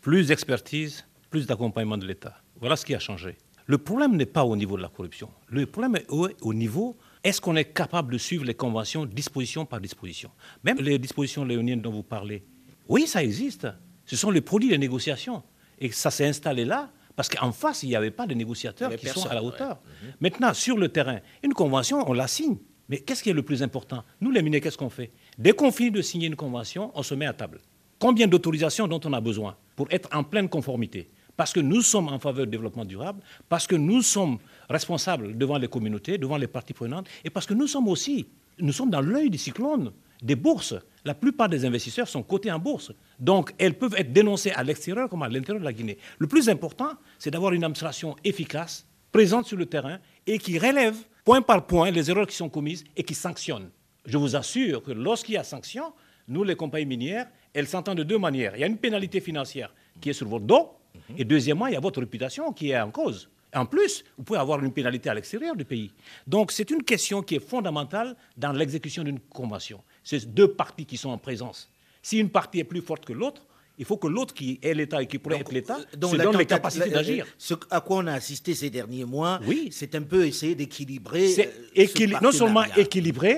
plus 0.00 0.28
d'expertise, 0.28 1.04
plus 1.30 1.46
d'accompagnement 1.46 1.98
de 1.98 2.06
l'État. 2.06 2.34
Voilà 2.58 2.76
ce 2.76 2.84
qui 2.84 2.94
a 2.94 2.98
changé. 2.98 3.36
Le 3.66 3.78
problème 3.78 4.16
n'est 4.16 4.26
pas 4.26 4.44
au 4.44 4.56
niveau 4.56 4.76
de 4.76 4.82
la 4.82 4.88
corruption. 4.88 5.30
Le 5.48 5.64
problème 5.66 5.96
est 5.96 6.06
au, 6.08 6.54
niveau 6.54 6.96
est-ce 7.22 7.40
qu'on 7.40 7.54
est 7.56 7.66
capable 7.72 8.12
de 8.12 8.18
suivre 8.18 8.44
les 8.44 8.54
conventions 8.54 9.04
disposition 9.06 9.64
par 9.64 9.80
disposition? 9.80 10.30
Même 10.64 10.78
les 10.78 10.98
dispositions 10.98 11.44
léoniennes 11.44 11.80
dont 11.80 11.92
vous 11.92 12.02
parlez, 12.02 12.42
oui, 12.88 13.06
ça 13.06 13.22
existe. 13.22 13.68
Ce 14.06 14.16
sont 14.16 14.30
les 14.30 14.40
produits 14.40 14.70
des 14.70 14.78
négociations. 14.78 15.42
Et 15.78 15.92
ça 15.92 16.10
s'est 16.10 16.26
installé 16.26 16.64
là 16.64 16.90
parce 17.14 17.28
qu'en 17.28 17.52
face, 17.52 17.82
il 17.82 17.90
n'y 17.90 17.96
avait 17.96 18.10
pas 18.10 18.26
de 18.26 18.34
négociateurs 18.34 18.94
qui 18.96 19.06
sont 19.06 19.26
à 19.28 19.34
la 19.34 19.42
hauteur. 19.42 19.78
Mhm. 20.02 20.12
Maintenant, 20.20 20.54
sur 20.54 20.76
le 20.76 20.88
terrain, 20.88 21.20
une 21.44 21.52
convention, 21.52 22.08
on 22.08 22.12
la 22.12 22.26
signe. 22.26 22.56
Mais 22.88 22.98
qu'est-ce 22.98 23.22
qui 23.22 23.30
est 23.30 23.34
le 23.34 23.42
plus 23.42 23.62
important? 23.62 24.02
Nous, 24.20 24.32
les 24.32 24.42
miniers, 24.42 24.60
qu'est-ce 24.60 24.78
qu'on 24.78 24.90
fait? 24.90 25.12
Dès 25.38 25.52
qu'on 25.52 25.70
finit 25.70 25.92
de 25.92 26.02
signer 26.02 26.26
une 26.26 26.34
convention, 26.34 26.90
on 26.94 27.04
se 27.04 27.14
met 27.14 27.26
à 27.26 27.32
table. 27.32 27.60
Combien 28.00 28.26
d'autorisations 28.26 28.88
dont 28.88 29.00
on 29.04 29.12
a 29.12 29.20
besoin? 29.20 29.56
Pour 29.80 29.88
être 29.90 30.10
en 30.14 30.24
pleine 30.24 30.46
conformité 30.46 31.08
Parce 31.38 31.54
que 31.54 31.60
nous 31.60 31.80
sommes 31.80 32.08
en 32.08 32.18
faveur 32.18 32.44
du 32.44 32.50
développement 32.50 32.84
durable, 32.84 33.22
parce 33.48 33.66
que 33.66 33.76
nous 33.76 34.02
sommes 34.02 34.36
responsables 34.68 35.38
devant 35.38 35.56
les 35.56 35.68
communautés, 35.68 36.18
devant 36.18 36.36
les 36.36 36.48
parties 36.48 36.74
prenantes, 36.74 37.08
et 37.24 37.30
parce 37.30 37.46
que 37.46 37.54
nous 37.54 37.66
sommes 37.66 37.88
aussi, 37.88 38.28
nous 38.58 38.72
sommes 38.72 38.90
dans 38.90 39.00
l'œil 39.00 39.30
du 39.30 39.38
cyclone 39.38 39.90
des 40.20 40.34
bourses. 40.34 40.74
La 41.06 41.14
plupart 41.14 41.48
des 41.48 41.64
investisseurs 41.64 42.08
sont 42.08 42.22
cotés 42.22 42.52
en 42.52 42.58
bourse. 42.58 42.92
Donc, 43.18 43.54
elles 43.56 43.72
peuvent 43.72 43.94
être 43.96 44.12
dénoncées 44.12 44.50
à 44.50 44.62
l'extérieur 44.62 45.08
comme 45.08 45.22
à 45.22 45.30
l'intérieur 45.30 45.60
de 45.60 45.64
la 45.64 45.72
Guinée. 45.72 45.96
Le 46.18 46.26
plus 46.26 46.50
important, 46.50 46.90
c'est 47.18 47.30
d'avoir 47.30 47.54
une 47.54 47.64
administration 47.64 48.16
efficace, 48.22 48.86
présente 49.10 49.46
sur 49.46 49.56
le 49.56 49.64
terrain 49.64 49.98
et 50.26 50.38
qui 50.38 50.58
relève 50.58 50.96
point 51.24 51.40
par 51.40 51.66
point 51.66 51.90
les 51.90 52.10
erreurs 52.10 52.26
qui 52.26 52.36
sont 52.36 52.50
commises 52.50 52.84
et 52.98 53.02
qui 53.02 53.14
sanctionne. 53.14 53.70
Je 54.04 54.18
vous 54.18 54.36
assure 54.36 54.82
que 54.82 54.92
lorsqu'il 54.92 55.36
y 55.36 55.38
a 55.38 55.42
sanction, 55.42 55.94
nous, 56.28 56.44
les 56.44 56.54
compagnies 56.54 56.84
minières, 56.86 57.28
elles 57.54 57.66
s'entendent 57.68 57.98
de 57.98 58.02
deux 58.04 58.18
manières. 58.18 58.52
Il 58.56 58.60
y 58.60 58.64
a 58.64 58.66
une 58.66 58.78
pénalité 58.78 59.20
financière 59.20 59.72
qui 60.00 60.10
est 60.10 60.14
sur 60.14 60.28
votre 60.28 60.44
dos, 60.44 60.70
et 61.16 61.24
deuxièmement, 61.24 61.66
il 61.66 61.74
y 61.74 61.76
a 61.76 61.80
votre 61.80 62.00
réputation 62.00 62.52
qui 62.52 62.70
est 62.70 62.80
en 62.80 62.90
cause. 62.90 63.28
En 63.54 63.66
plus, 63.66 64.04
vous 64.16 64.22
pouvez 64.24 64.38
avoir 64.38 64.62
une 64.62 64.72
pénalité 64.72 65.10
à 65.10 65.14
l'extérieur 65.14 65.56
du 65.56 65.64
pays. 65.64 65.90
Donc, 66.26 66.52
c'est 66.52 66.70
une 66.70 66.82
question 66.84 67.20
qui 67.22 67.36
est 67.36 67.40
fondamentale 67.44 68.14
dans 68.36 68.52
l'exécution 68.52 69.02
d'une 69.02 69.18
convention. 69.18 69.82
C'est 70.04 70.32
deux 70.32 70.48
parties 70.52 70.86
qui 70.86 70.96
sont 70.96 71.10
en 71.10 71.18
présence. 71.18 71.68
Si 72.02 72.18
une 72.18 72.30
partie 72.30 72.60
est 72.60 72.64
plus 72.64 72.80
forte 72.80 73.04
que 73.04 73.12
l'autre, 73.12 73.44
il 73.76 73.84
faut 73.84 73.96
que 73.96 74.06
l'autre 74.06 74.34
qui 74.34 74.58
est 74.62 74.74
l'État 74.74 75.02
et 75.02 75.06
qui 75.06 75.18
pourrait 75.18 75.40
être 75.40 75.52
l'État 75.52 75.78
euh, 75.78 76.06
se 76.08 76.16
donne 76.16 76.36
les 76.36 76.46
capacités 76.46 76.90
d'agir. 76.90 77.26
Ce 77.38 77.54
à 77.70 77.80
quoi 77.80 77.98
on 77.98 78.06
a 78.06 78.12
assisté 78.12 78.54
ces 78.54 78.70
derniers 78.70 79.04
mois, 79.04 79.40
Oui. 79.46 79.68
c'est 79.72 79.94
un 79.94 80.02
peu 80.02 80.26
essayer 80.26 80.54
d'équilibrer. 80.54 81.34
Euh, 81.76 82.06
non 82.22 82.30
seulement 82.30 82.60
partenariat. 82.60 82.78
équilibré, 82.84 83.36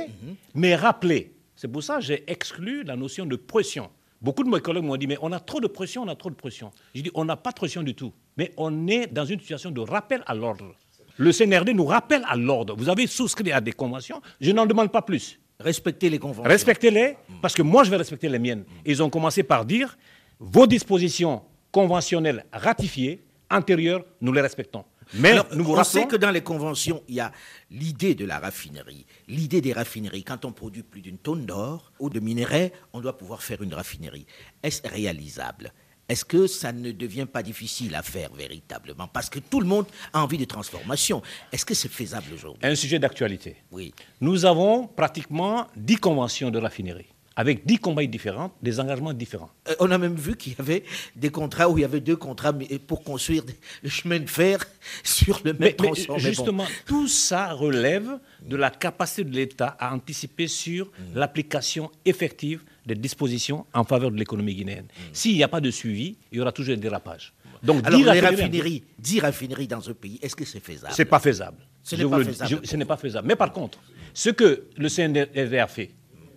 mais 0.54 0.74
rappelé. 0.74 1.32
C'est 1.54 1.68
pour 1.68 1.82
ça 1.82 1.96
que 1.96 2.02
j'ai 2.02 2.24
exclu 2.30 2.82
la 2.82 2.96
notion 2.96 3.24
de 3.24 3.36
pression. 3.36 3.88
Beaucoup 4.22 4.44
de 4.44 4.48
mes 4.48 4.60
collègues 4.60 4.84
m'ont 4.84 4.96
dit, 4.96 5.08
mais 5.08 5.18
on 5.20 5.32
a 5.32 5.40
trop 5.40 5.60
de 5.60 5.66
pression, 5.66 6.02
on 6.02 6.08
a 6.08 6.14
trop 6.14 6.30
de 6.30 6.36
pression. 6.36 6.70
J'ai 6.94 7.02
dit, 7.02 7.10
on 7.14 7.24
n'a 7.24 7.36
pas 7.36 7.50
de 7.50 7.56
pression 7.56 7.82
du 7.82 7.94
tout. 7.96 8.12
Mais 8.36 8.52
on 8.56 8.86
est 8.86 9.12
dans 9.12 9.24
une 9.24 9.40
situation 9.40 9.72
de 9.72 9.80
rappel 9.80 10.22
à 10.26 10.34
l'ordre. 10.34 10.76
Le 11.16 11.32
CNRD 11.32 11.70
nous 11.74 11.84
rappelle 11.84 12.22
à 12.28 12.36
l'ordre. 12.36 12.76
Vous 12.76 12.88
avez 12.88 13.08
souscrit 13.08 13.50
à 13.50 13.60
des 13.60 13.72
conventions, 13.72 14.22
je 14.40 14.52
n'en 14.52 14.64
demande 14.64 14.92
pas 14.92 15.02
plus. 15.02 15.40
Respecter 15.58 16.08
les 16.08 16.20
conventions. 16.20 16.48
Respectez-les, 16.48 17.16
parce 17.40 17.54
que 17.54 17.62
moi, 17.62 17.82
je 17.82 17.90
vais 17.90 17.96
respecter 17.96 18.28
les 18.28 18.38
miennes. 18.38 18.64
Ils 18.86 19.02
ont 19.02 19.10
commencé 19.10 19.42
par 19.42 19.64
dire, 19.64 19.98
vos 20.38 20.68
dispositions 20.68 21.42
conventionnelles 21.72 22.44
ratifiées, 22.52 23.24
antérieures, 23.50 24.04
nous 24.20 24.32
les 24.32 24.40
respectons. 24.40 24.84
Mais 25.14 25.30
Alors, 25.30 25.46
nous 25.54 25.64
vous 25.64 25.74
on 25.74 25.84
sait 25.84 26.06
que 26.06 26.16
dans 26.16 26.30
les 26.30 26.42
conventions, 26.42 27.02
il 27.08 27.16
y 27.16 27.20
a 27.20 27.32
l'idée 27.70 28.14
de 28.14 28.24
la 28.24 28.38
raffinerie. 28.38 29.06
L'idée 29.28 29.60
des 29.60 29.72
raffineries, 29.72 30.24
quand 30.24 30.44
on 30.44 30.52
produit 30.52 30.82
plus 30.82 31.00
d'une 31.00 31.18
tonne 31.18 31.46
d'or 31.46 31.92
ou 31.98 32.10
de 32.10 32.20
minerais, 32.20 32.72
on 32.92 33.00
doit 33.00 33.16
pouvoir 33.16 33.42
faire 33.42 33.62
une 33.62 33.74
raffinerie. 33.74 34.26
Est-ce 34.62 34.86
réalisable? 34.88 35.72
Est-ce 36.08 36.24
que 36.24 36.46
ça 36.46 36.72
ne 36.72 36.90
devient 36.92 37.26
pas 37.26 37.42
difficile 37.42 37.94
à 37.94 38.02
faire 38.02 38.32
véritablement? 38.34 39.08
Parce 39.08 39.30
que 39.30 39.38
tout 39.38 39.60
le 39.60 39.66
monde 39.66 39.86
a 40.12 40.22
envie 40.22 40.36
de 40.36 40.44
transformation. 40.44 41.22
Est-ce 41.52 41.64
que 41.64 41.74
c'est 41.74 41.90
faisable 41.90 42.26
aujourd'hui? 42.34 42.60
Un 42.62 42.74
sujet 42.74 42.98
d'actualité. 42.98 43.56
Oui. 43.70 43.94
Nous 44.20 44.44
avons 44.44 44.86
pratiquement 44.88 45.68
10 45.76 45.96
conventions 45.96 46.50
de 46.50 46.58
raffinerie, 46.58 47.06
avec 47.36 47.64
10 47.66 47.78
compagnies 47.78 48.08
différentes, 48.08 48.52
des 48.62 48.78
engagements 48.80 49.12
différents. 49.12 49.50
Euh, 49.68 49.74
On 49.80 49.90
a 49.90 49.98
même 49.98 50.14
vu 50.16 50.36
qu'il 50.36 50.52
y 50.52 50.56
avait 50.58 50.82
des 51.16 51.30
contrats 51.30 51.68
où 51.68 51.78
il 51.78 51.82
y 51.82 51.84
avait 51.84 52.00
deux 52.00 52.16
contrats 52.16 52.52
pour 52.86 53.02
construire 53.02 53.42
des- 53.44 53.56
le 53.82 53.88
chemin 53.88 54.18
de 54.20 54.28
fer 54.28 54.58
sur 55.04 55.40
le 55.44 55.52
même 55.52 55.60
Mais, 55.60 55.76
bon. 55.78 55.94
justement, 56.18 56.66
tout 56.86 57.08
ça 57.08 57.52
relève 57.52 58.18
de 58.46 58.56
la 58.56 58.70
capacité 58.70 59.24
de 59.24 59.34
l'État 59.34 59.76
à 59.78 59.94
anticiper 59.94 60.46
sur 60.46 60.86
Mm. 60.86 60.90
l'application 61.18 61.90
effective 62.04 62.62
des 62.84 62.94
dispositions 62.94 63.64
en 63.72 63.84
faveur 63.84 64.10
de 64.10 64.16
l'économie 64.16 64.54
guinéenne. 64.54 64.86
S'il 65.12 65.34
n'y 65.36 65.42
a 65.42 65.48
pas 65.48 65.60
de 65.60 65.70
suivi, 65.70 66.16
il 66.32 66.38
y 66.38 66.40
aura 66.40 66.52
toujours 66.52 66.74
des 66.74 66.80
dérapages. 66.80 67.32
Donc, 67.62 67.86
Alors, 67.86 67.98
10 68.00 68.04
les 68.04 68.10
raffineries- 68.20 68.36
raffineries, 68.42 68.82
10 68.98 69.20
raffineries 69.20 69.68
dans 69.68 69.88
un 69.88 69.92
pays, 69.94 70.18
est-ce 70.20 70.34
que 70.34 70.44
c'est 70.44 70.58
faisable? 70.58 70.92
C'est 70.94 71.04
pas 71.04 71.20
faisable. 71.20 71.58
Ce 71.84 71.94
n'est 71.96 72.04
pas 72.04 72.22
faisable 72.24 72.50
je- 72.62 72.68
ce 72.68 72.76
n'est 72.76 72.84
pas 72.84 72.96
faisable. 72.96 73.28
Mais 73.28 73.36
par 73.36 73.52
contre, 73.52 73.78
ce 74.12 74.30
que 74.30 74.64
le 74.76 74.88
CNRD 74.88 75.58
a 75.58 75.66
fait, 75.68 75.90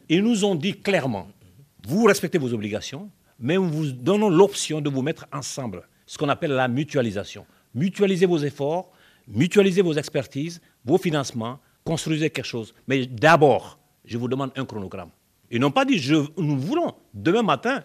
ils 0.09 0.23
nous 0.23 0.45
ont 0.45 0.55
dit 0.55 0.73
clairement, 0.73 1.27
vous 1.87 2.03
respectez 2.05 2.37
vos 2.37 2.53
obligations, 2.53 3.09
mais 3.39 3.55
nous 3.55 3.67
vous 3.69 3.91
donnons 3.91 4.29
l'option 4.29 4.81
de 4.81 4.89
vous 4.89 5.01
mettre 5.01 5.25
ensemble, 5.33 5.83
ce 6.05 6.17
qu'on 6.17 6.29
appelle 6.29 6.51
la 6.51 6.67
mutualisation. 6.67 7.45
Mutualisez 7.73 8.25
vos 8.25 8.37
efforts, 8.39 8.91
mutualisez 9.27 9.81
vos 9.81 9.93
expertises, 9.93 10.61
vos 10.85 10.97
financements, 10.97 11.59
construisez 11.83 12.29
quelque 12.29 12.45
chose. 12.45 12.73
Mais 12.87 13.05
d'abord, 13.05 13.77
je 14.05 14.17
vous 14.17 14.27
demande 14.27 14.51
un 14.55 14.65
chronogramme. 14.65 15.09
Ils 15.51 15.59
n'ont 15.59 15.71
pas 15.71 15.85
dit, 15.85 15.99
je, 15.99 16.15
nous 16.37 16.57
voulons, 16.59 16.93
demain 17.13 17.43
matin, 17.43 17.83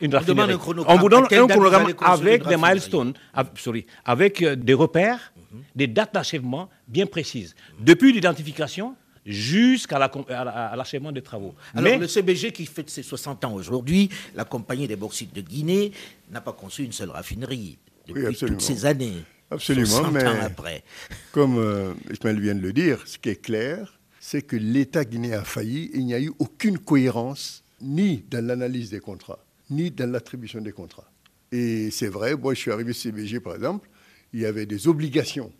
une 0.00 0.14
On 0.14 0.18
raffinerie. 0.18 0.58
chronogramme. 0.58 0.96
On 0.96 1.00
vous 1.00 1.08
donne 1.08 1.24
un 1.24 1.46
chronogramme 1.46 1.92
avec 2.00 2.46
des 2.46 2.56
milestones, 2.56 3.14
av- 3.34 3.50
sorry, 3.56 3.86
avec 4.04 4.42
euh, 4.42 4.54
des 4.54 4.74
repères, 4.74 5.32
des 5.74 5.86
dates 5.86 6.12
d'achèvement 6.14 6.68
bien 6.86 7.06
précises, 7.06 7.54
depuis 7.80 8.12
l'identification 8.12 8.94
jusqu'à 9.26 9.98
la 9.98 10.08
com- 10.08 10.24
à 10.28 10.44
la- 10.44 10.74
l'achèvement 10.76 11.12
des 11.12 11.22
travaux. 11.22 11.54
Alors, 11.74 11.84
Mais 11.92 11.98
le 11.98 12.06
CBG 12.08 12.52
qui 12.52 12.64
fête 12.66 12.88
ses 12.88 13.02
60 13.02 13.44
ans 13.44 13.54
aujourd'hui, 13.54 14.08
la 14.34 14.44
compagnie 14.44 14.86
des 14.88 14.96
bauxites 14.96 15.34
de 15.34 15.40
Guinée, 15.40 15.92
n'a 16.30 16.40
pas 16.40 16.52
conçu 16.52 16.84
une 16.84 16.92
seule 16.92 17.10
raffinerie 17.10 17.78
depuis 18.06 18.36
toutes 18.36 18.60
ces 18.60 18.86
années. 18.86 19.22
Absolument, 19.50 19.86
60 19.86 20.12
mais- 20.12 20.26
ans 20.26 20.40
après. 20.42 20.82
Comme 21.32 21.58
euh, 21.58 21.92
Ismaël 22.10 22.40
vient 22.40 22.54
de 22.54 22.60
le 22.60 22.72
dire, 22.72 23.02
ce 23.06 23.18
qui 23.18 23.28
est 23.30 23.40
clair, 23.40 23.98
c'est 24.20 24.42
que 24.42 24.56
l'État 24.56 25.04
guinéen 25.04 25.40
a 25.40 25.44
failli 25.44 25.84
et 25.92 25.98
il 25.98 26.06
n'y 26.06 26.14
a 26.14 26.20
eu 26.20 26.32
aucune 26.38 26.78
cohérence 26.78 27.62
ni 27.80 28.24
dans 28.30 28.44
l'analyse 28.44 28.90
des 28.90 29.00
contrats, 29.00 29.38
ni 29.70 29.90
dans 29.90 30.10
l'attribution 30.10 30.60
des 30.60 30.72
contrats. 30.72 31.08
Et 31.52 31.90
c'est 31.92 32.08
vrai, 32.08 32.34
moi 32.34 32.54
je 32.54 32.60
suis 32.60 32.72
arrivé 32.72 32.90
au 32.90 32.94
CBG 32.94 33.38
par 33.38 33.54
exemple, 33.54 33.88
il 34.32 34.40
y 34.40 34.46
avait 34.46 34.66
des 34.66 34.88
obligations 34.88 35.52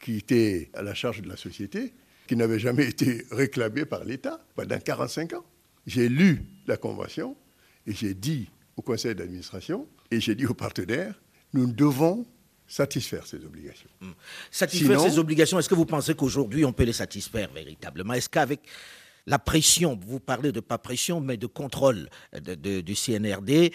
qui 0.00 0.16
étaient 0.18 0.70
à 0.72 0.82
la 0.82 0.94
charge 0.94 1.20
de 1.20 1.28
la 1.28 1.36
société, 1.36 1.92
qui 2.26 2.36
n'avaient 2.36 2.58
jamais 2.58 2.86
été 2.86 3.24
réclamées 3.30 3.84
par 3.84 4.04
l'État 4.04 4.40
pendant 4.54 4.78
45 4.78 5.34
ans. 5.34 5.44
J'ai 5.86 6.08
lu 6.08 6.44
la 6.66 6.76
convention 6.76 7.36
et 7.86 7.92
j'ai 7.92 8.14
dit 8.14 8.48
au 8.76 8.82
conseil 8.82 9.14
d'administration 9.14 9.86
et 10.10 10.20
j'ai 10.20 10.34
dit 10.34 10.46
aux 10.46 10.54
partenaires, 10.54 11.20
nous 11.52 11.70
devons 11.70 12.24
satisfaire 12.66 13.26
ces 13.26 13.44
obligations. 13.44 13.90
Satisfaire 14.50 14.98
Sinon- 15.00 15.10
ces 15.12 15.18
obligations, 15.18 15.58
est-ce 15.58 15.68
que 15.68 15.74
vous 15.74 15.84
pensez 15.86 16.14
qu'aujourd'hui 16.14 16.64
on 16.64 16.72
peut 16.72 16.84
les 16.84 16.94
satisfaire 16.94 17.50
véritablement? 17.52 18.14
Est-ce 18.14 18.28
qu'avec 18.30 18.60
la 19.26 19.38
pression, 19.38 19.98
vous 20.06 20.20
parlez 20.20 20.50
de 20.52 20.60
pas 20.60 20.78
pression, 20.78 21.20
mais 21.20 21.36
de 21.36 21.46
contrôle 21.46 22.08
de- 22.32 22.54
de- 22.54 22.80
du 22.80 22.94
CNRD, 22.94 23.72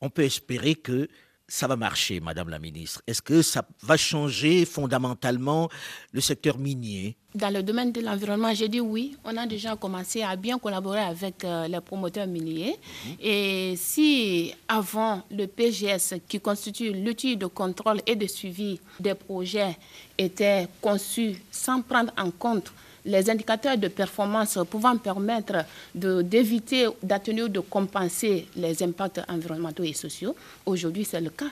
on 0.00 0.10
peut 0.10 0.22
espérer 0.24 0.74
que 0.74 1.08
ça 1.52 1.66
va 1.66 1.76
marcher, 1.76 2.18
Madame 2.18 2.48
la 2.48 2.58
Ministre 2.58 3.02
Est-ce 3.06 3.20
que 3.20 3.42
ça 3.42 3.62
va 3.82 3.98
changer 3.98 4.64
fondamentalement 4.64 5.68
le 6.12 6.22
secteur 6.22 6.56
minier? 6.56 7.14
Dans 7.34 7.52
le 7.52 7.62
domaine 7.62 7.92
de 7.92 8.00
l'environnement, 8.00 8.54
j'ai 8.54 8.70
dit 8.70 8.80
oui. 8.80 9.18
On 9.22 9.36
a 9.36 9.46
déjà 9.46 9.76
commencé 9.76 10.22
à 10.22 10.34
bien 10.36 10.58
collaborer 10.58 11.00
avec 11.00 11.44
euh, 11.44 11.68
les 11.68 11.80
promoteurs 11.82 12.26
miniers. 12.26 12.76
Et 13.20 13.74
si 13.76 14.54
avant 14.66 15.24
le 15.30 15.46
PGS, 15.46 16.14
qui 16.26 16.40
constitue 16.40 16.94
l'outil 16.94 17.36
de 17.36 17.44
contrôle 17.44 18.00
et 18.06 18.16
de 18.16 18.26
suivi 18.26 18.80
des 18.98 19.14
projets, 19.14 19.76
était 20.16 20.68
conçu 20.80 21.36
sans 21.50 21.82
prendre 21.82 22.14
en 22.16 22.30
compte 22.30 22.72
les 23.04 23.28
indicateurs 23.30 23.76
de 23.78 23.88
performance 23.88 24.58
pouvant 24.70 24.96
permettre 24.96 25.64
d'éviter, 25.94 26.88
d'atténuer 27.02 27.44
ou 27.44 27.48
de 27.48 27.60
compenser 27.60 28.46
les 28.56 28.82
impacts 28.82 29.20
environnementaux 29.28 29.82
et 29.84 29.92
sociaux, 29.92 30.34
aujourd'hui 30.66 31.04
c'est 31.04 31.20
le 31.20 31.30
cas. 31.30 31.50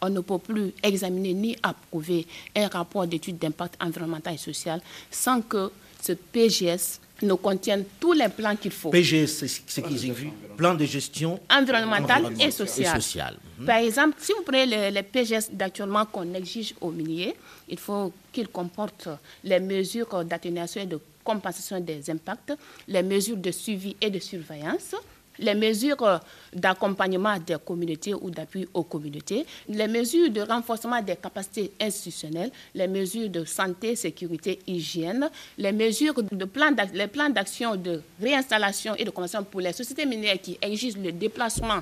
On 0.00 0.08
ne 0.08 0.20
peut 0.20 0.38
plus 0.38 0.72
examiner 0.82 1.34
ni 1.34 1.56
approuver 1.62 2.26
un 2.56 2.68
rapport 2.68 3.06
d'étude 3.06 3.38
d'impact 3.38 3.76
environnemental 3.82 4.34
et 4.34 4.38
social 4.38 4.80
sans 5.10 5.42
que 5.42 5.70
ce 6.02 6.12
PGS 6.12 7.00
ne 7.22 7.34
contienne 7.34 7.84
tous 8.00 8.12
les 8.12 8.28
plans 8.28 8.56
qu'il 8.56 8.70
faut. 8.70 8.90
PGS, 8.90 9.26
c'est 9.26 9.48
ce 9.48 9.80
qu'ils 9.80 10.10
ont 10.10 10.14
vu 10.14 10.30
Plan 10.56 10.74
de 10.74 10.84
gestion 10.84 11.38
environnemental 11.50 12.22
et 12.22 12.26
environnementale 12.26 12.52
social. 12.52 12.96
et 12.96 13.00
sociale. 13.00 13.36
Mhm. 13.58 13.66
Par 13.66 13.76
exemple, 13.78 14.16
si 14.18 14.32
vous 14.32 14.42
prenez 14.42 14.66
les, 14.66 14.90
les 14.90 15.02
PGS 15.02 15.50
d'actuellement 15.52 16.04
qu'on 16.06 16.34
exige 16.34 16.74
aux 16.80 16.90
miniers, 16.90 17.34
il 17.68 17.78
faut 17.78 18.12
qu'ils 18.32 18.48
comportent 18.48 19.08
les 19.44 19.60
mesures 19.60 20.24
d'atténuation 20.24 20.82
et 20.82 20.86
de 20.86 21.00
compensation 21.22 21.78
des 21.80 22.08
impacts, 22.10 22.54
les 22.88 23.02
mesures 23.02 23.36
de 23.36 23.50
suivi 23.50 23.94
et 24.00 24.10
de 24.10 24.18
surveillance, 24.18 24.94
les 25.38 25.54
mesures 25.54 26.02
euh, 26.02 26.18
d'accompagnement 26.52 27.36
des 27.38 27.56
communautés 27.64 28.14
ou 28.14 28.30
d'appui 28.30 28.66
aux 28.74 28.82
communautés, 28.84 29.46
les 29.68 29.86
mesures 29.88 30.30
de 30.30 30.40
renforcement 30.40 31.00
des 31.02 31.16
capacités 31.16 31.72
institutionnelles, 31.80 32.50
les 32.74 32.88
mesures 32.88 33.28
de 33.28 33.44
santé, 33.44 33.96
sécurité, 33.96 34.58
hygiène, 34.66 35.28
les 35.56 35.72
mesures 35.72 36.14
de 36.22 36.44
plan 36.44 36.70
les 36.94 37.06
plans 37.06 37.30
d'action 37.30 37.76
de 37.76 38.00
réinstallation 38.20 38.94
et 38.96 39.04
de 39.04 39.10
conversion 39.10 39.44
pour 39.44 39.60
les 39.60 39.72
sociétés 39.72 40.06
minières 40.06 40.40
qui 40.40 40.58
exigent 40.62 40.98
le 40.98 41.12
déplacement 41.12 41.80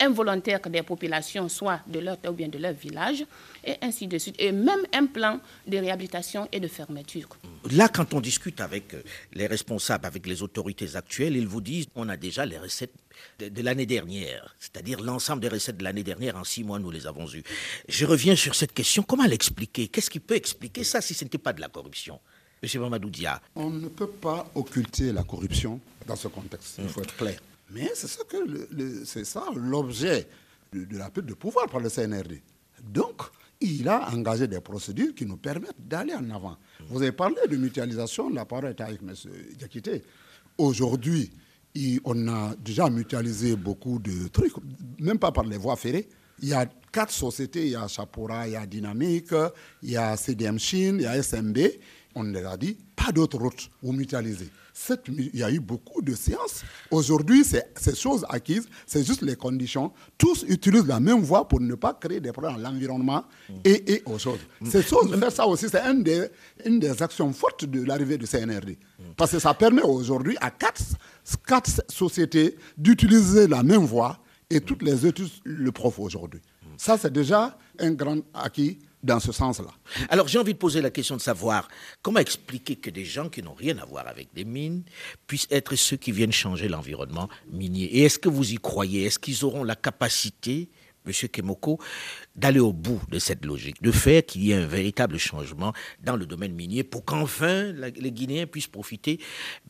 involontaire 0.00 0.60
des 0.60 0.82
populations, 0.82 1.48
soit 1.48 1.80
de 1.86 1.98
leur 2.00 2.18
terre 2.18 2.32
ou 2.32 2.34
bien 2.34 2.48
de 2.48 2.58
leur 2.58 2.72
village, 2.72 3.24
et 3.64 3.76
ainsi 3.82 4.06
de 4.06 4.18
suite. 4.18 4.36
Et 4.38 4.52
même 4.52 4.80
un 4.92 5.06
plan 5.06 5.40
de 5.66 5.78
réhabilitation 5.78 6.48
et 6.52 6.60
de 6.60 6.68
fermeture. 6.68 7.28
Là, 7.70 7.88
quand 7.88 8.12
on 8.14 8.20
discute 8.20 8.60
avec 8.60 8.94
euh, 8.94 9.02
les 9.32 9.46
responsables, 9.46 10.06
avec 10.06 10.26
les 10.26 10.42
autorités 10.42 10.96
actuelles, 10.96 11.36
ils 11.36 11.46
vous 11.48 11.60
disent 11.60 11.86
on 11.94 12.08
a 12.08 12.16
déjà 12.16 12.44
les 12.44 12.58
recettes 12.58 12.94
de, 13.38 13.48
de 13.48 13.62
l'année 13.62 13.86
dernière, 13.86 14.54
c'est-à-dire 14.58 15.00
l'ensemble 15.00 15.40
des 15.42 15.48
recettes 15.48 15.76
de 15.78 15.84
l'année 15.84 16.02
dernière, 16.02 16.36
en 16.36 16.44
six 16.44 16.64
mois, 16.64 16.78
nous 16.78 16.90
les 16.90 17.06
avons 17.06 17.26
eues. 17.32 17.44
Je 17.88 18.04
reviens 18.06 18.36
sur 18.36 18.54
cette 18.54 18.72
question. 18.72 19.02
Comment 19.02 19.26
l'expliquer? 19.26 19.88
Qu'est-ce 19.88 20.10
qui 20.10 20.20
peut 20.20 20.36
expliquer 20.36 20.84
ça 20.84 21.00
si 21.00 21.14
ce 21.14 21.24
n'était 21.24 21.38
pas 21.38 21.52
de 21.52 21.60
la 21.60 21.68
corruption? 21.68 22.20
Monsieur 22.62 22.80
Mamadou 22.80 23.10
Dia. 23.10 23.40
On 23.54 23.68
ne 23.70 23.88
peut 23.88 24.08
pas 24.08 24.50
occulter 24.54 25.12
la 25.12 25.22
corruption 25.22 25.80
dans 26.06 26.16
ce 26.16 26.28
contexte, 26.28 26.76
il 26.78 26.88
faut 26.88 27.02
être 27.02 27.16
clair. 27.16 27.38
Mais 27.70 27.90
c'est 27.94 28.08
ça 28.08 28.22
que 28.24 28.36
le- 28.36 29.04
c'est 29.04 29.24
ça 29.24 29.44
l'objet 29.54 30.26
de, 30.72 30.96
la 30.98 31.10
perte 31.10 31.26
de 31.26 31.34
pouvoir 31.34 31.66
par 31.68 31.80
le 31.80 31.88
CNRD. 31.88 32.42
Donc, 32.82 33.22
il 33.60 33.88
a 33.88 34.10
engagé 34.10 34.46
des 34.46 34.60
procédures 34.60 35.14
qui 35.14 35.24
nous 35.24 35.36
permettent 35.38 35.76
d'aller 35.88 36.14
en 36.14 36.28
avant. 36.30 36.56
Vous 36.88 37.00
avez 37.00 37.12
parlé 37.12 37.36
de 37.48 37.56
mutualisation, 37.56 38.28
la 38.28 38.44
parole 38.44 38.66
est 38.66 38.80
avec 38.80 39.00
M. 39.02 39.14
Diakité. 39.56 40.02
Aujourd'hui, 40.58 41.30
on 42.04 42.28
a 42.28 42.54
déjà 42.56 42.90
mutualisé 42.90 43.56
beaucoup 43.56 43.98
de 43.98 44.28
trucs, 44.28 44.52
même 44.98 45.18
pas 45.18 45.32
par 45.32 45.44
les 45.44 45.56
voies 45.56 45.76
ferrées. 45.76 46.08
Il 46.42 46.48
y 46.48 46.52
a 46.54 46.66
quatre 46.92 47.12
sociétés, 47.12 47.64
il 47.66 47.70
y 47.72 47.76
a 47.76 47.86
Chapora, 47.88 48.46
il 48.46 48.52
y 48.52 48.56
a 48.56 48.66
Dynamique, 48.66 49.32
il 49.82 49.90
y 49.90 49.96
a 49.96 50.16
CDM 50.16 50.58
Chine, 50.58 50.96
il 50.96 51.02
y 51.02 51.06
a 51.06 51.20
SMB. 51.22 51.58
On 52.16 52.22
leur 52.24 52.52
a 52.52 52.56
dit, 52.56 52.76
pas 52.94 53.10
d'autres 53.12 53.38
routes, 53.38 53.70
vous 53.82 53.92
mutualisez. 53.92 54.50
Cette 54.76 55.06
il 55.06 55.36
y 55.36 55.44
a 55.44 55.52
eu 55.52 55.60
beaucoup 55.60 56.02
de 56.02 56.16
séances. 56.16 56.64
Aujourd'hui, 56.90 57.44
c'est 57.44 57.72
ces 57.76 57.94
choses 57.94 58.26
acquises, 58.28 58.66
c'est 58.86 59.04
juste 59.06 59.22
les 59.22 59.36
conditions. 59.36 59.92
Tous 60.18 60.44
utilisent 60.48 60.88
la 60.88 60.98
même 60.98 61.20
voie 61.22 61.46
pour 61.46 61.60
ne 61.60 61.76
pas 61.76 61.94
créer 61.94 62.20
des 62.20 62.32
problèmes 62.32 62.56
à 62.56 62.58
l'environnement 62.58 63.24
et, 63.64 64.02
aux 64.04 64.18
choses. 64.18 64.40
Ces 64.68 64.82
choses, 64.82 65.16
ça 65.32 65.46
aussi, 65.46 65.68
c'est 65.68 65.80
une 65.86 66.02
des, 66.02 67.02
actions 67.02 67.32
fortes 67.32 67.64
de 67.66 67.84
l'arrivée 67.84 68.18
du 68.18 68.26
CNRD. 68.26 68.76
Parce 69.16 69.30
que 69.30 69.38
ça 69.38 69.54
permet 69.54 69.82
aujourd'hui 69.82 70.36
à 70.40 70.50
quatre, 70.50 70.82
quatre 71.46 71.70
sociétés 71.88 72.56
d'utiliser 72.76 73.46
la 73.46 73.62
même 73.62 73.84
voie 73.84 74.18
et 74.50 74.60
toutes 74.60 74.82
les 74.82 75.04
autres 75.04 75.22
le 75.44 75.70
prof 75.70 76.00
aujourd'hui. 76.00 76.40
Ça, 76.76 76.98
c'est 76.98 77.12
déjà 77.12 77.56
un 77.78 77.92
grand 77.92 78.18
acquis 78.34 78.80
dans 79.04 79.20
ce 79.20 79.30
sens-là. 79.32 79.70
Alors 80.08 80.26
j'ai 80.26 80.38
envie 80.38 80.54
de 80.54 80.58
poser 80.58 80.80
la 80.80 80.90
question 80.90 81.16
de 81.16 81.20
savoir 81.20 81.68
comment 82.02 82.18
expliquer 82.18 82.76
que 82.76 82.90
des 82.90 83.04
gens 83.04 83.28
qui 83.28 83.42
n'ont 83.42 83.54
rien 83.54 83.76
à 83.78 83.84
voir 83.84 84.08
avec 84.08 84.28
des 84.34 84.44
mines 84.44 84.82
puissent 85.26 85.46
être 85.50 85.76
ceux 85.76 85.96
qui 85.96 86.10
viennent 86.10 86.32
changer 86.32 86.68
l'environnement 86.68 87.28
minier. 87.52 87.84
Et 87.84 88.02
est-ce 88.04 88.18
que 88.18 88.30
vous 88.30 88.52
y 88.52 88.56
croyez? 88.56 89.04
Est-ce 89.04 89.18
qu'ils 89.18 89.44
auront 89.44 89.62
la 89.62 89.76
capacité, 89.76 90.70
Monsieur 91.04 91.28
Kemoko, 91.28 91.78
d'aller 92.34 92.60
au 92.60 92.72
bout 92.72 92.98
de 93.10 93.18
cette 93.18 93.44
logique, 93.44 93.82
de 93.82 93.92
faire 93.92 94.24
qu'il 94.24 94.42
y 94.42 94.52
ait 94.52 94.54
un 94.54 94.66
véritable 94.66 95.18
changement 95.18 95.74
dans 96.02 96.16
le 96.16 96.24
domaine 96.24 96.54
minier 96.54 96.82
pour 96.82 97.04
qu'enfin 97.04 97.72
les 97.72 98.10
Guinéens 98.10 98.46
puissent 98.46 98.68
profiter 98.68 99.20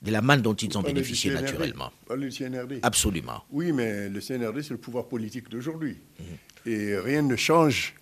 de 0.01 0.13
la 0.13 0.23
manne 0.23 0.43
dont 0.43 0.55
ils 0.55 0.79
ont 0.79 0.83
bénéficié 0.83 1.33
naturellement? 1.33 1.91
Du 2.17 2.31
CNRD. 2.31 2.79
Absolument. 2.83 3.43
Oui, 3.51 3.73
mais 3.73 4.09
le 4.09 4.21
CNRD, 4.21 4.63
c'est 4.63 4.71
le 4.71 4.79
pouvoir 4.79 5.09
politique 5.09 5.49
d'aujourd'hui. 5.49 5.97
Et 6.67 6.97
rien 6.97 7.23
ne 7.23 7.35
change 7.35 7.95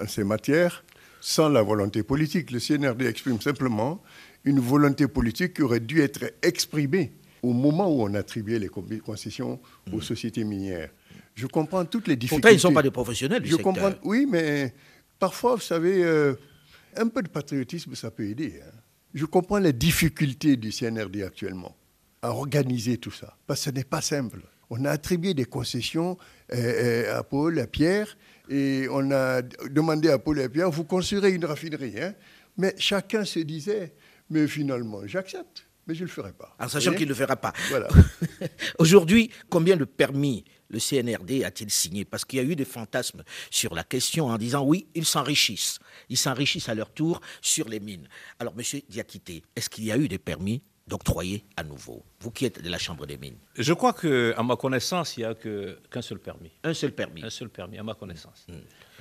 en 0.00 0.06
ces 0.06 0.24
matières 0.24 0.84
sans 1.20 1.48
la 1.48 1.62
volonté 1.62 2.02
politique. 2.02 2.50
Le 2.50 2.58
CNRD 2.60 3.02
exprime 3.02 3.40
simplement 3.40 4.02
une 4.44 4.58
volonté 4.60 5.06
politique 5.06 5.54
qui 5.54 5.62
aurait 5.62 5.80
dû 5.80 6.00
être 6.00 6.32
exprimée 6.42 7.12
au 7.42 7.52
moment 7.52 7.88
où 7.94 8.02
on 8.02 8.14
attribuait 8.14 8.58
les 8.58 8.68
con- 8.68 8.84
concessions 9.04 9.60
aux 9.92 10.00
sociétés 10.00 10.44
minières. 10.44 10.90
Je 11.34 11.46
comprends 11.46 11.84
toutes 11.84 12.08
les 12.08 12.16
difficultés. 12.16 12.40
Pourtant, 12.42 12.52
ils 12.52 12.56
ne 12.56 12.60
sont 12.60 12.72
pas 12.72 12.82
des 12.82 12.90
professionnels 12.90 13.42
du 13.42 13.48
Je 13.50 13.56
secteur. 13.56 13.72
comprends, 13.74 13.92
oui, 14.04 14.26
mais 14.30 14.74
parfois, 15.18 15.54
vous 15.56 15.60
savez, 15.62 16.02
euh, 16.04 16.34
un 16.96 17.08
peu 17.08 17.22
de 17.22 17.28
patriotisme, 17.28 17.94
ça 17.94 18.10
peut 18.10 18.26
aider. 18.26 18.60
hein. 18.64 18.70
Je 19.14 19.24
comprends 19.24 19.58
les 19.58 19.72
difficultés 19.72 20.56
du 20.56 20.70
CNRD 20.70 21.22
actuellement 21.22 21.76
à 22.22 22.30
organiser 22.30 22.98
tout 22.98 23.10
ça, 23.10 23.36
parce 23.46 23.60
que 23.60 23.64
ce 23.66 23.70
n'est 23.74 23.84
pas 23.84 24.00
simple. 24.02 24.40
On 24.68 24.84
a 24.84 24.90
attribué 24.90 25.34
des 25.34 25.46
concessions 25.46 26.16
à 26.52 27.22
Paul, 27.22 27.58
à 27.58 27.66
Pierre, 27.66 28.16
et 28.48 28.86
on 28.90 29.10
a 29.12 29.42
demandé 29.42 30.08
à 30.08 30.18
Paul 30.18 30.38
et 30.40 30.44
à 30.44 30.48
Pierre, 30.48 30.70
vous 30.70 30.84
construirez 30.84 31.30
une 31.32 31.44
raffinerie. 31.44 31.94
hein. 32.00 32.14
Mais 32.56 32.74
chacun 32.78 33.24
se 33.24 33.38
disait, 33.40 33.94
mais 34.28 34.46
finalement, 34.48 35.06
j'accepte, 35.06 35.66
mais 35.86 35.94
je 35.94 36.00
ne 36.00 36.06
le 36.06 36.12
ferai 36.12 36.32
pas. 36.32 36.54
En 36.58 36.68
sachant 36.68 36.92
qu'il 36.92 37.04
ne 37.04 37.08
le 37.10 37.14
fera 37.14 37.36
pas. 37.36 37.52
Voilà. 37.68 37.88
Aujourd'hui, 38.78 39.30
combien 39.48 39.76
de 39.76 39.84
permis 39.84 40.44
le 40.68 40.78
CNRD 40.78 41.44
a-t-il 41.44 41.70
signé? 41.70 42.04
Parce 42.04 42.24
qu'il 42.24 42.38
y 42.38 42.40
a 42.40 42.44
eu 42.44 42.56
des 42.56 42.64
fantasmes 42.64 43.22
sur 43.50 43.74
la 43.74 43.84
question 43.84 44.26
en 44.26 44.36
disant 44.38 44.64
oui, 44.64 44.88
ils 44.94 45.06
s'enrichissent. 45.06 45.78
Ils 46.08 46.16
s'enrichissent 46.18 46.68
à 46.68 46.74
leur 46.74 46.92
tour 46.92 47.20
sur 47.40 47.68
les 47.68 47.80
mines. 47.80 48.08
Alors, 48.38 48.54
monsieur 48.56 48.80
Diakité, 48.88 49.42
est-ce 49.56 49.70
qu'il 49.70 49.84
y 49.84 49.92
a 49.92 49.96
eu 49.96 50.08
des 50.08 50.18
permis? 50.18 50.62
D'octroyer 50.90 51.44
à 51.56 51.62
nouveau 51.64 52.02
Vous 52.20 52.30
qui 52.30 52.44
êtes 52.46 52.62
de 52.62 52.68
la 52.68 52.78
Chambre 52.78 53.06
des 53.06 53.16
mines. 53.16 53.36
Je 53.56 53.72
crois 53.72 53.92
qu'à 53.94 54.42
ma 54.42 54.56
connaissance, 54.56 55.16
il 55.16 55.20
n'y 55.20 55.26
a 55.26 55.34
que- 55.34 55.78
qu'un 55.90 56.02
seul 56.02 56.18
permis. 56.18 56.50
Un 56.64 56.74
seul 56.74 56.92
permis. 56.92 57.22
Un 57.24 57.30
seul 57.30 57.48
permis, 57.48 57.78
à 57.78 57.82
ma 57.82 57.94
connaissance. 57.94 58.46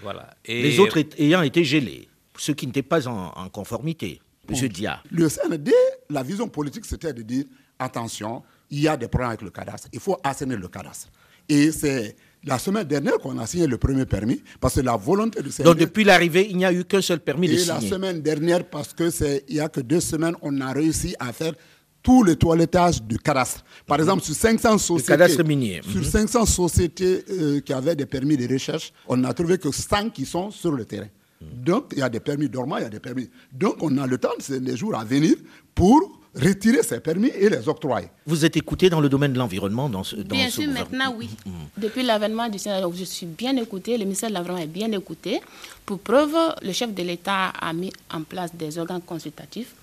Voilà. 0.02 0.30
Et 0.46 0.62
Les 0.62 0.80
autres 0.80 1.00
ayant 1.18 1.42
été 1.42 1.64
gelés. 1.64 2.08
Ceux 2.38 2.54
qui 2.54 2.66
n'étaient 2.68 2.84
pas 2.94 3.06
en, 3.08 3.34
en 3.36 3.50
conformité. 3.50 4.22
Monsieur 4.50 4.70
Dia. 4.70 5.02
Le 5.12 5.28
CND, 5.28 5.72
la 6.10 6.24
vision 6.24 6.48
politique, 6.48 6.86
c'était 6.86 7.12
de 7.14 7.22
dire 7.22 7.46
attention, 7.78 8.44
il 8.70 8.80
y 8.82 8.88
a 8.88 8.96
des 8.98 9.08
problèmes 9.08 9.30
avec 9.30 9.42
le 9.42 9.50
cadastre, 9.52 9.88
il 9.94 10.00
faut 10.00 10.18
assainir 10.24 10.58
le 10.60 10.68
cadastre. 10.68 11.10
Et 11.48 11.72
c'est 11.72 12.16
la 12.44 12.58
semaine 12.60 12.86
dernière 12.86 13.18
qu'on 13.18 13.38
a 13.40 13.46
signé 13.48 13.68
le 13.68 13.78
premier 13.78 14.06
permis, 14.06 14.42
parce 14.60 14.76
que 14.76 14.82
la 14.82 14.96
volonté 14.96 15.42
du 15.42 15.50
CND. 15.50 15.64
Donc, 15.66 15.78
depuis 15.78 16.04
l'arrivée, 16.04 16.48
il 16.50 16.58
n'y 16.58 16.66
a 16.66 16.72
eu 16.74 16.84
qu'un 16.86 17.02
seul 17.02 17.20
permis 17.20 17.48
de 17.48 17.54
et 17.54 17.66
la 17.66 17.76
signer. 17.80 17.90
semaine 17.90 18.22
dernière, 18.22 18.64
parce 18.70 18.94
que 18.94 19.10
c'est 19.10 19.44
il 19.50 19.56
y 19.56 19.60
a 19.60 19.68
que 19.70 19.82
deux 19.82 20.00
semaines, 20.00 20.36
on 20.42 20.62
a 20.62 20.72
réussi 20.72 21.16
à 21.20 21.34
faire 21.34 21.54
tout 22.02 22.24
le 22.24 22.36
toilettage 22.36 23.02
du 23.04 23.18
cadastre. 23.20 23.64
Par 23.86 24.00
exemple, 24.00 24.24
sur 24.24 24.34
500 24.36 24.78
sociétés, 24.78 25.08
cadastre 25.12 25.44
minier. 25.44 25.82
sur 25.84 25.98
Mhm. 26.00 26.04
500 26.04 26.46
sociétés 26.46 27.26
euh, 27.30 27.60
qui 27.62 27.74
avaient 27.74 27.96
des 27.96 28.06
permis 28.06 28.38
de 28.38 28.52
recherche, 28.52 28.94
on 29.08 29.18
n'a 29.18 29.34
trouvé 29.34 29.58
que 29.58 29.72
100 29.72 30.10
qui 30.12 30.26
sont 30.26 30.50
sur 30.52 30.72
le 30.72 30.86
terrain. 30.86 31.08
Donc, 31.42 31.86
il 31.94 32.00
y 32.00 32.02
a 32.02 32.10
des 32.10 32.20
permis 32.20 32.50
dormants, 32.50 32.78
il 32.78 32.84
y 32.84 32.86
a 32.86 32.90
des 32.90 33.00
permis. 33.00 33.30
Donc, 33.52 33.78
on 33.82 33.98
a 33.98 34.06
le 34.08 34.18
temps, 34.18 34.30
c'est 34.40 34.60
les 34.62 34.76
jours 34.76 34.96
à 34.98 35.06
venir, 35.06 35.36
pour 35.74 36.20
retirer 36.36 36.84
ces 36.84 37.00
permis 37.00 37.30
et 37.30 37.50
les 37.50 37.68
octroyer. 37.68 38.08
Vous 38.26 38.44
êtes 38.46 38.56
écouté 38.58 38.90
dans 38.90 39.00
le 39.00 39.10
domaine 39.10 39.34
de 39.34 39.40
l'environnement 39.40 39.90
dans 39.90 40.04
ce, 40.04 40.18
dans 40.18 40.36
Bien 40.36 40.48
ce 40.50 40.62
sûr, 40.62 40.66
gouvernement 40.68 40.98
maintenant, 41.06 41.16
oui. 41.18 41.30
Depuis 41.78 42.04
l'avènement 42.04 42.50
du 42.50 42.60
Sénat, 42.60 42.82
donc, 42.82 42.94
je 42.96 43.06
suis 43.06 43.26
bien 43.26 43.56
écoutée, 43.58 43.98
le 43.98 44.04
ministère 44.04 44.30
de 44.30 44.36
l'Environnement 44.36 44.64
est 44.64 44.68
bien 44.68 44.92
écouté. 44.92 45.42
Pour 45.86 46.00
preuve, 46.00 46.36
le 46.62 46.72
chef 46.74 46.94
de 46.94 47.04
l'État 47.04 47.48
a 47.60 47.72
mis 47.74 47.92
en 48.14 48.22
place 48.24 48.54
des 48.54 48.78
organes 48.78 49.02
consultatifs 49.02 49.74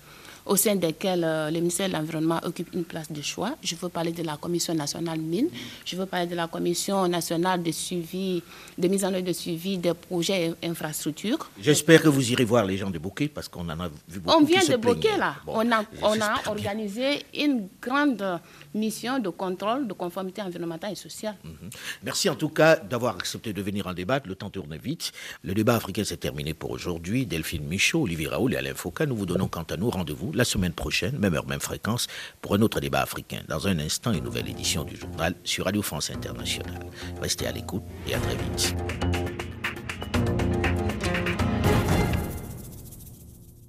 au 0.47 0.55
sein 0.55 0.75
desquels 0.75 1.23
euh, 1.23 1.49
le 1.51 1.59
ministère 1.59 1.87
de 1.89 1.93
l'Environnement 1.93 2.39
occupe 2.43 2.73
une 2.73 2.83
place 2.83 3.11
de 3.11 3.21
choix. 3.21 3.55
Je 3.61 3.75
veux 3.75 3.89
parler 3.89 4.11
de 4.11 4.23
la 4.23 4.37
Commission 4.37 4.73
nationale 4.73 5.19
mine, 5.19 5.49
je 5.85 5.95
veux 5.95 6.05
parler 6.05 6.27
de 6.27 6.35
la 6.35 6.47
Commission 6.47 7.07
nationale 7.07 7.61
de 7.63 7.71
suivi, 7.71 8.41
de 8.77 8.87
mise 8.87 9.03
en 9.05 9.13
œuvre 9.13 9.25
de 9.25 9.33
suivi 9.33 9.77
des 9.77 9.93
projets 9.93 10.53
et 10.61 10.67
infrastructures. 10.67 11.49
J'espère 11.59 12.01
que 12.01 12.07
vous 12.09 12.31
irez 12.31 12.43
voir 12.45 12.65
les 12.65 12.77
gens 12.77 12.89
de 12.89 12.99
Bouquet 12.99 13.27
parce 13.27 13.47
qu'on 13.47 13.67
en 13.69 13.79
a 13.79 13.89
vu 14.07 14.19
beaucoup. 14.19 14.37
On 14.37 14.43
vient 14.43 14.63
de 14.65 14.75
Bokeh, 14.77 15.17
là. 15.17 15.35
Bon, 15.45 15.53
on 15.55 15.71
a, 15.71 15.83
on 16.01 16.13
a 16.13 16.15
bien. 16.17 16.33
organisé 16.47 17.25
une 17.35 17.67
grande 17.81 18.23
mission 18.73 19.19
de 19.19 19.29
contrôle 19.29 19.87
de 19.87 19.93
conformité 19.93 20.41
environnementale 20.41 20.93
et 20.93 20.95
sociale. 20.95 21.35
Merci 22.03 22.29
en 22.29 22.35
tout 22.35 22.49
cas 22.49 22.75
d'avoir 22.77 23.15
accepté 23.15 23.53
de 23.53 23.61
venir 23.61 23.87
en 23.87 23.93
débattre. 23.93 24.27
Le 24.27 24.35
temps 24.35 24.49
tourne 24.49 24.75
vite. 24.77 25.11
Le 25.43 25.53
débat 25.53 25.75
africain 25.75 26.03
s'est 26.03 26.17
terminé 26.17 26.53
pour 26.53 26.71
aujourd'hui. 26.71 27.25
Delphine 27.25 27.65
Michaud, 27.67 28.03
Olivier 28.03 28.27
Raoul 28.27 28.53
et 28.53 28.57
Alain 28.57 28.73
Foucault, 28.75 29.05
nous 29.05 29.15
vous 29.15 29.25
donnons 29.25 29.47
quant 29.47 29.63
à 29.69 29.77
nous 29.77 29.89
rendez-vous 29.89 30.31
la 30.37 30.45
semaine 30.45 30.71
prochaine, 30.71 31.17
même 31.17 31.33
heure, 31.33 31.47
même 31.47 31.59
fréquence, 31.59 32.07
pour 32.41 32.53
un 32.55 32.61
autre 32.61 32.79
débat 32.79 33.01
africain. 33.01 33.41
Dans 33.49 33.67
un 33.67 33.79
instant, 33.79 34.13
une 34.13 34.23
nouvelle 34.23 34.47
édition 34.47 34.83
du 34.83 34.95
journal 34.95 35.33
sur 35.43 35.65
Radio 35.65 35.81
France 35.81 36.11
Internationale. 36.11 36.85
Restez 37.21 37.47
à 37.47 37.51
l'écoute 37.51 37.83
et 38.07 38.13
à 38.13 38.19
très 38.19 38.35
vite. 38.35 38.75